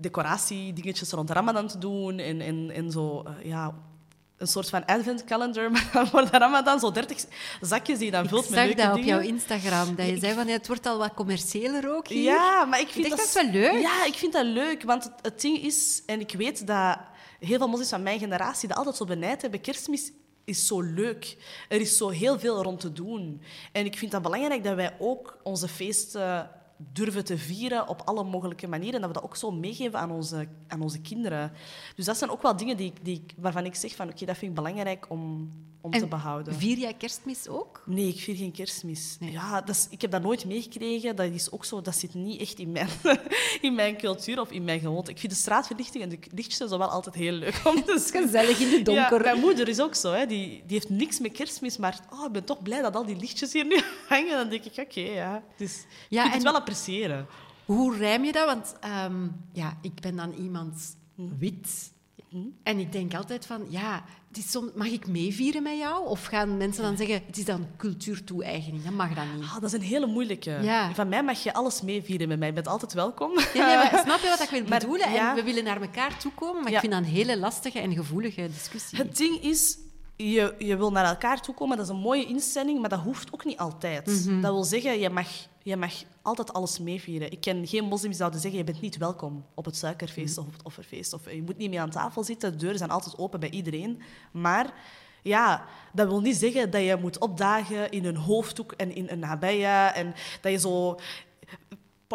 decoratiedingetjes 0.00 1.10
rond 1.10 1.30
Ramadan 1.30 1.68
te 1.68 1.78
doen 1.78 2.18
en, 2.18 2.40
en, 2.40 2.70
en 2.70 2.90
zo, 2.90 3.22
eh, 3.22 3.46
ja, 3.46 3.74
een 4.36 4.46
soort 4.46 4.68
van 4.68 4.84
advent 4.84 5.24
calendar, 5.24 5.70
maar 5.92 6.08
voor 6.08 6.30
de 6.30 6.38
Ramadan 6.38 6.80
zo 6.80 6.92
30 6.92 7.24
zakjes 7.60 7.96
die 7.98 8.06
je 8.06 8.12
dan 8.12 8.28
vult 8.28 8.44
Ik 8.44 8.50
met 8.50 8.58
zag 8.58 8.66
leuke 8.66 8.80
dat 8.82 8.90
op 8.90 8.94
dingen. 8.94 9.08
jouw 9.14 9.34
Instagram, 9.34 9.94
dat 9.94 10.06
je 10.06 10.18
zei 10.18 10.34
van 10.34 10.46
ja, 10.46 10.52
het 10.52 10.66
wordt 10.66 10.86
al 10.86 10.98
wat 10.98 11.14
commerciëler 11.14 11.96
ook 11.96 12.08
hier. 12.08 12.22
Ja, 12.22 12.64
maar 12.64 12.80
ik 12.80 12.88
vind 12.88 13.06
Ik 13.06 13.16
dat, 13.16 13.32
wel 13.32 13.50
leuk. 13.50 13.80
Ja, 13.80 14.04
ik 14.06 14.14
vind 14.14 14.32
dat 14.32 14.46
leuk, 14.46 14.82
want 14.82 15.04
het, 15.04 15.12
het 15.22 15.40
ding 15.40 15.58
is, 15.58 16.02
en 16.06 16.20
ik 16.20 16.32
weet 16.32 16.66
dat 16.66 16.98
heel 17.38 17.58
veel 17.58 17.68
moslims 17.68 17.90
van 17.90 18.02
mijn 18.02 18.18
generatie 18.18 18.68
dat 18.68 18.76
altijd 18.76 18.96
zo 18.96 19.04
benijd 19.04 19.42
hebben, 19.42 19.60
kerstmis 19.60 20.12
is 20.44 20.66
zo 20.66 20.80
leuk. 20.80 21.36
Er 21.68 21.80
is 21.80 21.96
zo 21.96 22.08
heel 22.08 22.38
veel 22.38 22.62
rond 22.62 22.80
te 22.80 22.92
doen. 22.92 23.42
En 23.72 23.84
ik 23.84 23.96
vind 23.98 24.10
dat 24.10 24.22
belangrijk 24.22 24.64
dat 24.64 24.74
wij 24.74 24.96
ook 24.98 25.38
onze 25.42 25.68
feesten 25.68 26.50
durven 26.92 27.24
te 27.24 27.38
vieren 27.38 27.88
op 27.88 28.02
alle 28.04 28.24
mogelijke 28.24 28.68
manieren. 28.68 28.94
En 28.94 29.00
dat 29.00 29.08
we 29.08 29.20
dat 29.20 29.24
ook 29.24 29.36
zo 29.36 29.50
meegeven 29.50 29.98
aan 29.98 30.10
onze, 30.10 30.48
aan 30.66 30.82
onze 30.82 31.00
kinderen. 31.00 31.52
Dus 31.96 32.04
dat 32.04 32.16
zijn 32.16 32.30
ook 32.30 32.42
wel 32.42 32.56
dingen 32.56 32.76
die, 32.76 32.92
die, 33.02 33.24
waarvan 33.36 33.64
ik 33.64 33.74
zeg 33.74 33.94
van 33.94 34.08
oké, 34.08 34.24
dat 34.24 34.36
vind 34.36 34.50
ik 34.50 34.56
belangrijk 34.56 35.06
om, 35.10 35.50
om 35.80 35.90
te 35.90 35.98
En 35.98 36.08
behouden. 36.08 36.54
vier 36.54 36.78
jij 36.78 36.94
kerstmis 36.94 37.48
ook? 37.48 37.82
Nee, 37.86 38.08
ik 38.08 38.20
vier 38.20 38.36
geen 38.36 38.52
kerstmis. 38.52 39.16
Nee. 39.20 39.30
Ja, 39.30 39.60
dat 39.60 39.76
is, 39.76 39.86
ik 39.90 40.00
heb 40.00 40.10
dat 40.10 40.22
nooit 40.22 40.44
meegekregen. 40.44 41.16
Dat 41.16 41.32
is 41.32 41.50
ook 41.50 41.64
zo, 41.64 41.80
dat 41.82 41.96
zit 41.96 42.14
niet 42.14 42.40
echt 42.40 42.58
in 42.58 42.72
mijn, 42.72 42.88
in 43.60 43.74
mijn 43.74 43.96
cultuur 43.96 44.40
of 44.40 44.50
in 44.50 44.64
mijn 44.64 44.80
gewoonte. 44.80 45.10
Ik 45.10 45.18
vind 45.18 45.32
de 45.32 45.38
straatverlichting 45.38 46.02
en 46.02 46.08
de 46.08 46.18
lichtjes 46.34 46.68
zo 46.70 46.78
wel 46.78 46.90
altijd 46.90 47.14
heel 47.14 47.32
leuk 47.32 47.60
om 47.64 47.84
te 47.84 47.98
zien. 48.12 48.22
Gezellig 48.22 48.58
in 48.60 48.70
de 48.70 48.82
donker. 48.82 49.18
Ja, 49.18 49.18
mijn 49.18 49.40
moeder 49.40 49.68
is 49.68 49.80
ook 49.80 49.94
zo. 49.94 50.12
Hè. 50.12 50.26
Die, 50.26 50.48
die 50.48 50.76
heeft 50.76 50.88
niks 50.88 51.20
met 51.20 51.32
kerstmis, 51.32 51.76
maar 51.76 52.00
oh, 52.12 52.24
ik 52.26 52.32
ben 52.32 52.44
toch 52.44 52.62
blij 52.62 52.82
dat 52.82 52.96
al 52.96 53.06
die 53.06 53.16
lichtjes 53.16 53.52
hier 53.52 53.66
nu 53.66 53.80
hangen. 54.08 54.36
Dan 54.36 54.48
denk 54.48 54.64
ik, 54.64 54.78
oké, 54.78 55.00
ja. 55.00 55.42
Dus 55.56 55.84
Ja, 56.08 56.24
ik 56.24 56.30
vind 56.30 56.42
het 56.42 56.52
wel 56.52 56.60
appreciëren. 56.60 57.26
Hoe 57.64 57.96
rijm 57.96 58.24
je 58.24 58.32
dat? 58.32 58.46
Want 58.46 58.74
ehm, 58.80 59.28
ja, 59.52 59.78
ik 59.82 60.00
ben 60.00 60.16
dan 60.16 60.32
iemand 60.32 60.98
Hm. 61.14 61.38
En 62.62 62.78
ik 62.78 62.92
denk 62.92 63.14
altijd 63.14 63.46
van, 63.46 63.66
ja, 63.68 64.04
het 64.28 64.36
is 64.36 64.50
som- 64.50 64.70
mag 64.74 64.86
ik 64.86 65.06
meevieren 65.06 65.62
met 65.62 65.78
jou? 65.78 66.06
Of 66.06 66.24
gaan 66.24 66.56
mensen 66.56 66.82
dan 66.82 66.96
zeggen, 66.96 67.22
het 67.26 67.36
is 67.38 67.44
dan 67.44 67.66
cultuurtoe-eigening, 67.76 68.84
dat 68.84 68.92
mag 68.92 69.14
dan 69.14 69.34
niet. 69.34 69.42
Ah, 69.44 69.52
dat 69.54 69.62
is 69.62 69.72
een 69.72 69.80
hele 69.82 70.06
moeilijke. 70.06 70.58
Ja. 70.62 70.94
Van 70.94 71.08
mij 71.08 71.22
mag 71.24 71.42
je 71.42 71.52
alles 71.54 71.82
meevieren 71.82 72.28
met 72.28 72.38
mij. 72.38 72.48
Je 72.48 72.54
bent 72.54 72.68
altijd 72.68 72.92
welkom. 72.92 73.34
Nee, 73.34 73.44
nee, 73.54 73.76
maar 73.76 74.00
snap 74.06 74.20
je 74.20 74.28
wat 74.28 74.40
ik 74.42 74.48
wil 74.50 74.62
Maar, 74.68 74.78
bedoelen? 74.78 75.12
ja. 75.12 75.28
En 75.30 75.34
we 75.36 75.42
willen 75.42 75.64
naar 75.64 75.80
elkaar 75.80 76.18
toekomen, 76.18 76.62
maar 76.62 76.70
Ja. 76.70 76.74
ik 76.74 76.80
vind 76.80 76.92
dat 76.92 77.02
een 77.02 77.08
hele 77.08 77.38
lastige 77.38 77.78
en 77.78 77.92
gevoelige 77.94 78.48
discussie. 78.52 78.98
Het 78.98 79.16
ding 79.16 79.42
is, 79.42 79.78
je, 80.16 80.54
je 80.58 80.76
wil 80.76 80.90
naar 80.92 81.04
elkaar 81.04 81.40
toe 81.42 81.54
komen, 81.54 81.76
dat 81.76 81.86
is 81.86 81.92
een 81.92 81.98
mooie 82.00 82.26
instelling, 82.26 82.80
maar 82.80 82.88
dat 82.90 83.00
hoeft 83.00 83.32
ook 83.32 83.44
niet 83.44 83.58
altijd. 83.58 84.06
Mhm. 84.06 84.40
Dat 84.40 84.52
wil 84.52 84.64
zeggen, 84.64 84.98
je 84.98 85.10
mag, 85.10 85.28
je 85.62 85.76
mag 85.76 85.92
altijd 86.22 86.52
alles 86.52 86.78
meevieren. 86.78 87.32
Ik 87.32 87.40
ken 87.40 87.66
geen 87.66 87.84
moslims 87.84 88.02
die 88.02 88.14
zouden 88.14 88.40
zeggen, 88.40 88.58
je 88.58 88.64
bent 88.64 88.80
niet 88.80 88.96
welkom 88.96 89.44
op 89.54 89.64
het 89.64 89.76
suikerfeest 89.76 90.36
Mhm. 90.36 90.40
of 90.40 90.46
op 90.46 90.52
het 90.52 90.62
offerfeest. 90.66 91.12
Of 91.12 91.30
je 91.32 91.42
moet 91.42 91.56
niet 91.56 91.70
mee 91.70 91.80
aan 91.80 91.90
tafel 91.90 92.24
zitten, 92.24 92.50
de 92.52 92.56
deuren 92.58 92.78
zijn 92.78 92.90
altijd 92.90 93.18
open 93.18 93.40
bij 93.40 93.50
iedereen. 93.50 94.02
Maar 94.32 94.72
ja, 95.22 95.64
dat 95.92 96.08
wil 96.08 96.20
niet 96.20 96.36
zeggen 96.36 96.70
dat 96.70 96.82
je 96.82 96.96
moet 97.00 97.18
opdagen 97.18 97.90
in 97.90 98.04
een 98.04 98.16
hoofddoek 98.16 98.72
en 98.72 98.94
in 98.94 99.08
een 99.10 99.24
abaya 99.24 99.94
en 99.94 100.14
dat 100.40 100.52
je 100.52 100.58
zo 100.58 100.98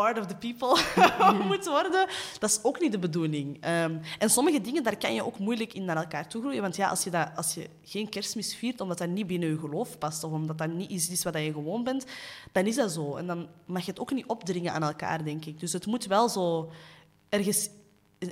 part 0.01 0.19
of 0.19 0.25
the 0.25 0.35
people 0.35 0.77
moet 1.49 1.65
worden. 1.65 2.07
Dat 2.39 2.49
is 2.49 2.59
ook 2.63 2.79
niet 2.79 2.91
de 2.91 2.99
bedoeling. 2.99 3.57
Ehm, 3.61 3.97
en 4.19 4.29
sommige 4.29 4.61
dingen, 4.61 4.83
daar 4.83 4.97
kan 4.97 5.13
je 5.13 5.25
ook 5.25 5.39
moeilijk 5.39 5.73
in 5.73 5.85
naar 5.85 5.95
elkaar 5.97 6.27
toe 6.27 6.41
groeien. 6.41 6.61
Want 6.61 6.75
ja, 6.75 6.89
als 6.89 7.03
je, 7.03 7.09
dat, 7.09 7.29
als 7.35 7.53
je 7.53 7.69
geen 7.83 8.09
kerstmis 8.09 8.55
viert, 8.55 8.81
omdat 8.81 8.97
dat 8.97 9.09
niet 9.09 9.27
binnen 9.27 9.49
je 9.49 9.59
geloof 9.59 9.97
past, 9.97 10.23
of 10.23 10.31
omdat 10.31 10.57
dat 10.57 10.73
niet 10.73 10.89
iets 10.89 11.09
is 11.09 11.23
wat 11.23 11.33
je 11.33 11.51
gewoon 11.51 11.83
bent, 11.83 12.05
dan 12.51 12.65
is 12.65 12.75
dat 12.75 12.91
zo. 12.91 13.15
En 13.15 13.27
dan 13.27 13.47
mag 13.65 13.85
je 13.85 13.91
het 13.91 13.99
ook 13.99 14.11
niet 14.11 14.25
opdringen 14.25 14.73
aan 14.73 14.83
elkaar, 14.83 15.23
denk 15.23 15.45
ik. 15.45 15.59
Dus 15.59 15.73
het 15.73 15.85
moet 15.85 16.05
wel 16.05 16.29
zo 16.29 16.71
ergens 17.29 17.69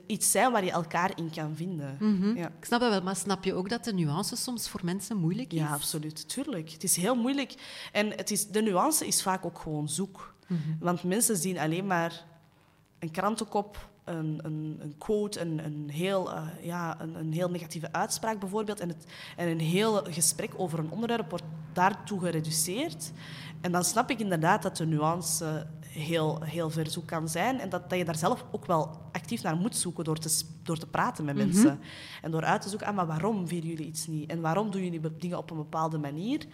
iets 0.05 0.31
zijn 0.31 0.51
waar 0.51 0.63
je 0.65 0.71
elkaar 0.71 1.11
in 1.15 1.29
kan 1.29 1.55
vinden. 1.55 1.97
ja. 2.35 2.47
Ik 2.59 2.65
snap 2.65 2.79
dat 2.79 2.89
wel, 2.89 3.01
maar 3.01 3.15
snap 3.15 3.43
je 3.43 3.53
ook 3.53 3.69
dat 3.69 3.83
de 3.83 3.93
nuance 3.93 4.35
soms 4.35 4.69
voor 4.69 4.81
mensen 4.83 5.17
moeilijk 5.17 5.53
is? 5.53 5.59
Ja, 5.59 5.73
absoluut. 5.73 6.29
Tuurlijk. 6.29 6.69
Het 6.69 6.83
is 6.83 6.95
heel 6.95 7.15
moeilijk. 7.15 7.55
En 7.91 8.11
het 8.11 8.31
is, 8.31 8.47
de 8.47 8.61
nuance 8.61 9.07
is 9.07 9.21
vaak 9.21 9.45
ook 9.45 9.59
gewoon 9.59 9.89
zoek. 9.89 10.32
Want 10.79 11.03
mensen 11.03 11.37
zien 11.37 11.59
alleen 11.59 11.87
maar 11.87 12.25
een 12.99 13.11
krantenkop, 13.11 13.89
een, 14.03 14.39
een, 14.43 14.77
een 14.79 14.95
quote, 14.97 15.39
een, 15.39 15.65
een, 15.65 15.89
heel, 15.89 16.33
eh, 16.33 16.47
ja, 16.61 17.01
een, 17.01 17.15
een 17.15 17.33
heel 17.33 17.49
negatieve 17.49 17.93
uitspraak 17.93 18.39
bijvoorbeeld. 18.39 18.79
En, 18.79 18.87
het, 18.87 19.05
en 19.35 19.47
een 19.47 19.59
heel 19.59 20.03
gesprek 20.09 20.51
over 20.57 20.79
een 20.79 20.91
onderwerp 20.91 21.29
wordt 21.29 21.45
daartoe 21.73 22.19
gereduceerd. 22.19 23.11
En 23.61 23.71
dan 23.71 23.83
snap 23.83 24.09
ik 24.09 24.19
inderdaad 24.19 24.61
dat 24.61 24.77
de 24.77 24.85
nuance 24.85 25.67
heel, 25.93 26.41
heel 26.41 26.69
ver 26.69 26.89
zoek 26.89 27.07
kan 27.07 27.29
zijn. 27.29 27.59
En 27.59 27.69
dat, 27.69 27.89
dat 27.89 27.97
je 27.97 28.05
daar 28.05 28.15
zelf 28.15 28.45
ook 28.51 28.65
wel 28.65 29.01
actief 29.11 29.43
naar 29.43 29.55
moet 29.55 29.75
zoeken 29.75 30.03
door 30.03 30.17
te, 30.17 30.43
door 30.63 30.77
te 30.77 30.87
praten 30.87 31.25
met 31.25 31.35
mensen. 31.35 31.79
En 32.21 32.31
door 32.31 32.43
uit 32.43 32.61
te 32.61 32.69
zoeken, 32.69 32.87
ah, 32.87 32.95
maar 32.95 33.07
waarom 33.07 33.47
vieren 33.47 33.69
jullie 33.69 33.85
iets 33.85 34.07
niet? 34.07 34.29
En 34.29 34.41
waarom 34.41 34.71
doen 34.71 34.83
jullie 34.83 35.17
dingen 35.17 35.37
op 35.37 35.51
een 35.51 35.57
bepaalde 35.57 35.97
manier? 35.97 36.45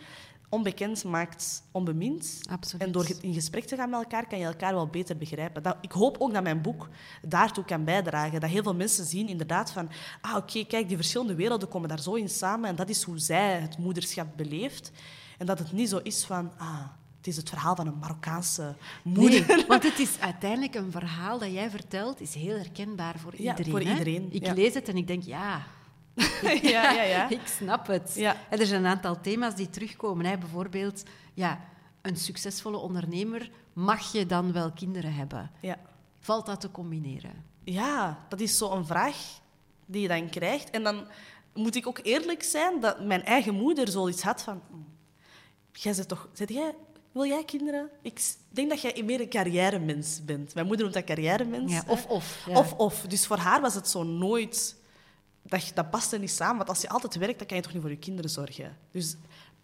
Onbekend 0.50 1.04
maakt 1.04 1.64
onbemind. 1.72 2.40
Absoluut. 2.50 2.86
En 2.86 2.92
door 2.92 3.08
in 3.22 3.34
gesprek 3.34 3.66
te 3.66 3.76
gaan 3.76 3.90
met 3.90 4.00
elkaar, 4.02 4.28
kan 4.28 4.40
je 4.40 4.46
elkaar 4.46 4.74
wel 4.74 4.88
beter 4.88 5.18
begrijpen. 5.18 5.64
Dat, 5.64 5.78
ik 5.82 5.92
hoop 5.92 6.16
ook 6.20 6.34
dat 6.34 6.44
mijn 6.44 6.62
boek 6.62 6.88
daartoe 7.22 7.66
kan 7.66 7.84
bijdragen. 7.84 8.40
Dat 8.40 8.50
heel 8.50 8.64
veel 8.64 8.76
mensen 8.76 9.06
zien 9.06 9.28
inderdaad 9.28 9.72
van... 9.72 9.90
Ah, 10.22 10.36
oké, 10.36 10.66
kijk, 10.66 10.88
die 10.88 10.98
verschillende 10.98 11.36
werelden 11.36 11.70
komen 11.70 11.90
daar 11.90 12.00
zo 12.02 12.14
in 12.14 12.30
samen. 12.30 12.70
En 12.70 12.76
dat 12.76 12.90
is 12.90 13.04
hoe 13.04 13.20
zij 13.20 13.60
het 13.60 13.78
moederschap 13.78 14.28
beleeft. 14.36 14.92
En 15.38 15.46
dat 15.46 15.60
het 15.60 15.72
niet 15.72 15.90
zo 15.90 15.98
is 16.04 16.26
van... 16.26 16.52
Ah, 16.58 16.80
het 17.18 17.28
is 17.28 17.38
het 17.38 17.50
verhaal 17.50 17.76
van 17.76 17.88
een 17.88 17.98
Marokkaanse 18.00 18.76
moeder. 19.04 19.46
Nee, 19.48 19.66
want 19.68 19.84
het 19.84 20.00
is 20.00 20.20
uiteindelijk 20.32 20.76
een 20.76 20.92
verhaal 20.92 21.40
dat 21.40 21.52
jij 21.52 21.70
vertelt, 21.70 22.22
is 22.22 22.34
heel 22.34 22.56
herkenbaar 22.58 23.20
voor 23.20 23.34
Ja, 23.38 23.58
iedereen. 23.58 23.72
voor 23.72 23.82
hè? 23.82 23.90
iedereen, 23.92 24.28
Ik 24.32 24.46
ja. 24.46 24.54
lees 24.54 24.74
het 24.74 24.88
en 24.90 24.98
ik 24.98 25.08
denk, 25.08 25.24
ja, 25.24 25.62
ja, 26.62 26.92
ja, 26.92 27.04
ja. 27.04 27.30
ik 27.30 27.48
snap 27.48 27.88
het. 27.88 28.14
Ja. 28.16 28.36
Er 28.50 28.66
zijn 28.66 28.84
een 28.84 28.92
aantal 28.92 29.22
thema's 29.22 29.56
die 29.56 29.70
terugkomen. 29.70 30.26
Hè. 30.26 30.38
Bijvoorbeeld, 30.38 31.04
ja, 31.34 31.60
een 32.02 32.18
succesvolle 32.18 32.78
ondernemer, 32.78 33.50
mag 33.74 34.12
je 34.12 34.26
dan 34.26 34.52
wel 34.52 34.72
kinderen 34.72 35.14
hebben? 35.14 35.52
ja. 35.62 35.78
Valt 36.22 36.46
dat 36.46 36.62
te 36.62 36.72
combineren? 36.72 37.44
Ja, 37.64 38.26
dat 38.30 38.40
is 38.40 38.58
zo'n 38.58 38.86
vraag 38.86 39.16
die 39.86 40.02
je 40.02 40.08
dan 40.08 40.30
krijgt. 40.30 40.70
En 40.70 40.84
dan 40.84 41.08
moet 41.54 41.76
ik 41.76 41.88
ook 41.88 42.00
eerlijk 42.04 42.44
zijn 42.44 42.80
dat 42.80 43.06
mijn 43.06 43.24
eigen 43.24 43.54
moeder 43.54 43.88
zoiets 43.88 44.22
had 44.22 44.42
van... 44.42 44.62
"Hm, 44.70 44.76
Jij 45.72 45.94
zit 45.94 46.08
toch... 46.08 46.28
Zit 46.34 46.50
jij, 46.50 46.76
wil 47.12 47.26
jij 47.26 47.44
kinderen? 47.46 47.90
Ik 48.02 48.22
denk 48.50 48.70
dat 48.70 48.82
jij 48.82 49.04
meer 49.06 49.22
een 49.22 49.30
carrièremens 49.30 50.26
bent. 50.26 50.54
Mijn 50.54 50.66
moeder 50.68 50.86
noemt 50.86 50.98
dat 50.98 51.08
carrièremens. 51.08 51.72
Ja, 51.72 51.84
hè. 51.86 51.92
of, 51.92 52.06
of. 52.06 52.44
Ja. 52.48 52.58
Of, 52.58 52.74
of. 52.74 53.02
Dus 53.02 53.28
voor 53.28 53.38
haar 53.38 53.62
was 53.62 53.74
het 53.76 53.88
zo 53.88 54.04
nooit... 54.04 54.76
Dat, 55.50 55.72
dat 55.74 55.90
paste 55.90 56.18
niet 56.18 56.32
samen. 56.32 56.58
Want 56.58 56.70
als 56.70 56.82
je 56.82 56.90
altijd 56.90 57.16
werkt, 57.16 57.38
dan 57.38 57.48
kan 57.48 57.58
je 57.58 57.64
toch 57.64 57.74
niet 57.74 57.82
voor 57.82 57.92
je 57.92 57.98
kinderen 57.98 58.30
zorgen. 58.30 58.78
Dus 58.92 59.16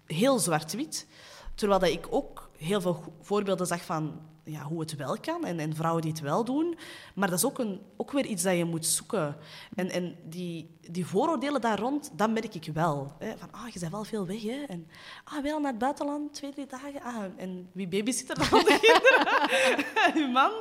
heel 0.06 0.39
zwart-wit. 0.39 1.08
Terwijl 1.56 1.80
dat 1.80 1.89
ik 1.89 2.08
ook 2.10 2.50
heel 2.58 2.82
veel 2.82 3.04
voorbeelden 3.21 3.67
zag 3.67 3.86
van 3.86 4.19
ja, 4.45 4.62
hoe 4.62 4.80
het 4.80 4.95
wel 4.95 5.17
kan 5.19 5.45
en, 5.45 5.60
en 5.60 5.76
vrouwen 5.76 6.02
die 6.02 6.12
het 6.12 6.21
wel 6.21 6.43
doen. 6.43 6.78
Maar 7.15 7.30
dat 7.30 7.38
is 7.38 7.45
ook, 7.45 7.60
een, 7.60 7.82
ook 7.98 8.12
weer 8.12 8.26
iets 8.26 8.43
dat 8.43 8.58
je 8.58 8.65
moet 8.65 8.86
zoeken. 8.86 9.38
En, 9.76 9.89
en 9.89 10.15
die, 10.24 10.78
die 10.89 11.06
vooroordelen 11.06 11.62
daar 11.62 11.80
rond, 11.80 12.12
dat 12.13 12.30
merk 12.30 12.54
ik 12.54 12.69
wel. 12.74 13.13
Hè. 13.19 13.38
Van, 13.38 13.52
ah, 13.52 13.67
je 13.67 13.80
bent 13.80 13.91
wel 13.91 14.04
veel 14.04 14.26
weg, 14.26 14.41
hè. 14.41 14.63
En, 14.67 14.88
ah, 15.24 15.43
wel 15.43 15.60
naar 15.60 15.71
het 15.71 15.80
buitenland, 15.80 16.34
twee, 16.34 16.52
drie 16.52 16.65
dagen. 16.65 17.02
Ah, 17.02 17.24
en 17.38 17.69
wie 17.71 17.88
babysit 17.88 18.30
er 18.30 18.50
dan 18.50 18.60
de 18.63 18.80
kinderen? 18.82 20.32
Man. 20.32 20.52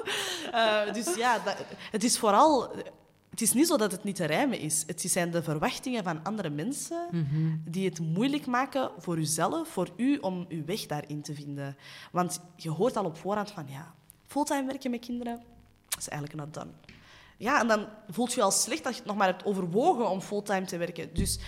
Eh, 0.53 0.93
dus 0.93 1.15
ja, 1.15 1.39
dat, 1.39 1.57
het 1.91 2.05
is 2.05 2.19
vooral... 2.19 2.73
Het 3.35 3.43
is 3.43 3.53
niet 3.53 3.67
zo 3.67 3.77
dat 3.77 3.93
het 3.93 4.05
niet 4.05 4.17
te 4.17 4.25
rijmen 4.25 4.59
is. 4.59 4.85
Het 4.87 5.01
zijn 5.01 5.31
de 5.31 5.43
verwachtingen 5.43 6.05
van 6.05 6.25
andere 6.25 6.51
mensen 6.51 7.09
die 7.65 7.89
het 7.89 8.01
moeilijk 8.01 8.47
maken 8.47 8.91
voor 8.99 9.19
uzelf, 9.19 9.69
voor 9.69 9.89
u, 9.97 10.19
om 10.19 10.47
uw 10.49 10.65
weg 10.65 10.87
daarin 10.87 11.23
te 11.23 11.35
vinden. 11.35 11.77
Want 12.13 12.41
je 12.57 12.71
hoort 12.71 12.97
al 12.97 13.05
op 13.05 13.17
voorhand 13.17 13.51
van, 13.51 13.67
ja, 13.69 13.95
fulltime 14.27 14.67
werken 14.67 14.91
met 14.91 15.01
kinderen, 15.01 15.43
dat 15.89 15.99
is 15.99 16.09
eigenlijk 16.09 16.41
not 16.41 16.55
done. 16.55 16.71
Ja, 17.37 17.61
en 17.61 17.69
dan 17.69 17.87
voelt 18.09 18.33
je 18.33 18.43
al 18.43 18.51
slecht 18.51 18.85
dat 18.85 18.93
je 18.93 18.99
het 18.99 19.09
nog 19.09 19.17
maar 19.17 19.29
hebt 19.29 19.45
overwogen 19.45 20.11
om 20.11 20.21
fulltime 20.21 20.67
te 20.67 20.77
werken. 20.77 21.15
Dus 21.15 21.39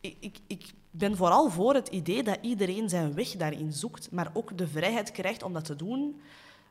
ik, 0.00 0.16
ik, 0.20 0.38
ik 0.46 0.72
ben 0.90 1.16
vooral 1.16 1.50
voor 1.50 1.74
het 1.74 1.88
idee 1.88 2.22
dat 2.22 2.38
iedereen 2.40 2.88
zijn 2.88 3.14
weg 3.14 3.30
daarin 3.30 3.72
zoekt, 3.72 4.10
maar 4.10 4.30
ook 4.32 4.58
de 4.58 4.68
vrijheid 4.68 5.12
krijgt 5.12 5.42
om 5.42 5.52
dat 5.52 5.64
te 5.64 5.76
doen 5.76 6.20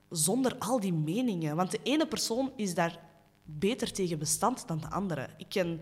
zonder 0.10 0.56
al 0.58 0.80
die 0.80 0.94
meningen. 0.94 1.56
Want 1.56 1.72
de 1.72 1.80
ene 1.84 2.08
persoon 2.08 2.52
is 2.56 2.74
daar 2.74 3.10
beter 3.44 3.92
tegen 3.92 4.20
bestand 4.20 4.68
dan 4.68 4.78
de 4.80 4.90
andere. 4.90 5.28
Ik 5.38 5.50
ken 5.50 5.82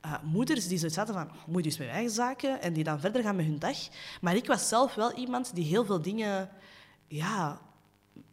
eh, 0.00 0.14
moeders 0.22 0.68
die 0.68 0.78
zoiets 0.78 0.96
hadden 0.96 1.14
van, 1.14 1.28
oh, 1.28 1.46
moet 1.46 1.64
eens 1.64 1.78
met 1.78 1.86
je 1.86 1.92
eigen 1.92 2.12
zaken, 2.12 2.62
en 2.62 2.72
die 2.72 2.84
dan 2.84 3.00
verder 3.00 3.22
gaan 3.22 3.36
met 3.36 3.46
hun 3.46 3.58
dag. 3.58 3.76
Maar 4.20 4.36
ik 4.36 4.46
was 4.46 4.68
zelf 4.68 4.94
wel 4.94 5.12
iemand 5.12 5.54
die 5.54 5.64
heel 5.64 5.84
veel 5.84 6.02
dingen 6.02 6.48
ja, 7.08 7.60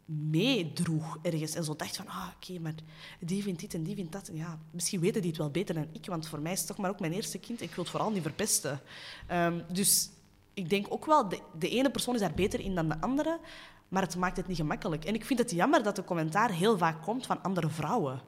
meedroeg 0.04 1.18
ergens. 1.22 1.54
En 1.54 1.64
zo 1.64 1.76
dacht 1.76 1.96
van, 1.96 2.08
ah, 2.08 2.28
oké, 2.34 2.58
maar 2.58 2.74
die 3.20 3.42
vindt 3.42 3.60
dit 3.60 3.74
en 3.74 3.82
die 3.82 3.94
vindt 3.94 4.12
dat. 4.12 4.28
En 4.28 4.36
ja, 4.36 4.58
misschien 4.70 5.00
weten 5.00 5.20
die 5.20 5.30
het 5.30 5.40
wel 5.40 5.50
beter 5.50 5.74
dan 5.74 5.88
ik, 5.92 6.06
want 6.06 6.28
voor 6.28 6.40
mij 6.40 6.52
is 6.52 6.58
het 6.58 6.68
toch 6.68 6.76
maar 6.76 6.90
ook 6.90 7.00
mijn 7.00 7.12
eerste 7.12 7.38
kind. 7.38 7.60
Ik 7.60 7.74
wil 7.74 7.84
het 7.84 7.92
vooral 7.92 8.10
niet 8.10 8.22
verpesten. 8.22 8.80
Ehm, 9.26 9.60
dus 9.72 10.10
ik 10.54 10.70
denk 10.70 10.86
ook 10.88 11.06
wel, 11.06 11.28
de, 11.28 11.40
de 11.58 11.68
ene 11.68 11.90
persoon 11.90 12.14
is 12.14 12.20
daar 12.20 12.34
beter 12.34 12.60
in 12.60 12.74
dan 12.74 12.88
de 12.88 13.00
andere, 13.00 13.40
maar 13.88 14.02
het 14.02 14.16
maakt 14.16 14.36
het 14.36 14.46
niet 14.46 14.56
gemakkelijk. 14.56 15.04
En 15.04 15.14
ik 15.14 15.24
vind 15.24 15.38
het 15.38 15.50
jammer 15.50 15.82
dat 15.82 15.96
de 15.96 16.04
commentaar 16.04 16.50
heel 16.50 16.78
vaak 16.78 17.02
komt 17.02 17.26
van 17.26 17.42
andere 17.42 17.68
vrouwen. 17.68 18.20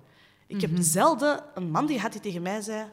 Ik 0.51 0.61
heb 0.61 0.71
zelden 0.75 1.45
een 1.55 1.71
man 1.71 1.87
die 1.87 2.01
had 2.01 2.13
die 2.13 2.21
tegen 2.21 2.43
mij 2.43 2.61
zei... 2.61 2.89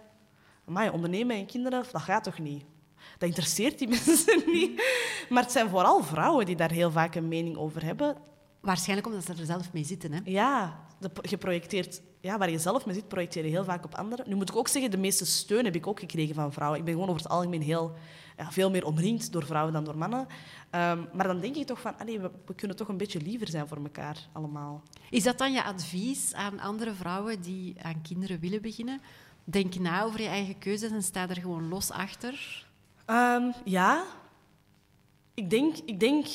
Maar 0.65 0.93
ondernemen 0.93 1.35
en 1.35 1.45
kinderen, 1.45 1.83
dat 1.91 2.01
gaat 2.01 2.23
toch 2.23 2.39
niet? 2.39 2.63
Dat 3.17 3.29
interesseert 3.29 3.79
die 3.79 3.87
mensen 4.05 4.43
niet. 4.45 4.83
Maar 5.29 5.43
het 5.43 5.51
zijn 5.51 5.69
vooral 5.69 6.03
vrouwen 6.03 6.45
die 6.45 6.55
daar 6.55 6.71
heel 6.71 6.91
vaak 6.91 7.15
een 7.15 7.27
mening 7.27 7.57
over 7.57 7.83
hebben. 7.83 8.17
Waarschijnlijk 8.61 9.07
omdat 9.07 9.25
ze 9.25 9.31
er 9.31 9.45
zelf 9.45 9.73
mee 9.73 9.83
zitten. 9.83 10.11
Hè? 10.11 10.19
Ja, 10.23 10.85
de, 10.99 11.11
je 11.21 11.37
projecteert, 11.37 12.01
ja, 12.27 12.37
waar 12.37 12.49
je 12.49 12.59
zelf 12.59 12.85
mee 12.85 12.95
zit, 12.95 13.07
projecteer 13.07 13.43
je 13.43 13.49
heel 13.49 13.63
vaak 13.63 13.85
op 13.85 13.95
anderen. 13.95 14.29
Nu 14.29 14.35
moet 14.35 14.49
ik 14.49 14.55
ook 14.55 14.67
zeggen, 14.67 14.91
de 14.91 14.97
meeste 14.97 15.25
steun 15.25 15.65
heb 15.65 15.75
ik 15.75 15.87
ook 15.87 15.99
gekregen 15.99 16.35
van 16.35 16.53
vrouwen. 16.53 16.79
Ik 16.79 16.85
ben 16.85 16.93
gewoon 16.93 17.09
over 17.09 17.21
het 17.21 17.31
algemeen 17.31 17.61
heel, 17.61 17.93
ja, 18.37 18.51
veel 18.51 18.69
meer 18.69 18.85
omringd 18.85 19.31
door 19.31 19.45
vrouwen 19.45 19.73
dan 19.73 19.83
door 19.83 19.97
mannen. 19.97 20.27
Ehm, 20.69 21.03
maar 21.13 21.27
dan 21.27 21.39
denk 21.39 21.55
ik 21.55 21.65
toch 21.65 21.81
van, 21.81 21.97
allee, 21.97 22.19
we, 22.19 22.31
we 22.45 22.55
kunnen 22.55 22.77
toch 22.77 22.87
een 22.87 22.97
beetje 22.97 23.21
liever 23.21 23.47
zijn 23.47 23.67
voor 23.67 23.77
elkaar 23.77 24.27
allemaal. 24.31 24.83
Is 25.09 25.23
dat 25.23 25.37
dan 25.37 25.51
je 25.51 25.63
advies 25.63 26.33
aan 26.33 26.59
andere 26.59 26.93
vrouwen 26.93 27.41
die 27.41 27.75
aan 27.81 28.01
kinderen 28.01 28.39
willen 28.39 28.61
beginnen? 28.61 29.01
Denk 29.43 29.75
na 29.75 30.03
over 30.03 30.21
je 30.21 30.27
eigen 30.27 30.57
keuzes 30.57 30.91
en 30.91 31.03
sta 31.03 31.29
er 31.29 31.41
gewoon 31.41 31.67
los 31.67 31.91
achter. 31.91 32.65
Ehm, 33.05 33.51
ja, 33.63 34.03
ik 35.33 35.49
denk, 35.49 35.77
ik 35.85 35.99
denk 35.99 36.27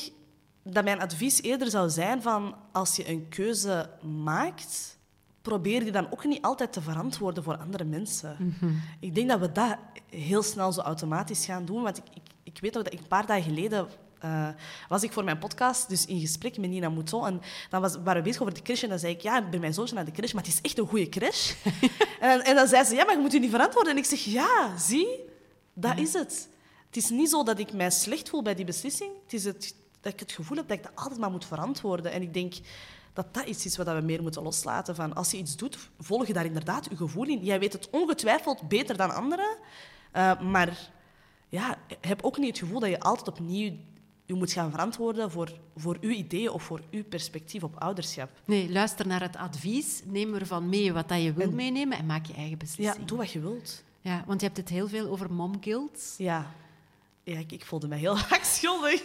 dat 0.63 0.83
mijn 0.83 1.01
advies 1.01 1.41
eerder 1.41 1.69
zou 1.69 1.89
zijn 1.89 2.21
van 2.21 2.55
als 2.71 2.95
je 2.95 3.09
een 3.09 3.29
keuze 3.29 3.89
maakt, 4.23 4.97
probeer 5.43 5.79
die 5.79 5.91
dan 5.91 6.11
ook 6.11 6.25
niet 6.25 6.41
altijd 6.41 6.73
te 6.73 6.81
verantwoorden 6.81 7.43
voor 7.43 7.57
andere 7.57 7.83
mensen. 7.83 8.57
Ik 8.99 9.15
denk 9.15 9.29
dat 9.29 9.39
we 9.39 9.51
dat 9.51 9.77
heel 10.09 10.43
snel 10.43 10.71
zo 10.71 10.81
automatisch 10.81 11.45
gaan 11.45 11.65
doen. 11.65 11.83
Want 11.83 11.97
ik, 11.97 12.03
ik, 12.13 12.23
ik 12.43 12.57
weet 12.61 12.73
nog 12.73 12.83
dat 12.83 12.93
ik 12.93 12.99
een 12.99 13.07
paar 13.07 13.25
dagen 13.25 13.43
geleden 13.43 13.87
uh, 14.25 14.47
was 14.89 15.03
ik 15.03 15.11
voor 15.11 15.23
mijn 15.23 15.37
podcast 15.37 15.89
dus 15.89 16.05
in 16.05 16.19
gesprek 16.19 16.57
met 16.57 16.69
Nina 16.69 16.89
Mouton. 16.89 17.25
En 17.25 17.41
dan 17.69 17.81
was, 17.81 17.95
waren 18.03 18.21
we 18.21 18.27
bezig 18.27 18.41
over 18.41 18.53
de 18.53 18.61
crash. 18.61 18.83
En 18.83 18.89
dan 18.89 18.99
zei 18.99 19.13
ik, 19.13 19.21
ja, 19.21 19.37
ik 19.37 19.49
ben 19.49 19.59
mijn 19.59 19.73
zoontje 19.73 19.95
naar 19.95 20.05
de 20.05 20.11
crash, 20.11 20.33
maar 20.33 20.43
het 20.43 20.53
is 20.53 20.61
echt 20.61 20.77
een 20.77 20.87
goede 20.87 21.09
crash. 21.09 21.53
en, 22.19 22.43
en, 22.43 22.55
dan 22.55 22.67
zei 22.67 22.83
ze, 22.83 22.95
ja, 22.95 23.05
maar 23.05 23.15
je 23.15 23.21
moet 23.21 23.31
je 23.31 23.39
niet 23.39 23.49
verantwoorden. 23.49 23.91
En 23.91 23.97
ik 23.97 24.05
zeg, 24.05 24.19
ja, 24.19 24.77
zie, 24.77 25.19
dat 25.73 25.97
is 25.97 26.13
het. 26.13 26.49
Het 26.87 26.97
is 26.97 27.09
niet 27.09 27.29
zo 27.29 27.43
dat 27.43 27.59
ik 27.59 27.73
mij 27.73 27.89
slecht 27.89 28.29
voel 28.29 28.41
bij 28.41 28.55
die 28.55 28.65
beslissing. 28.65 29.11
Het 29.23 29.33
is 29.33 29.43
het, 29.43 29.75
dat 30.01 30.13
ik 30.13 30.19
het 30.19 30.31
gevoel 30.31 30.57
heb 30.57 30.67
dat 30.67 30.77
ik 30.77 30.83
dat 30.83 30.91
altijd 30.95 31.19
maar 31.19 31.31
moet 31.31 31.45
verantwoorden. 31.45 32.11
En 32.11 32.21
ik 32.21 32.33
denk 32.33 32.53
dat 33.13 33.33
dat 33.33 33.45
iets 33.45 33.65
is 33.65 33.77
wat 33.77 33.87
we 33.87 34.01
meer 34.01 34.21
moeten 34.21 34.43
loslaten. 34.43 34.95
Van 34.95 35.13
als 35.13 35.31
je 35.31 35.37
iets 35.37 35.55
doet, 35.55 35.77
volg 35.99 36.27
je 36.27 36.33
daar 36.33 36.45
inderdaad 36.45 36.87
je 36.89 36.95
gevoel 36.95 37.27
in. 37.27 37.43
Jij 37.43 37.59
weet 37.59 37.73
het 37.73 37.89
ongetwijfeld 37.89 38.67
beter 38.67 38.97
dan 38.97 39.13
anderen. 39.13 39.57
Uh, 40.15 40.41
maar 40.41 40.91
ja, 41.49 41.77
heb 42.01 42.23
ook 42.23 42.37
niet 42.37 42.47
het 42.47 42.59
gevoel 42.59 42.79
dat 42.79 42.89
je 42.89 42.99
altijd 42.99 43.27
opnieuw 43.27 43.71
je 44.25 44.33
moet 44.33 44.51
gaan 44.51 44.71
verantwoorden 44.71 45.31
voor, 45.31 45.59
voor 45.75 45.97
uw 46.01 46.09
ideeën 46.09 46.49
of 46.49 46.63
voor 46.63 46.81
uw 46.91 47.03
perspectief 47.03 47.63
op 47.63 47.75
ouderschap. 47.75 48.29
Nee, 48.45 48.71
luister 48.71 49.07
naar 49.07 49.21
het 49.21 49.35
advies, 49.35 50.01
neem 50.05 50.33
ervan 50.33 50.69
mee 50.69 50.93
wat 50.93 51.09
dat 51.09 51.21
je 51.21 51.33
wil 51.33 51.51
meenemen 51.51 51.97
en 51.97 52.05
maak 52.05 52.25
je 52.25 52.33
eigen 52.33 52.57
beslissing. 52.57 52.99
Ja, 52.99 53.05
doe 53.05 53.17
wat 53.17 53.31
je 53.31 53.39
wilt. 53.39 53.83
Ja, 54.01 54.23
want 54.27 54.39
je 54.41 54.45
hebt 54.45 54.57
het 54.57 54.69
heel 54.69 54.87
veel 54.87 55.07
over 55.09 55.33
mom 55.33 55.57
guilt. 55.61 56.15
Ja. 56.17 56.51
Ja, 57.25 57.37
ik, 57.37 57.51
ik 57.51 57.65
voelde 57.65 57.87
me 57.87 57.95
heel 57.95 58.15
vaak 58.29 58.43
schuldig. 58.43 59.03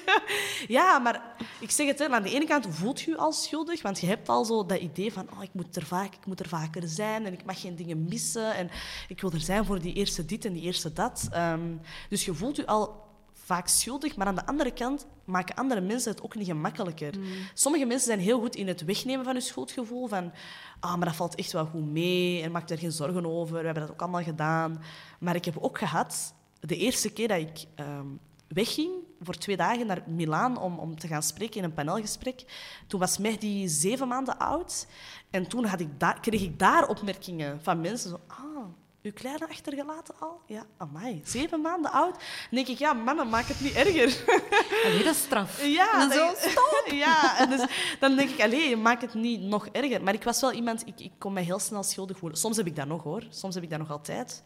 ja, 0.69 0.99
maar 0.99 1.37
ik 1.61 1.71
zeg 1.71 1.87
het, 1.87 1.99
hè, 1.99 2.09
aan 2.09 2.23
de 2.23 2.35
ene 2.35 2.47
kant 2.47 2.67
voelt 2.71 3.01
je 3.01 3.11
je 3.11 3.17
al 3.17 3.33
schuldig, 3.33 3.83
want 3.83 4.01
je 4.01 4.07
hebt 4.07 4.29
al 4.29 4.45
zo 4.45 4.67
dat 4.67 4.81
idee 4.81 5.13
van 5.13 5.29
oh, 5.33 5.43
ik, 5.43 5.51
moet 5.53 5.77
er 5.77 5.87
vaak, 5.87 6.15
ik 6.15 6.27
moet 6.27 6.41
er 6.41 6.49
vaker 6.49 6.89
zijn 6.89 7.27
en 7.27 7.33
ik 7.33 7.45
mag 7.45 7.61
geen 7.61 7.77
dingen 7.77 8.05
missen 8.05 8.55
en 8.55 8.71
ik 9.09 9.21
wil 9.21 9.33
er 9.33 9.41
zijn 9.41 9.65
voor 9.65 9.81
die 9.81 9.95
eerste 9.95 10.25
dit 10.25 10.45
en 10.45 10.53
die 10.53 10.63
eerste 10.63 10.93
dat. 10.93 11.29
Um, 11.35 11.81
dus 12.09 12.25
je 12.25 12.35
voelt 12.35 12.57
je 12.57 12.67
al 12.67 13.07
vaak 13.33 13.69
schuldig, 13.69 14.17
maar 14.17 14.27
aan 14.27 14.35
de 14.35 14.47
andere 14.47 14.73
kant 14.73 15.07
maken 15.25 15.55
andere 15.55 15.81
mensen 15.81 16.11
het 16.11 16.23
ook 16.23 16.35
niet 16.35 16.47
gemakkelijker. 16.47 17.19
Mm. 17.19 17.25
Sommige 17.55 17.85
mensen 17.85 18.07
zijn 18.07 18.21
heel 18.21 18.41
goed 18.41 18.57
in 18.57 18.69
het 18.69 18.85
wegnemen 18.85 19.25
van 19.25 19.33
hun 19.33 19.43
schuldgevoel, 19.43 20.07
van 20.07 20.33
ah, 20.81 20.97
maar 20.97 21.07
dat 21.07 21.17
valt 21.17 21.35
echt 21.35 21.53
wel 21.53 21.67
goed 21.67 21.87
mee 21.87 22.43
en 22.43 22.53
maak 22.53 22.71
er 22.71 22.79
geen 22.79 22.93
zorgen 22.93 23.27
over, 23.27 23.59
we 23.59 23.65
hebben 23.65 23.83
dat 23.83 23.93
ook 23.93 24.01
allemaal 24.01 24.23
gedaan. 24.23 24.83
Maar 25.21 25.35
ik 25.35 25.45
heb 25.45 25.57
ook 25.59 25.79
gehad, 25.79 26.35
de 26.61 26.77
eerste 26.77 27.13
keer 27.13 27.29
dat 27.29 27.39
ik 27.39 27.67
um, 27.81 28.21
wegging 28.49 28.91
voor 29.21 29.35
twee 29.35 29.57
dagen 29.57 29.87
naar 29.87 30.03
Milaan 30.07 30.59
om, 30.59 30.79
om 30.79 30.99
te 30.99 31.07
gaan 31.07 31.23
spreken 31.23 31.57
in 31.57 31.65
een 31.65 31.75
panelgesprek, 31.75 32.45
toen 32.87 33.01
was 33.01 33.19
Mehdi 33.19 33.69
zeven 33.69 34.09
maanden 34.09 34.39
oud 34.39 34.87
en 35.31 35.49
toen 35.49 35.65
had 35.65 35.81
ik 35.81 35.89
kreeg 36.21 36.43
ik 36.43 36.59
daar 36.59 36.89
opmerkingen 36.89 37.63
van 37.63 37.81
mensen 37.81 38.11
zo, 38.11 38.21
ah, 38.27 38.67
uw 39.03 39.13
kleine 39.13 39.49
achtergelaten 39.49 40.15
al? 40.19 40.41
Ja, 40.47 40.67
amai. 40.77 41.21
Zeven 41.25 41.61
maanden 41.61 41.93
oud? 41.93 42.13
Dan 42.13 42.23
denk 42.51 42.69
ik, 42.69 42.79
ja, 42.79 42.93
mannen, 42.93 43.29
maak 43.29 43.47
het 43.47 43.61
niet 43.61 43.75
erger. 43.75 44.25
Allee, 44.85 45.05
dat 45.05 45.15
is 45.15 45.23
straf. 45.23 45.65
Ja, 45.65 46.03
en 46.03 46.13
zo, 46.13 46.33
stop! 46.37 46.77
Ja, 46.93 47.39
en 47.39 47.51
dus, 47.51 47.67
dan 48.01 48.17
denk 48.17 48.31
ik, 48.31 48.41
allee, 48.41 48.77
maak 48.77 49.01
het 49.01 49.15
niet 49.15 49.41
nog 49.41 49.67
erger. 49.67 50.03
Maar 50.03 50.15
ik 50.15 50.23
was 50.23 50.41
wel 50.41 50.53
iemand, 50.53 50.87
ik, 50.87 51.01
ik 51.01 51.13
kon 51.19 51.33
mij 51.33 51.43
heel 51.43 51.59
snel 51.59 51.83
schuldig 51.83 52.19
voelen. 52.19 52.39
Soms 52.39 52.57
heb 52.57 52.67
ik 52.67 52.77
dat 52.77 52.87
nog, 52.87 53.03
hoor. 53.03 53.23
Soms 53.31 53.55
heb 53.55 53.65
ik 53.65 53.71
dat 53.71 53.79
nog 53.79 53.91
altijd. 53.91 54.43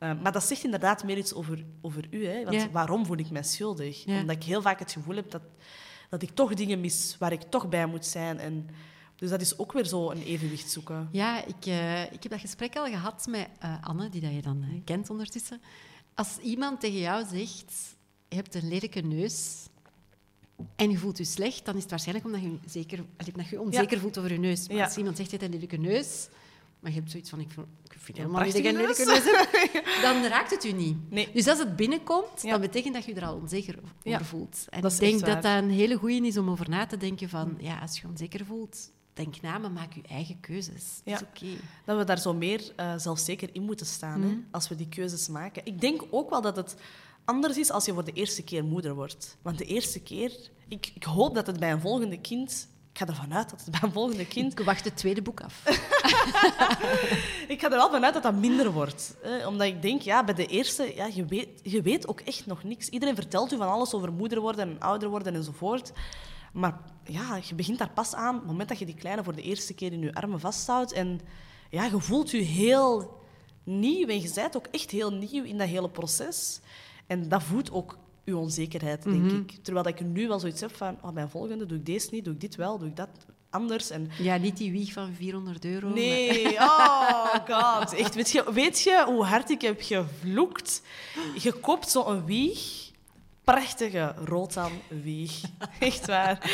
Uh, 0.00 0.20
maar 0.22 0.32
dat 0.32 0.44
zegt 0.44 0.64
inderdaad 0.64 1.04
meer 1.04 1.16
iets 1.16 1.34
over, 1.34 1.64
over 1.80 2.06
u. 2.10 2.26
Hè? 2.26 2.44
Want 2.44 2.70
waarom 2.72 3.06
voel 3.06 3.18
ik 3.18 3.30
mij 3.30 3.42
schuldig? 3.42 4.06
Omdat 4.06 4.36
ik 4.36 4.42
heel 4.42 4.62
vaak 4.62 4.78
het 4.78 4.92
gevoel 4.92 5.16
heb 5.16 5.30
dat, 5.30 5.42
dat 6.10 6.22
ik 6.22 6.30
toch 6.30 6.54
dingen 6.54 6.80
mis 6.80 7.16
waar 7.18 7.32
ik 7.32 7.42
toch 7.42 7.68
bij 7.68 7.86
moet 7.86 8.06
zijn. 8.06 8.38
En 8.38 8.68
dus 9.16 9.30
dat 9.30 9.40
is 9.40 9.58
ook 9.58 9.72
weer 9.72 9.84
zo 9.86 10.10
een 10.10 10.22
evenwicht 10.22 10.70
zoeken. 10.70 11.08
Ja, 11.12 11.44
ik, 11.44 11.66
uh, 11.66 12.02
ik 12.02 12.22
heb 12.22 12.32
dat 12.32 12.40
gesprek 12.40 12.76
al 12.76 12.86
gehad 12.86 13.26
met 13.30 13.48
uh, 13.64 13.84
Anne, 13.84 14.08
die 14.08 14.20
dat 14.20 14.32
je 14.32 14.42
dan 14.42 14.64
uh, 14.70 14.80
kent 14.84 15.10
ondertussen. 15.10 15.60
Als 16.14 16.38
iemand 16.38 16.80
tegen 16.80 16.98
jou 16.98 17.24
zegt, 17.24 17.72
je 18.28 18.36
hebt 18.36 18.54
een 18.54 18.68
lelijke 18.68 19.00
neus 19.00 19.66
en 20.76 20.90
je 20.90 20.98
voelt 20.98 21.18
je 21.18 21.24
slecht, 21.24 21.64
dan 21.64 21.74
is 21.74 21.80
het 21.80 21.90
waarschijnlijk 21.90 22.26
omdat 22.26 22.42
je, 22.42 22.58
zeker, 22.66 23.04
dat 23.16 23.48
je 23.48 23.60
onzeker 23.60 23.94
ja. 23.94 24.00
voelt 24.00 24.18
over 24.18 24.32
je 24.32 24.38
neus. 24.38 24.68
Maar 24.68 24.84
als 24.84 24.96
iemand 24.96 25.16
zegt, 25.16 25.30
je 25.30 25.36
hebt 25.36 25.48
een 25.48 25.54
lelijke 25.54 25.76
neus, 25.76 26.28
maar 26.86 26.94
je 26.94 27.00
hebt 27.00 27.10
zoiets 27.10 27.30
van, 27.30 27.40
ik 27.40 27.50
vind 27.88 28.18
helemaal 28.18 28.42
niet 28.44 28.52
dat 28.52 28.62
je 28.62 28.68
een 28.68 28.76
hebt, 28.76 30.02
dan 30.02 30.24
raakt 30.24 30.50
het 30.50 30.64
u 30.64 30.72
niet. 30.72 31.10
Nee. 31.10 31.28
Dus 31.32 31.48
als 31.48 31.58
het 31.58 31.76
binnenkomt, 31.76 32.42
dan 32.42 32.60
betekent 32.60 32.94
dat 32.94 33.04
je 33.04 33.14
je 33.14 33.20
er 33.20 33.26
al 33.26 33.34
onzeker 33.34 33.78
over 34.04 34.24
voelt. 34.24 34.64
En 34.68 34.84
ik 34.84 34.98
denk 34.98 35.24
dat 35.24 35.42
dat 35.42 35.62
een 35.62 35.70
hele 35.70 35.96
goede 35.96 36.26
is 36.26 36.36
om 36.36 36.50
over 36.50 36.68
na 36.68 36.86
te 36.86 36.96
denken 36.96 37.28
van, 37.28 37.54
ja, 37.58 37.78
als 37.78 38.00
je 38.00 38.08
onzeker 38.08 38.44
voelt, 38.44 38.90
denk 39.12 39.40
na, 39.40 39.58
maar 39.58 39.70
maak 39.70 39.92
je 39.92 40.02
eigen 40.08 40.40
keuzes. 40.40 41.00
Ja. 41.04 41.12
Dat 41.12 41.20
is 41.20 41.28
oké. 41.28 41.56
Dat 41.84 41.98
we 41.98 42.04
daar 42.04 42.18
zo 42.18 42.34
meer 42.34 42.72
uh, 42.80 42.92
zelfzeker 42.96 43.48
in 43.52 43.62
moeten 43.62 43.86
staan 43.86 44.22
hè, 44.22 44.28
mm. 44.28 44.46
als 44.50 44.68
we 44.68 44.74
die 44.74 44.88
keuzes 44.88 45.28
maken. 45.28 45.64
Ik 45.64 45.80
denk 45.80 46.02
ook 46.10 46.30
wel 46.30 46.40
dat 46.40 46.56
het 46.56 46.76
anders 47.24 47.58
is 47.58 47.70
als 47.70 47.84
je 47.84 47.92
voor 47.92 48.04
de 48.04 48.12
eerste 48.12 48.42
keer 48.42 48.64
moeder 48.64 48.94
wordt. 48.94 49.36
Want 49.42 49.58
de 49.58 49.64
eerste 49.64 50.00
keer... 50.00 50.50
Ik, 50.68 50.90
ik 50.94 51.04
hoop 51.04 51.34
dat 51.34 51.46
het 51.46 51.58
bij 51.60 51.72
een 51.72 51.80
volgende 51.80 52.20
kind... 52.20 52.68
Ik 52.96 53.02
ga 53.02 53.08
ervan 53.08 53.34
uit 53.34 53.50
dat 53.50 53.60
het 53.60 53.70
bij 53.70 53.80
een 53.82 53.92
volgende 53.92 54.26
kind... 54.26 54.58
Ik 54.58 54.64
wacht 54.64 54.84
het 54.84 54.96
tweede 54.96 55.22
boek 55.22 55.40
af. 55.40 55.62
ik 57.54 57.60
ga 57.60 57.70
er 57.70 57.76
wel 57.76 57.90
vanuit 57.90 58.14
dat 58.14 58.22
dat 58.22 58.34
minder 58.34 58.72
wordt. 58.72 59.16
Omdat 59.46 59.66
ik 59.66 59.82
denk, 59.82 60.02
ja, 60.02 60.24
bij 60.24 60.34
de 60.34 60.46
eerste... 60.46 60.92
Ja, 60.94 61.06
je, 61.06 61.24
weet, 61.24 61.48
je 61.62 61.82
weet 61.82 62.08
ook 62.08 62.20
echt 62.20 62.46
nog 62.46 62.64
niks. 62.64 62.88
Iedereen 62.88 63.14
vertelt 63.14 63.52
u 63.52 63.56
van 63.56 63.68
alles 63.68 63.94
over 63.94 64.12
moeder 64.12 64.40
worden 64.40 64.68
en 64.68 64.80
ouder 64.80 65.08
worden 65.08 65.34
enzovoort. 65.34 65.92
Maar 66.52 66.80
ja, 67.04 67.40
je 67.48 67.54
begint 67.54 67.78
daar 67.78 67.90
pas 67.90 68.14
aan 68.14 68.34
op 68.34 68.40
het 68.40 68.50
moment 68.50 68.68
dat 68.68 68.78
je 68.78 68.86
die 68.86 68.94
kleine 68.94 69.24
voor 69.24 69.34
de 69.34 69.42
eerste 69.42 69.74
keer 69.74 69.92
in 69.92 70.00
je 70.00 70.14
armen 70.14 70.40
vasthoudt. 70.40 70.92
En 70.92 71.20
ja, 71.70 71.84
je 71.84 72.00
voelt 72.00 72.30
je 72.30 72.38
heel 72.38 73.20
nieuw 73.64 74.06
en 74.08 74.20
je 74.20 74.30
bent 74.34 74.56
ook 74.56 74.66
echt 74.70 74.90
heel 74.90 75.12
nieuw 75.12 75.44
in 75.44 75.58
dat 75.58 75.68
hele 75.68 75.90
proces. 75.90 76.60
En 77.06 77.28
dat 77.28 77.42
voedt 77.42 77.70
ook 77.70 77.98
je 78.26 78.36
onzekerheid, 78.36 79.02
denk 79.02 79.22
mhm. 79.22 79.36
ik. 79.36 79.58
Terwijl 79.62 79.86
ik 79.86 80.00
nu 80.00 80.28
wel 80.28 80.38
zoiets 80.38 80.60
heb 80.60 80.76
van, 80.76 80.98
oh, 81.02 81.12
mijn 81.12 81.28
volgende 81.28 81.66
doe 81.66 81.78
ik 81.78 81.86
deze 81.86 82.08
niet, 82.10 82.24
doe 82.24 82.34
ik 82.34 82.40
dit 82.40 82.56
wel, 82.56 82.78
doe 82.78 82.88
ik 82.88 82.96
dat 82.96 83.08
anders. 83.50 83.90
En... 83.90 84.10
Ja, 84.18 84.36
niet 84.36 84.56
die 84.56 84.72
wieg 84.72 84.92
van 84.92 85.14
400 85.14 85.64
euro. 85.64 85.88
Nee, 85.88 86.54
oh 86.60 87.34
god. 87.48 87.94
Echt, 87.94 88.14
weet 88.14 88.30
je, 88.30 88.52
weet 88.52 88.80
je 88.80 89.04
hoe 89.06 89.24
hard 89.24 89.50
ik 89.50 89.60
heb 89.60 89.80
gevloekt? 89.82 90.82
Je 91.38 91.52
koopt 91.52 91.90
zo'n 91.90 92.24
wieg 92.24 92.86
prachtige 93.46 94.14
rotan 94.24 94.72
wieg. 94.88 95.40
Echt 95.78 96.06
waar. 96.06 96.50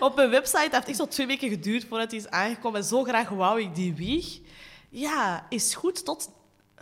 Op 0.00 0.16
mijn 0.16 0.30
website 0.30 0.58
heeft 0.58 0.72
het 0.72 0.88
echt 0.88 0.96
zo 0.96 1.08
twee 1.08 1.26
weken 1.26 1.48
geduurd 1.48 1.84
voordat 1.84 2.10
hij 2.10 2.20
is 2.20 2.28
aangekomen. 2.28 2.80
En 2.80 2.86
zo 2.86 3.02
graag 3.02 3.28
wou 3.28 3.60
ik 3.60 3.74
die 3.74 3.94
wieg. 3.94 4.38
Ja, 4.88 5.46
is 5.48 5.74
goed 5.74 6.04
tot 6.04 6.30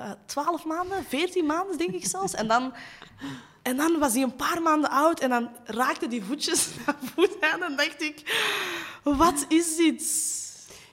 uh, 0.01 0.11
eh, 0.11 0.16
12 0.26 0.64
maanden, 0.64 1.05
14 1.05 1.47
maanden 1.47 1.78
denk 1.78 1.90
ik 1.90 2.07
zelfs. 2.07 2.34
En 2.34 2.49
dan, 2.49 2.74
en 3.74 3.80
dan 3.80 3.98
was 3.98 4.12
hij 4.12 4.22
een 4.22 4.36
paar 4.36 4.62
maanden 4.62 4.90
oud 4.90 5.20
en 5.20 5.28
dan 5.28 5.48
raakte 5.64 6.08
die 6.08 6.24
voetjes 6.24 6.68
naar 6.86 6.96
voet 7.14 7.36
aan. 7.40 7.62
En 7.62 7.76
dacht 7.76 8.02
ik, 8.02 8.22
wat 9.02 9.44
is 9.48 9.76
dit? 9.76 10.32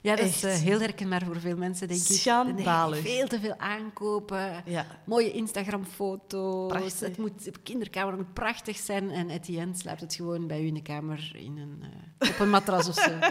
Ja, 0.02 0.16
dat 0.16 0.26
is 0.26 0.44
uh, 0.44 0.52
heel 0.54 0.80
herkenbaar 0.80 1.24
voor 1.26 1.40
veel 1.40 1.58
mensen, 1.58 1.88
denk 1.88 2.00
ik. 2.00 2.18
Schandalig. 2.18 3.02
veel 3.02 3.28
te 3.28 3.40
veel 3.40 3.56
aankopen. 3.58 4.64
Ja. 4.66 4.86
Mooie 5.06 5.32
Instagram-foto's. 5.32 7.00
Het 7.00 7.18
moet, 7.18 7.44
de 7.44 7.52
kinderkamer 7.64 8.16
moet 8.16 8.34
prachtig 8.34 8.78
zijn. 8.78 9.12
En 9.12 9.30
Etienne 9.30 9.76
slaapt 9.76 10.02
het 10.02 10.14
gewoon 10.14 10.48
bij 10.48 10.62
u 10.62 10.66
in 10.68 10.74
de 10.74 10.82
kamer 10.82 11.32
in 11.36 11.58
een, 11.58 11.84
uh, 12.20 12.30
op 12.30 12.40
een 12.40 12.50
matras 12.50 12.88
of 12.88 12.96
zo. 12.96 13.12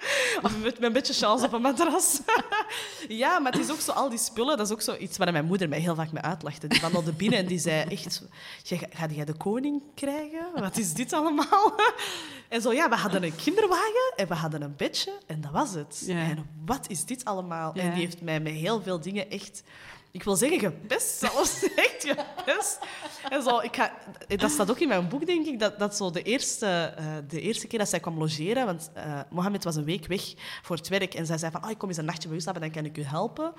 Of 0.42 0.58
met, 0.58 0.62
met 0.62 0.82
een 0.82 0.92
beetje 0.92 1.12
chance 1.12 1.44
op 1.44 1.52
een 1.52 1.60
matras. 1.60 2.20
ja, 3.08 3.38
maar 3.38 3.52
het 3.52 3.60
is 3.60 3.70
ook 3.70 3.80
zo, 3.80 3.92
al 3.92 4.08
die 4.08 4.18
spullen, 4.18 4.56
dat 4.56 4.66
is 4.66 4.72
ook 4.72 4.80
zo 4.80 4.96
iets 4.96 5.18
waar 5.18 5.32
mijn 5.32 5.44
moeder 5.44 5.68
mij 5.68 5.78
heel 5.78 5.94
vaak 5.94 6.12
mee 6.12 6.22
uitlachte. 6.22 6.66
Die 6.66 6.80
wandelde 6.80 7.12
binnen 7.22 7.38
en 7.38 7.46
die 7.46 7.58
zei 7.58 7.82
echt, 7.88 8.22
ga 8.90 9.06
jij 9.06 9.24
de 9.24 9.32
koning 9.32 9.82
krijgen? 9.94 10.46
Wat 10.54 10.76
is 10.76 10.92
dit 10.92 11.12
allemaal? 11.12 11.74
en 12.48 12.62
zo, 12.62 12.72
ja, 12.72 12.88
we 12.88 12.96
hadden 12.96 13.22
een 13.22 13.36
kinderwagen 13.36 14.12
en 14.16 14.28
we 14.28 14.34
hadden 14.34 14.62
een 14.62 14.76
bedje 14.76 15.12
en 15.26 15.40
dat 15.40 15.52
was 15.52 15.74
het. 15.74 16.02
Ja. 16.06 16.14
En 16.14 16.46
wat 16.64 16.88
is 16.88 17.04
dit 17.04 17.24
allemaal? 17.24 17.72
Ja. 17.74 17.82
En 17.82 17.90
die 17.90 18.04
heeft 18.04 18.20
mij 18.20 18.40
met 18.40 18.52
heel 18.52 18.82
veel 18.82 19.00
dingen 19.00 19.30
echt... 19.30 19.62
Ik 20.12 20.22
wil 20.22 20.36
zeggen 20.36 20.58
gepest, 20.58 21.18
zelfs 21.18 21.62
echt 21.74 22.04
gepest. 22.06 22.78
En 23.28 23.42
zo, 23.42 23.58
ik 23.58 23.76
ga, 23.76 23.92
dat 24.36 24.50
staat 24.50 24.70
ook 24.70 24.78
in 24.78 24.88
mijn 24.88 25.08
boek, 25.08 25.26
denk 25.26 25.46
ik, 25.46 25.58
dat, 25.58 25.78
dat 25.78 25.96
zo 25.96 26.10
de 26.10 26.22
eerste, 26.22 26.66
eh, 26.96 27.04
de 27.28 27.40
eerste 27.40 27.66
keer 27.66 27.78
dat 27.78 27.88
zij 27.88 28.00
kwam 28.00 28.18
logeren, 28.18 28.66
want 28.66 28.90
eh 28.94 29.20
Mohammed 29.30 29.64
was 29.64 29.76
een 29.76 29.84
week 29.84 30.06
weg 30.06 30.34
voor 30.62 30.76
het 30.76 30.88
werk 30.88 31.14
en 31.14 31.26
zij 31.26 31.38
zei 31.38 31.52
van, 31.52 31.64
oh, 31.64 31.70
ik 31.70 31.78
kom 31.78 31.88
eens 31.88 31.98
een 31.98 32.04
nachtje 32.04 32.28
bij 32.28 32.36
u 32.36 32.40
slapen, 32.40 32.60
dan 32.60 32.70
kan 32.70 32.84
ik 32.84 32.98
u 32.98 33.02
helpen. 33.02 33.52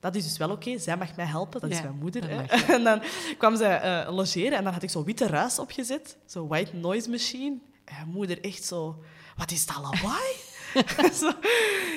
Dat 0.00 0.14
is 0.14 0.24
dus 0.24 0.36
wel 0.36 0.50
oké, 0.50 0.78
zij 0.78 0.96
mag 0.96 1.16
mij 1.16 1.26
helpen, 1.26 1.60
dat 1.60 1.70
is 1.70 1.82
mijn 1.82 1.98
moeder. 1.98 2.20
dat 2.20 2.30
hè. 2.30 2.36
mag 2.36 2.68
En 2.76 2.84
dan 2.84 3.02
kwam 3.38 3.56
zij 3.56 3.80
eh, 3.80 4.14
logeren 4.14 4.58
en 4.58 4.64
dan 4.64 4.72
had 4.72 4.82
ik 4.82 4.90
zo 4.90 5.04
witte 5.04 5.26
ruis 5.26 5.58
opgezet, 5.58 6.16
zo 6.26 6.46
white 6.46 6.76
noise 6.76 7.10
machine. 7.10 7.58
En 7.84 7.94
mijn 7.94 8.08
moeder 8.08 8.40
echt 8.40 8.64
zo, 8.64 9.02
wat 9.36 9.50
is 9.50 9.66
dat 9.66 9.76
lawaai? 9.76 10.34
zo, 11.20 11.28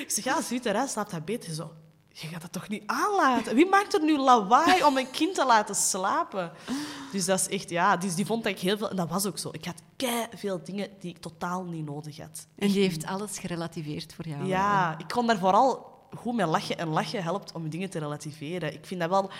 ik 0.00 0.04
zeg, 0.06 0.24
ja, 0.24 0.34
als 0.34 0.48
witte 0.48 0.70
ruis 0.70 0.90
slaapt 0.90 1.10
hij 1.10 1.22
beter. 1.22 1.54
Zo, 1.54 1.72
je 2.20 2.26
gaat 2.26 2.40
dat 2.40 2.52
toch 2.52 2.68
niet 2.68 2.82
aanlaten? 2.86 3.54
Wie 3.54 3.68
maakt 3.68 3.94
er 3.94 4.04
nu 4.04 4.18
lawaai 4.18 4.84
om 4.84 4.96
een 4.96 5.10
kind 5.10 5.34
te 5.34 5.46
laten 5.46 5.74
slapen? 5.74 6.52
Dus 7.12 7.24
dat 7.24 7.40
is 7.40 7.48
echt, 7.48 7.70
ja, 7.70 7.96
dus 7.96 8.14
die 8.14 8.26
vond 8.26 8.44
dat 8.44 8.52
ik 8.52 8.58
heel 8.58 8.76
veel... 8.76 8.90
En 8.90 8.96
dat 8.96 9.08
was 9.08 9.26
ook 9.26 9.38
zo. 9.38 9.48
Ik 9.52 9.64
had 9.64 9.82
veel 10.34 10.60
dingen 10.64 10.88
die 11.00 11.10
ik 11.10 11.18
totaal 11.18 11.64
niet 11.64 11.84
nodig 11.84 12.18
had. 12.18 12.46
En 12.58 12.68
die 12.68 12.80
heeft 12.80 13.06
alles 13.06 13.38
gerelativeerd 13.38 14.14
voor 14.14 14.28
jou. 14.28 14.44
Ja, 14.44 14.98
ik 14.98 15.08
kon 15.08 15.26
daar 15.26 15.38
vooral 15.38 15.92
goed 16.16 16.34
mee 16.34 16.46
lachen. 16.46 16.78
En 16.78 16.88
lachen 16.88 17.22
helpt 17.22 17.52
om 17.52 17.68
dingen 17.68 17.90
te 17.90 17.98
relativeren. 17.98 18.74
Ik 18.74 18.86
vind 18.86 19.00
dat 19.00 19.10
wel 19.10 19.30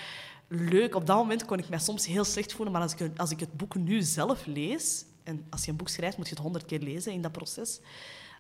leuk. 0.48 0.94
Op 0.94 1.06
dat 1.06 1.16
moment 1.16 1.44
kon 1.44 1.58
ik 1.58 1.68
mij 1.68 1.78
soms 1.78 2.06
heel 2.06 2.24
slecht 2.24 2.52
voelen. 2.52 2.72
Maar 2.72 2.82
als 2.82 2.94
ik, 2.94 3.18
als 3.18 3.30
ik 3.30 3.40
het 3.40 3.56
boek 3.56 3.74
nu 3.74 4.02
zelf 4.02 4.46
lees... 4.46 5.04
En 5.24 5.46
als 5.50 5.64
je 5.64 5.70
een 5.70 5.76
boek 5.76 5.88
schrijft, 5.88 6.16
moet 6.16 6.28
je 6.28 6.34
het 6.34 6.42
honderd 6.42 6.64
keer 6.64 6.80
lezen 6.80 7.12
in 7.12 7.22
dat 7.22 7.32
proces. 7.32 7.80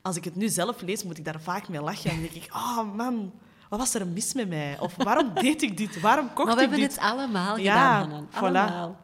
Als 0.02 0.16
ik 0.16 0.24
het 0.24 0.36
nu 0.36 0.48
zelf 0.48 0.80
lees, 0.80 1.04
moet 1.04 1.18
ik 1.18 1.24
daar 1.24 1.40
vaak 1.40 1.68
mee 1.68 1.80
lachen. 1.80 2.10
En 2.10 2.20
dan 2.20 2.28
denk 2.32 2.44
ik, 2.44 2.54
oh 2.54 2.94
man, 2.94 3.32
wat 3.68 3.78
was 3.78 3.94
er 3.94 4.06
mis 4.06 4.34
met 4.34 4.48
mij? 4.48 4.78
Of 4.80 4.94
waarom 4.96 5.34
deed 5.42 5.62
ik 5.62 5.76
dit? 5.76 6.00
Waarom 6.00 6.32
kocht 6.32 6.46
Maar 6.46 6.56
we 6.56 6.62
ik 6.62 6.68
hebben 6.70 6.88
dit? 6.88 6.96
het 6.96 7.04
allemaal 7.10 7.56
Ja, 7.58 7.72
gedaan, 7.74 8.10
Hanan. 8.10 8.26
voilà. 8.28 8.34
Allemaal. 8.36 9.02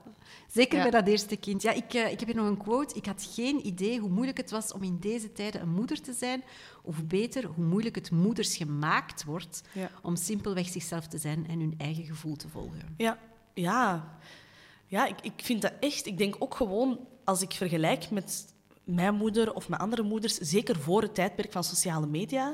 Zeker 0.52 0.76
Ja. 0.76 0.82
bij 0.82 0.90
dat 1.00 1.06
eerste 1.08 1.36
kind. 1.36 1.62
Ja, 1.62 1.70
ik, 1.72 1.94
eh, 1.94 2.10
ik 2.12 2.18
heb 2.20 2.28
hier 2.28 2.36
nog 2.36 2.46
een 2.46 2.56
quote. 2.56 2.94
Ik 2.94 3.06
had 3.06 3.28
geen 3.34 3.66
idee 3.66 3.98
hoe 4.00 4.10
moeilijk 4.10 4.36
het 4.36 4.50
was 4.50 4.72
om 4.72 4.82
in 4.82 4.98
deze 5.00 5.32
tijden 5.32 5.60
een 5.60 5.68
moeder 5.74 6.00
te 6.00 6.12
zijn. 6.12 6.42
Of 6.82 7.04
beter, 7.04 7.44
hoe 7.44 7.64
moeilijk 7.64 7.94
het 7.94 8.10
moeders 8.10 8.56
gemaakt 8.56 9.24
wordt 9.24 9.62
Ja. 9.72 9.90
om 10.02 10.16
simpelweg 10.16 10.68
zichzelf 10.68 11.06
te 11.06 11.18
zijn 11.18 11.46
en 11.48 11.60
hun 11.60 11.74
eigen 11.78 12.04
gevoel 12.04 12.36
te 12.36 12.48
volgen. 12.48 12.94
Ja, 12.96 13.18
ja. 13.54 14.08
ja 14.86 15.06
ik, 15.06 15.20
ik 15.22 15.32
vind 15.36 15.62
dat 15.62 15.72
echt... 15.80 16.06
Ik 16.06 16.18
denk 16.18 16.36
ook 16.38 16.54
gewoon, 16.54 16.98
als 17.24 17.42
ik 17.42 17.52
vergelijk 17.52 18.10
met 18.10 18.54
mijn 18.84 19.14
moeder 19.14 19.54
of 19.54 19.68
met 19.68 19.78
andere 19.80 20.02
moeders, 20.02 20.34
zeker 20.38 20.76
voor 20.80 21.02
het 21.02 21.14
tijdperk 21.14 21.52
van 21.52 21.64
sociale 21.64 22.06
media, 22.06 22.52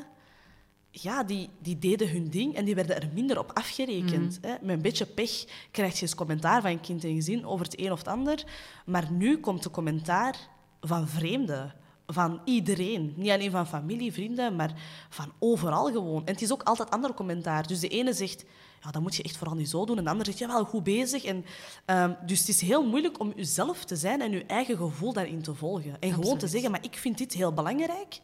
ja, 1.03 1.25
die, 1.25 1.49
die 1.59 1.79
deden 1.79 2.11
hun 2.11 2.29
ding 2.31 2.55
en 2.55 2.65
die 2.65 2.75
werden 2.75 3.03
er 3.03 3.09
minder 3.13 3.39
op 3.39 3.51
afgerekend. 3.55 4.39
Hè. 4.41 4.55
Met 4.61 4.77
een 4.77 4.83
beetje 4.83 5.07
pech 5.07 5.45
krijg 5.71 5.95
je 5.95 6.03
eens 6.03 6.15
commentaar 6.15 6.61
van 6.61 6.71
je 6.71 6.81
kind 6.81 7.05
en 7.05 7.15
gezin 7.15 7.47
over 7.47 7.65
het 7.65 7.81
een 7.81 7.93
of 7.93 7.99
het 7.99 8.09
ander. 8.09 8.45
Maar 8.87 9.13
nu 9.13 9.39
komt 9.39 9.63
de 9.63 9.71
commentaar 9.71 10.37
van 10.81 11.09
vreemden. 11.09 11.75
Van 12.07 12.41
iedereen. 12.45 13.13
Niet 13.17 13.31
alleen 13.31 13.51
van 13.51 13.67
familie, 13.67 14.13
vrienden, 14.13 14.57
maar 14.57 14.73
van 15.09 15.33
overal 15.39 15.85
gewoon. 15.85 16.27
En 16.27 16.33
het 16.33 16.43
is 16.43 16.53
ook 16.53 16.63
altijd 16.63 16.91
ander 16.91 17.15
commentaar. 17.15 17.67
Dus 17.67 17.81
de 17.81 17.89
ene 17.89 18.13
zegt, 18.13 18.45
ja, 18.83 18.91
dat 18.91 19.03
moet 19.03 19.17
je 19.17 19.23
echt 19.23 19.37
vooral 19.37 19.57
niet 19.57 19.69
zo 19.69 19.85
doen. 19.85 19.99
En 19.99 20.05
de 20.05 20.11
ander 20.11 20.27
zegt, 20.27 20.39
ja, 20.39 20.47
wel 20.47 20.65
goed 20.65 20.83
bezig. 20.83 21.25
En, 21.25 21.45
ehm, 21.85 22.13
dus 22.27 22.39
het 22.39 22.49
is 22.49 22.61
heel 22.61 22.87
moeilijk 22.87 23.21
om 23.21 23.33
jezelf 23.37 23.85
te 23.85 23.97
zijn 23.97 24.21
en 24.21 24.31
je 24.31 24.45
eigen 24.45 24.77
gevoel 24.77 25.13
daarin 25.13 25.43
te 25.43 25.55
volgen. 25.55 26.01
En 26.01 26.13
gewoon 26.13 26.39
te 26.39 26.49
zeggen, 26.49 26.71
maar 26.71 26.85
ik 26.85 26.97
vind 26.97 27.19
dit 27.19 27.33
heel 27.33 27.53
belangrijk 27.53 28.21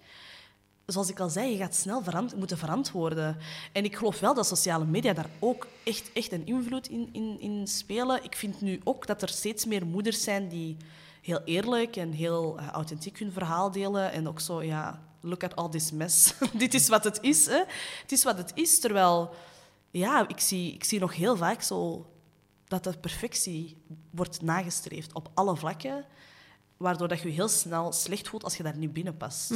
zoals 0.86 1.10
ik 1.10 1.20
al 1.20 1.28
zei, 1.28 1.50
je 1.50 1.56
gaat 1.56 1.74
snel 1.74 2.02
verant 2.02 2.36
moeten 2.36 2.58
verantwoorden. 2.58 3.36
En 3.72 3.84
ik 3.84 3.96
geloof 3.96 4.20
wel 4.20 4.34
dat 4.34 4.46
sociale 4.46 4.84
media 4.84 5.12
daar 5.12 5.30
ook 5.38 5.66
echt, 5.84 6.12
echt 6.12 6.32
een 6.32 6.46
invloed 6.46 6.88
in, 6.88 7.08
in, 7.12 7.40
in 7.40 7.66
spelen. 7.66 8.24
Ik 8.24 8.36
vind 8.36 8.60
nu 8.60 8.80
ook 8.84 9.06
dat 9.06 9.22
er 9.22 9.28
steeds 9.28 9.64
meer 9.64 9.86
moeders 9.86 10.22
zijn 10.22 10.48
die 10.48 10.76
heel 11.22 11.40
eerlijk 11.44 11.96
en 11.96 12.12
heel 12.12 12.58
eh, 12.58 12.68
authentiek 12.68 13.18
hun 13.18 13.32
verhaal 13.32 13.70
delen. 13.70 14.12
En 14.12 14.28
ook 14.28 14.40
zo, 14.40 14.62
ja, 14.62 15.02
look 15.20 15.44
at 15.44 15.56
all 15.56 15.68
this 15.68 15.90
mess. 15.90 16.34
Dit 16.52 16.74
is 16.74 16.88
wat 16.88 17.04
het 17.04 17.18
is, 17.20 17.46
hè. 17.46 17.62
Het 18.02 18.12
is 18.12 18.24
wat 18.24 18.38
het 18.38 18.52
is, 18.54 18.80
terwijl... 18.80 19.34
Ja, 19.90 20.28
ik 20.28 20.40
zie, 20.40 20.74
ik 20.74 20.84
zie 20.84 21.00
nog 21.00 21.14
heel 21.14 21.36
vaak 21.36 21.62
zo 21.62 22.06
dat 22.64 22.84
de 22.84 22.98
perfectie 22.98 23.82
wordt 24.10 24.42
nagestreefd 24.42 25.12
op 25.12 25.30
alle 25.34 25.56
vlakken 25.56 26.04
waardoor 26.76 27.08
dat 27.08 27.20
je 27.20 27.28
je 27.28 27.34
heel 27.34 27.48
snel 27.48 27.92
slecht 27.92 28.28
voelt 28.28 28.44
als 28.44 28.56
je 28.56 28.62
daar 28.62 28.76
niet 28.76 28.92
binnen 28.92 29.16
past. 29.16 29.50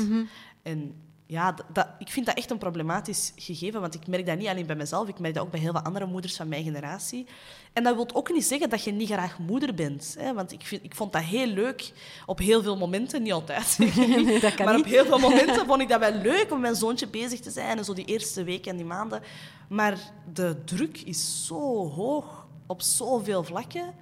En 0.62 0.94
ja, 1.28 1.54
dat, 1.72 1.88
ik 1.98 2.08
vind 2.08 2.26
dat 2.26 2.36
echt 2.36 2.50
een 2.50 2.58
problematisch 2.58 3.32
gegeven, 3.36 3.80
want 3.80 3.94
ik 3.94 4.06
merk 4.06 4.26
dat 4.26 4.38
niet 4.38 4.48
alleen 4.48 4.66
bij 4.66 4.76
mezelf, 4.76 5.08
ik 5.08 5.18
merk 5.18 5.34
dat 5.34 5.44
ook 5.44 5.50
bij 5.50 5.60
heel 5.60 5.72
veel 5.72 5.82
andere 5.82 6.06
moeders 6.06 6.36
van 6.36 6.48
mijn 6.48 6.64
generatie. 6.64 7.26
En 7.72 7.82
dat 7.82 7.94
wil 7.94 8.08
ook 8.12 8.32
niet 8.32 8.44
zeggen 8.44 8.70
dat 8.70 8.84
je 8.84 8.92
niet 8.92 9.08
graag 9.08 9.38
moeder 9.38 9.74
bent, 9.74 10.16
hè, 10.18 10.34
want 10.34 10.52
ik, 10.52 10.62
vind, 10.62 10.84
ik 10.84 10.94
vond 10.94 11.12
dat 11.12 11.22
heel 11.22 11.46
leuk 11.46 11.92
op 12.26 12.38
heel 12.38 12.62
veel 12.62 12.76
momenten, 12.76 13.22
niet 13.22 13.32
altijd, 13.32 13.78
Nee, 13.78 14.40
dat 14.40 14.54
kan 14.54 14.64
maar 14.64 14.74
niet. 14.74 14.84
op 14.84 14.90
heel 14.90 15.04
veel 15.04 15.18
momenten 15.28 15.66
vond 15.66 15.80
ik 15.80 15.88
dat 15.88 16.00
wel 16.00 16.12
leuk 16.12 16.44
om 16.44 16.50
met 16.50 16.60
mijn 16.60 16.74
zoontje 16.74 17.06
bezig 17.08 17.40
te 17.40 17.50
zijn 17.50 17.78
en 17.78 17.84
zo 17.84 17.94
die 17.94 18.04
eerste 18.04 18.44
weken 18.44 18.70
en 18.70 18.76
die 18.76 18.86
maanden. 18.86 19.22
Maar 19.68 19.98
de 20.32 20.64
druk 20.64 21.00
is 21.00 21.46
zo 21.46 21.90
hoog 21.90 22.46
op 22.66 22.82
zoveel 22.82 23.44
vlakken 23.44 23.94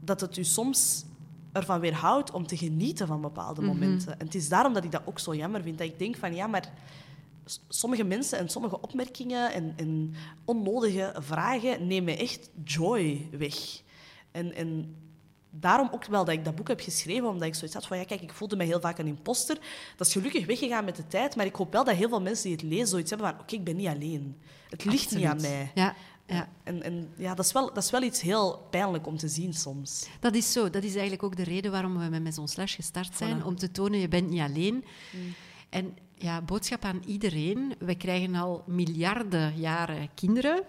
dat 0.00 0.20
het 0.20 0.36
u 0.36 0.44
soms 0.44 1.04
ervan 1.52 1.80
weerhoudt 1.80 2.30
om 2.30 2.46
te 2.46 2.56
genieten 2.56 3.06
van 3.06 3.20
bepaalde 3.20 3.62
momenten. 3.62 4.18
En 4.18 4.26
het 4.26 4.34
is 4.34 4.48
daarom 4.48 4.72
dat 4.72 4.84
ik 4.84 4.92
dat 4.92 5.02
ook 5.04 5.18
zo 5.18 5.34
jammer 5.34 5.62
vind. 5.62 5.78
Dat 5.78 5.86
ik 5.86 5.98
denk 5.98 6.16
van 6.16 6.34
ja, 6.34 6.46
maar 6.46 6.72
sommige 7.68 8.04
mensen 8.04 8.38
en 8.38 8.48
sommige 8.48 8.80
opmerkingen 8.80 9.52
en, 9.52 9.72
en 9.76 10.14
onnodige 10.44 11.14
vragen 11.18 11.86
nemen 11.86 12.18
echt 12.18 12.50
joy 12.64 13.28
weg. 13.30 13.82
En, 14.30 14.54
en 14.54 14.96
daarom 15.50 15.88
ook 15.92 16.04
wel 16.04 16.24
dat 16.24 16.34
ik 16.34 16.44
dat 16.44 16.54
boek 16.54 16.68
heb 16.68 16.80
geschreven, 16.80 17.28
omdat 17.28 17.48
ik 17.48 17.54
zoiets 17.54 17.74
had 17.74 17.86
van 17.86 17.98
ja, 17.98 18.04
kijk, 18.04 18.20
ik 18.20 18.32
voelde 18.32 18.56
me 18.56 18.64
heel 18.64 18.80
vaak 18.80 18.98
een 18.98 19.06
imposter. 19.06 19.58
Dat 19.96 20.06
is 20.06 20.12
gelukkig 20.12 20.46
weggegaan 20.46 20.84
met 20.84 20.96
de 20.96 21.06
tijd, 21.06 21.36
maar 21.36 21.46
ik 21.46 21.54
hoop 21.54 21.72
wel 21.72 21.84
dat 21.84 21.94
heel 21.94 22.08
veel 22.08 22.20
mensen 22.20 22.44
die 22.44 22.52
het 22.52 22.62
lezen 22.62 22.88
zoiets 22.88 23.10
hebben 23.10 23.28
van 23.28 23.40
oké, 23.40 23.54
ik 23.54 23.64
ben 23.64 23.76
niet 23.76 23.88
alleen. 23.88 24.36
Het 24.68 24.84
ligt 24.84 25.14
niet 25.14 25.24
aan 25.24 25.40
mij. 25.40 25.70
Ja, 25.74 25.94
ja. 26.34 26.48
En, 26.64 26.82
en 26.82 27.08
ja, 27.16 27.34
dat 27.34 27.44
is, 27.44 27.52
wel, 27.52 27.66
dat 27.66 27.84
is 27.84 27.90
wel 27.90 28.02
iets 28.02 28.20
heel 28.20 28.66
pijnlijk 28.70 29.06
om 29.06 29.16
te 29.16 29.28
zien 29.28 29.54
soms. 29.54 30.06
Dat 30.20 30.34
is 30.34 30.52
zo. 30.52 30.70
Dat 30.70 30.82
is 30.82 30.92
eigenlijk 30.92 31.22
ook 31.22 31.36
de 31.36 31.44
reden 31.44 31.70
waarom 31.70 31.98
we 31.98 32.08
met 32.08 32.22
Maison 32.22 32.48
Slash 32.48 32.74
gestart 32.74 33.16
zijn. 33.16 33.40
Voilà. 33.40 33.44
Om 33.44 33.56
te 33.56 33.70
tonen, 33.70 33.98
je 33.98 34.08
bent 34.08 34.30
niet 34.30 34.40
alleen. 34.40 34.84
En 35.68 35.96
ja, 36.22 36.42
boodschap 36.42 36.84
aan 36.84 37.02
iedereen. 37.06 37.74
We 37.78 37.94
krijgen 37.94 38.34
al 38.34 38.64
miljarden 38.66 39.56
jaren 39.56 40.10
kinderen. 40.14 40.62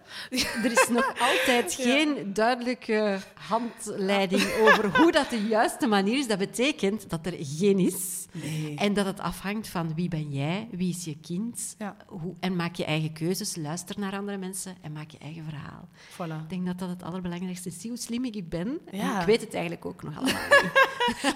Er 0.64 0.72
is 0.72 0.88
nog 0.90 1.14
altijd 1.30 1.74
geen 1.74 2.34
duidelijke 2.34 3.20
handleiding 3.34 4.44
over 4.62 4.98
hoe 4.98 5.12
dat 5.12 5.30
de 5.30 5.48
juiste 5.48 5.88
manier 5.88 6.18
is. 6.18 6.28
Dat 6.28 6.38
betekent 6.38 7.10
dat 7.10 7.26
er 7.26 7.34
geen 7.40 7.80
is. 7.80 8.26
Nee. 8.32 8.76
En 8.76 8.94
dat 8.94 9.06
het 9.06 9.20
afhangt 9.20 9.68
van 9.68 9.96
wie 9.96 10.10
ben 10.10 10.32
jij, 10.32 10.68
wie 10.72 10.90
is 10.90 11.04
je 11.04 11.18
kind. 11.22 11.76
Ja. 11.78 11.96
Hoe, 12.08 12.36
en 12.40 12.56
maak 12.56 12.76
je 12.76 12.86
eigen 12.86 13.14
keuzes, 13.14 13.56
luister 13.56 14.00
naar 14.00 14.18
andere 14.18 14.38
mensen 14.38 14.76
en 14.82 14.92
maak 14.92 15.10
je 15.10 15.18
eigen 15.18 15.44
verhaal. 15.44 15.90
Voilà. 16.12 16.44
Ik 16.44 16.50
denk 16.50 16.66
dat 16.66 16.80
dat 16.80 16.90
het 16.90 17.04
allerbelangrijkste 17.04 17.70
is. 17.70 17.82
Zie 17.82 17.90
hoe 17.90 18.00
slim 18.00 18.26
ik 18.26 18.50
ben. 18.50 18.80
Ja. 18.92 19.20
ik 19.20 19.26
weet 19.26 19.42
het 19.42 19.54
eigenlijk 19.54 19.86
ook 19.86 20.04
nog 20.04 20.18
allemaal. 20.18 20.42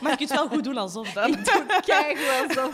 Maar 0.01 0.11
je 0.11 0.17
kunt 0.17 0.29
het 0.29 0.39
wel 0.39 0.47
goed 0.47 0.63
doen 0.63 0.77
alsof 0.77 1.13
dan. 1.13 1.35
Kijk 1.85 2.17
wel 2.17 2.51
zo. 2.63 2.69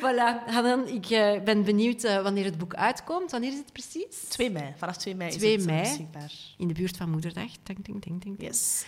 Voilà, 0.00 0.37
Hanan, 0.46 0.88
ik 0.88 1.06
eh, 1.06 1.42
ben 1.42 1.64
benieuwd 1.64 2.04
eh, 2.04 2.22
wanneer 2.22 2.44
het 2.44 2.58
boek 2.58 2.74
uitkomt. 2.74 3.30
Wanneer 3.30 3.52
is 3.52 3.58
het 3.58 3.72
precies? 3.72 4.28
2 4.28 4.50
mei. 4.50 4.72
Vanaf 4.76 4.96
2 4.96 5.14
mei 5.14 5.30
2 5.30 5.54
is 5.54 5.60
het 5.60 5.70
eh, 5.70 5.76
mei. 5.76 5.88
beschikbaar. 5.88 6.32
In 6.56 6.68
de 6.68 6.74
buurt 6.74 6.96
van 6.96 7.10
Moederdag. 7.10 7.50
Ding, 7.62 7.84
ding, 7.84 8.02
ding, 8.02 8.22
ding. 8.22 8.36
Yes. 8.38 8.84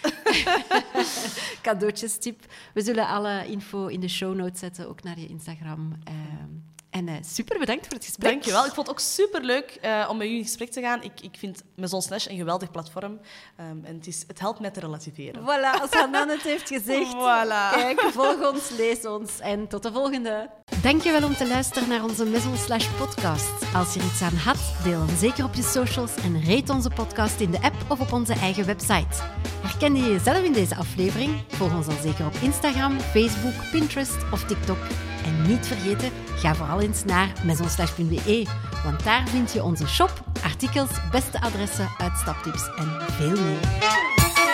Cadeautjes-tip. 1.62 2.44
We 2.74 2.82
zullen 2.82 3.06
alle 3.06 3.46
info 3.46 3.86
in 3.86 4.00
de 4.00 4.08
show 4.08 4.34
notes 4.34 4.58
zetten, 4.58 4.88
ook 4.88 5.02
naar 5.02 5.18
je 5.18 5.26
Instagram. 5.26 5.98
Ehm, 6.04 6.69
en 6.90 7.08
eh, 7.08 7.14
super 7.20 7.58
bedankt 7.58 7.86
voor 7.86 7.94
het 7.94 8.04
gesprek. 8.04 8.30
Dankjewel. 8.30 8.66
Ik 8.66 8.72
vond 8.72 8.86
het 8.86 8.96
ook 8.96 9.02
superleuk 9.02 9.78
eh 9.80 10.06
om 10.10 10.16
met 10.16 10.26
u 10.26 10.30
in 10.30 10.42
gesprek 10.42 10.70
te 10.70 10.80
gaan. 10.80 11.02
Ik, 11.02 11.20
ik 11.20 11.36
vind 11.38 11.62
Maison 11.76 12.02
Slash 12.02 12.26
een 12.26 12.36
geweldig 12.36 12.70
platform. 12.70 13.20
Ehm, 13.56 13.84
en 13.84 13.94
het, 13.94 14.06
is, 14.06 14.24
het 14.26 14.40
helpt 14.40 14.60
mij 14.60 14.70
te 14.70 14.80
relativeren. 14.80 15.42
Voilà, 15.42 15.80
als 15.80 15.90
Hanan 15.90 16.28
het 16.28 16.42
heeft 16.42 16.68
gezegd. 16.68 17.14
Voilà. 17.20 17.74
Kijk, 17.74 18.00
volg 18.00 18.52
ons, 18.52 18.70
lees 18.70 19.06
ons 19.06 19.40
en 19.40 19.68
tot 19.68 19.82
de 19.82 19.92
volgende. 19.92 20.50
Dankjewel 20.82 21.24
om 21.24 21.34
te 21.34 21.46
luisteren 21.46 21.88
naar 21.88 22.02
onze 22.02 22.24
Maison 22.24 22.56
Slash 22.56 22.86
podcast. 22.98 23.74
Als 23.74 23.94
je 23.94 24.00
er 24.00 24.06
iets 24.06 24.22
aan 24.22 24.36
had, 24.36 24.74
deel 24.84 25.06
hem 25.06 25.16
zeker 25.16 25.44
op 25.44 25.54
je 25.54 25.62
socials 25.62 26.14
en 26.16 26.44
rate 26.46 26.72
onze 26.72 26.90
podcast 26.90 27.40
in 27.40 27.50
de 27.50 27.62
app 27.62 27.76
of 27.88 28.00
op 28.00 28.12
onze 28.12 28.32
eigen 28.32 28.66
website. 28.66 29.22
Herkende 29.62 29.98
je 29.98 30.10
jezelf 30.10 30.42
in 30.42 30.52
deze 30.52 30.76
aflevering? 30.76 31.42
Volg 31.48 31.74
ons 31.74 31.86
dan 31.86 32.02
zeker 32.02 32.26
op 32.26 32.34
Instagram, 32.42 33.00
Facebook, 33.00 33.70
Pinterest 33.70 34.32
of 34.32 34.44
TikTok. 34.44 35.09
En 35.24 35.42
niet 35.48 35.66
vergeten, 35.66 36.10
Ga 36.40 36.54
vooral 36.54 36.80
eens 36.80 37.04
naar 37.04 37.32
maisonslash.be, 37.44 38.46
want 38.84 39.04
daar 39.04 39.28
vind 39.28 39.52
je 39.52 39.62
onze 39.62 39.88
shop, 39.88 40.12
artikels, 40.42 40.90
beste 41.10 41.40
adressen, 41.40 41.88
uitstaptips 41.98 42.70
en 42.76 43.00
veel 43.10 43.44
meer. 43.44 44.49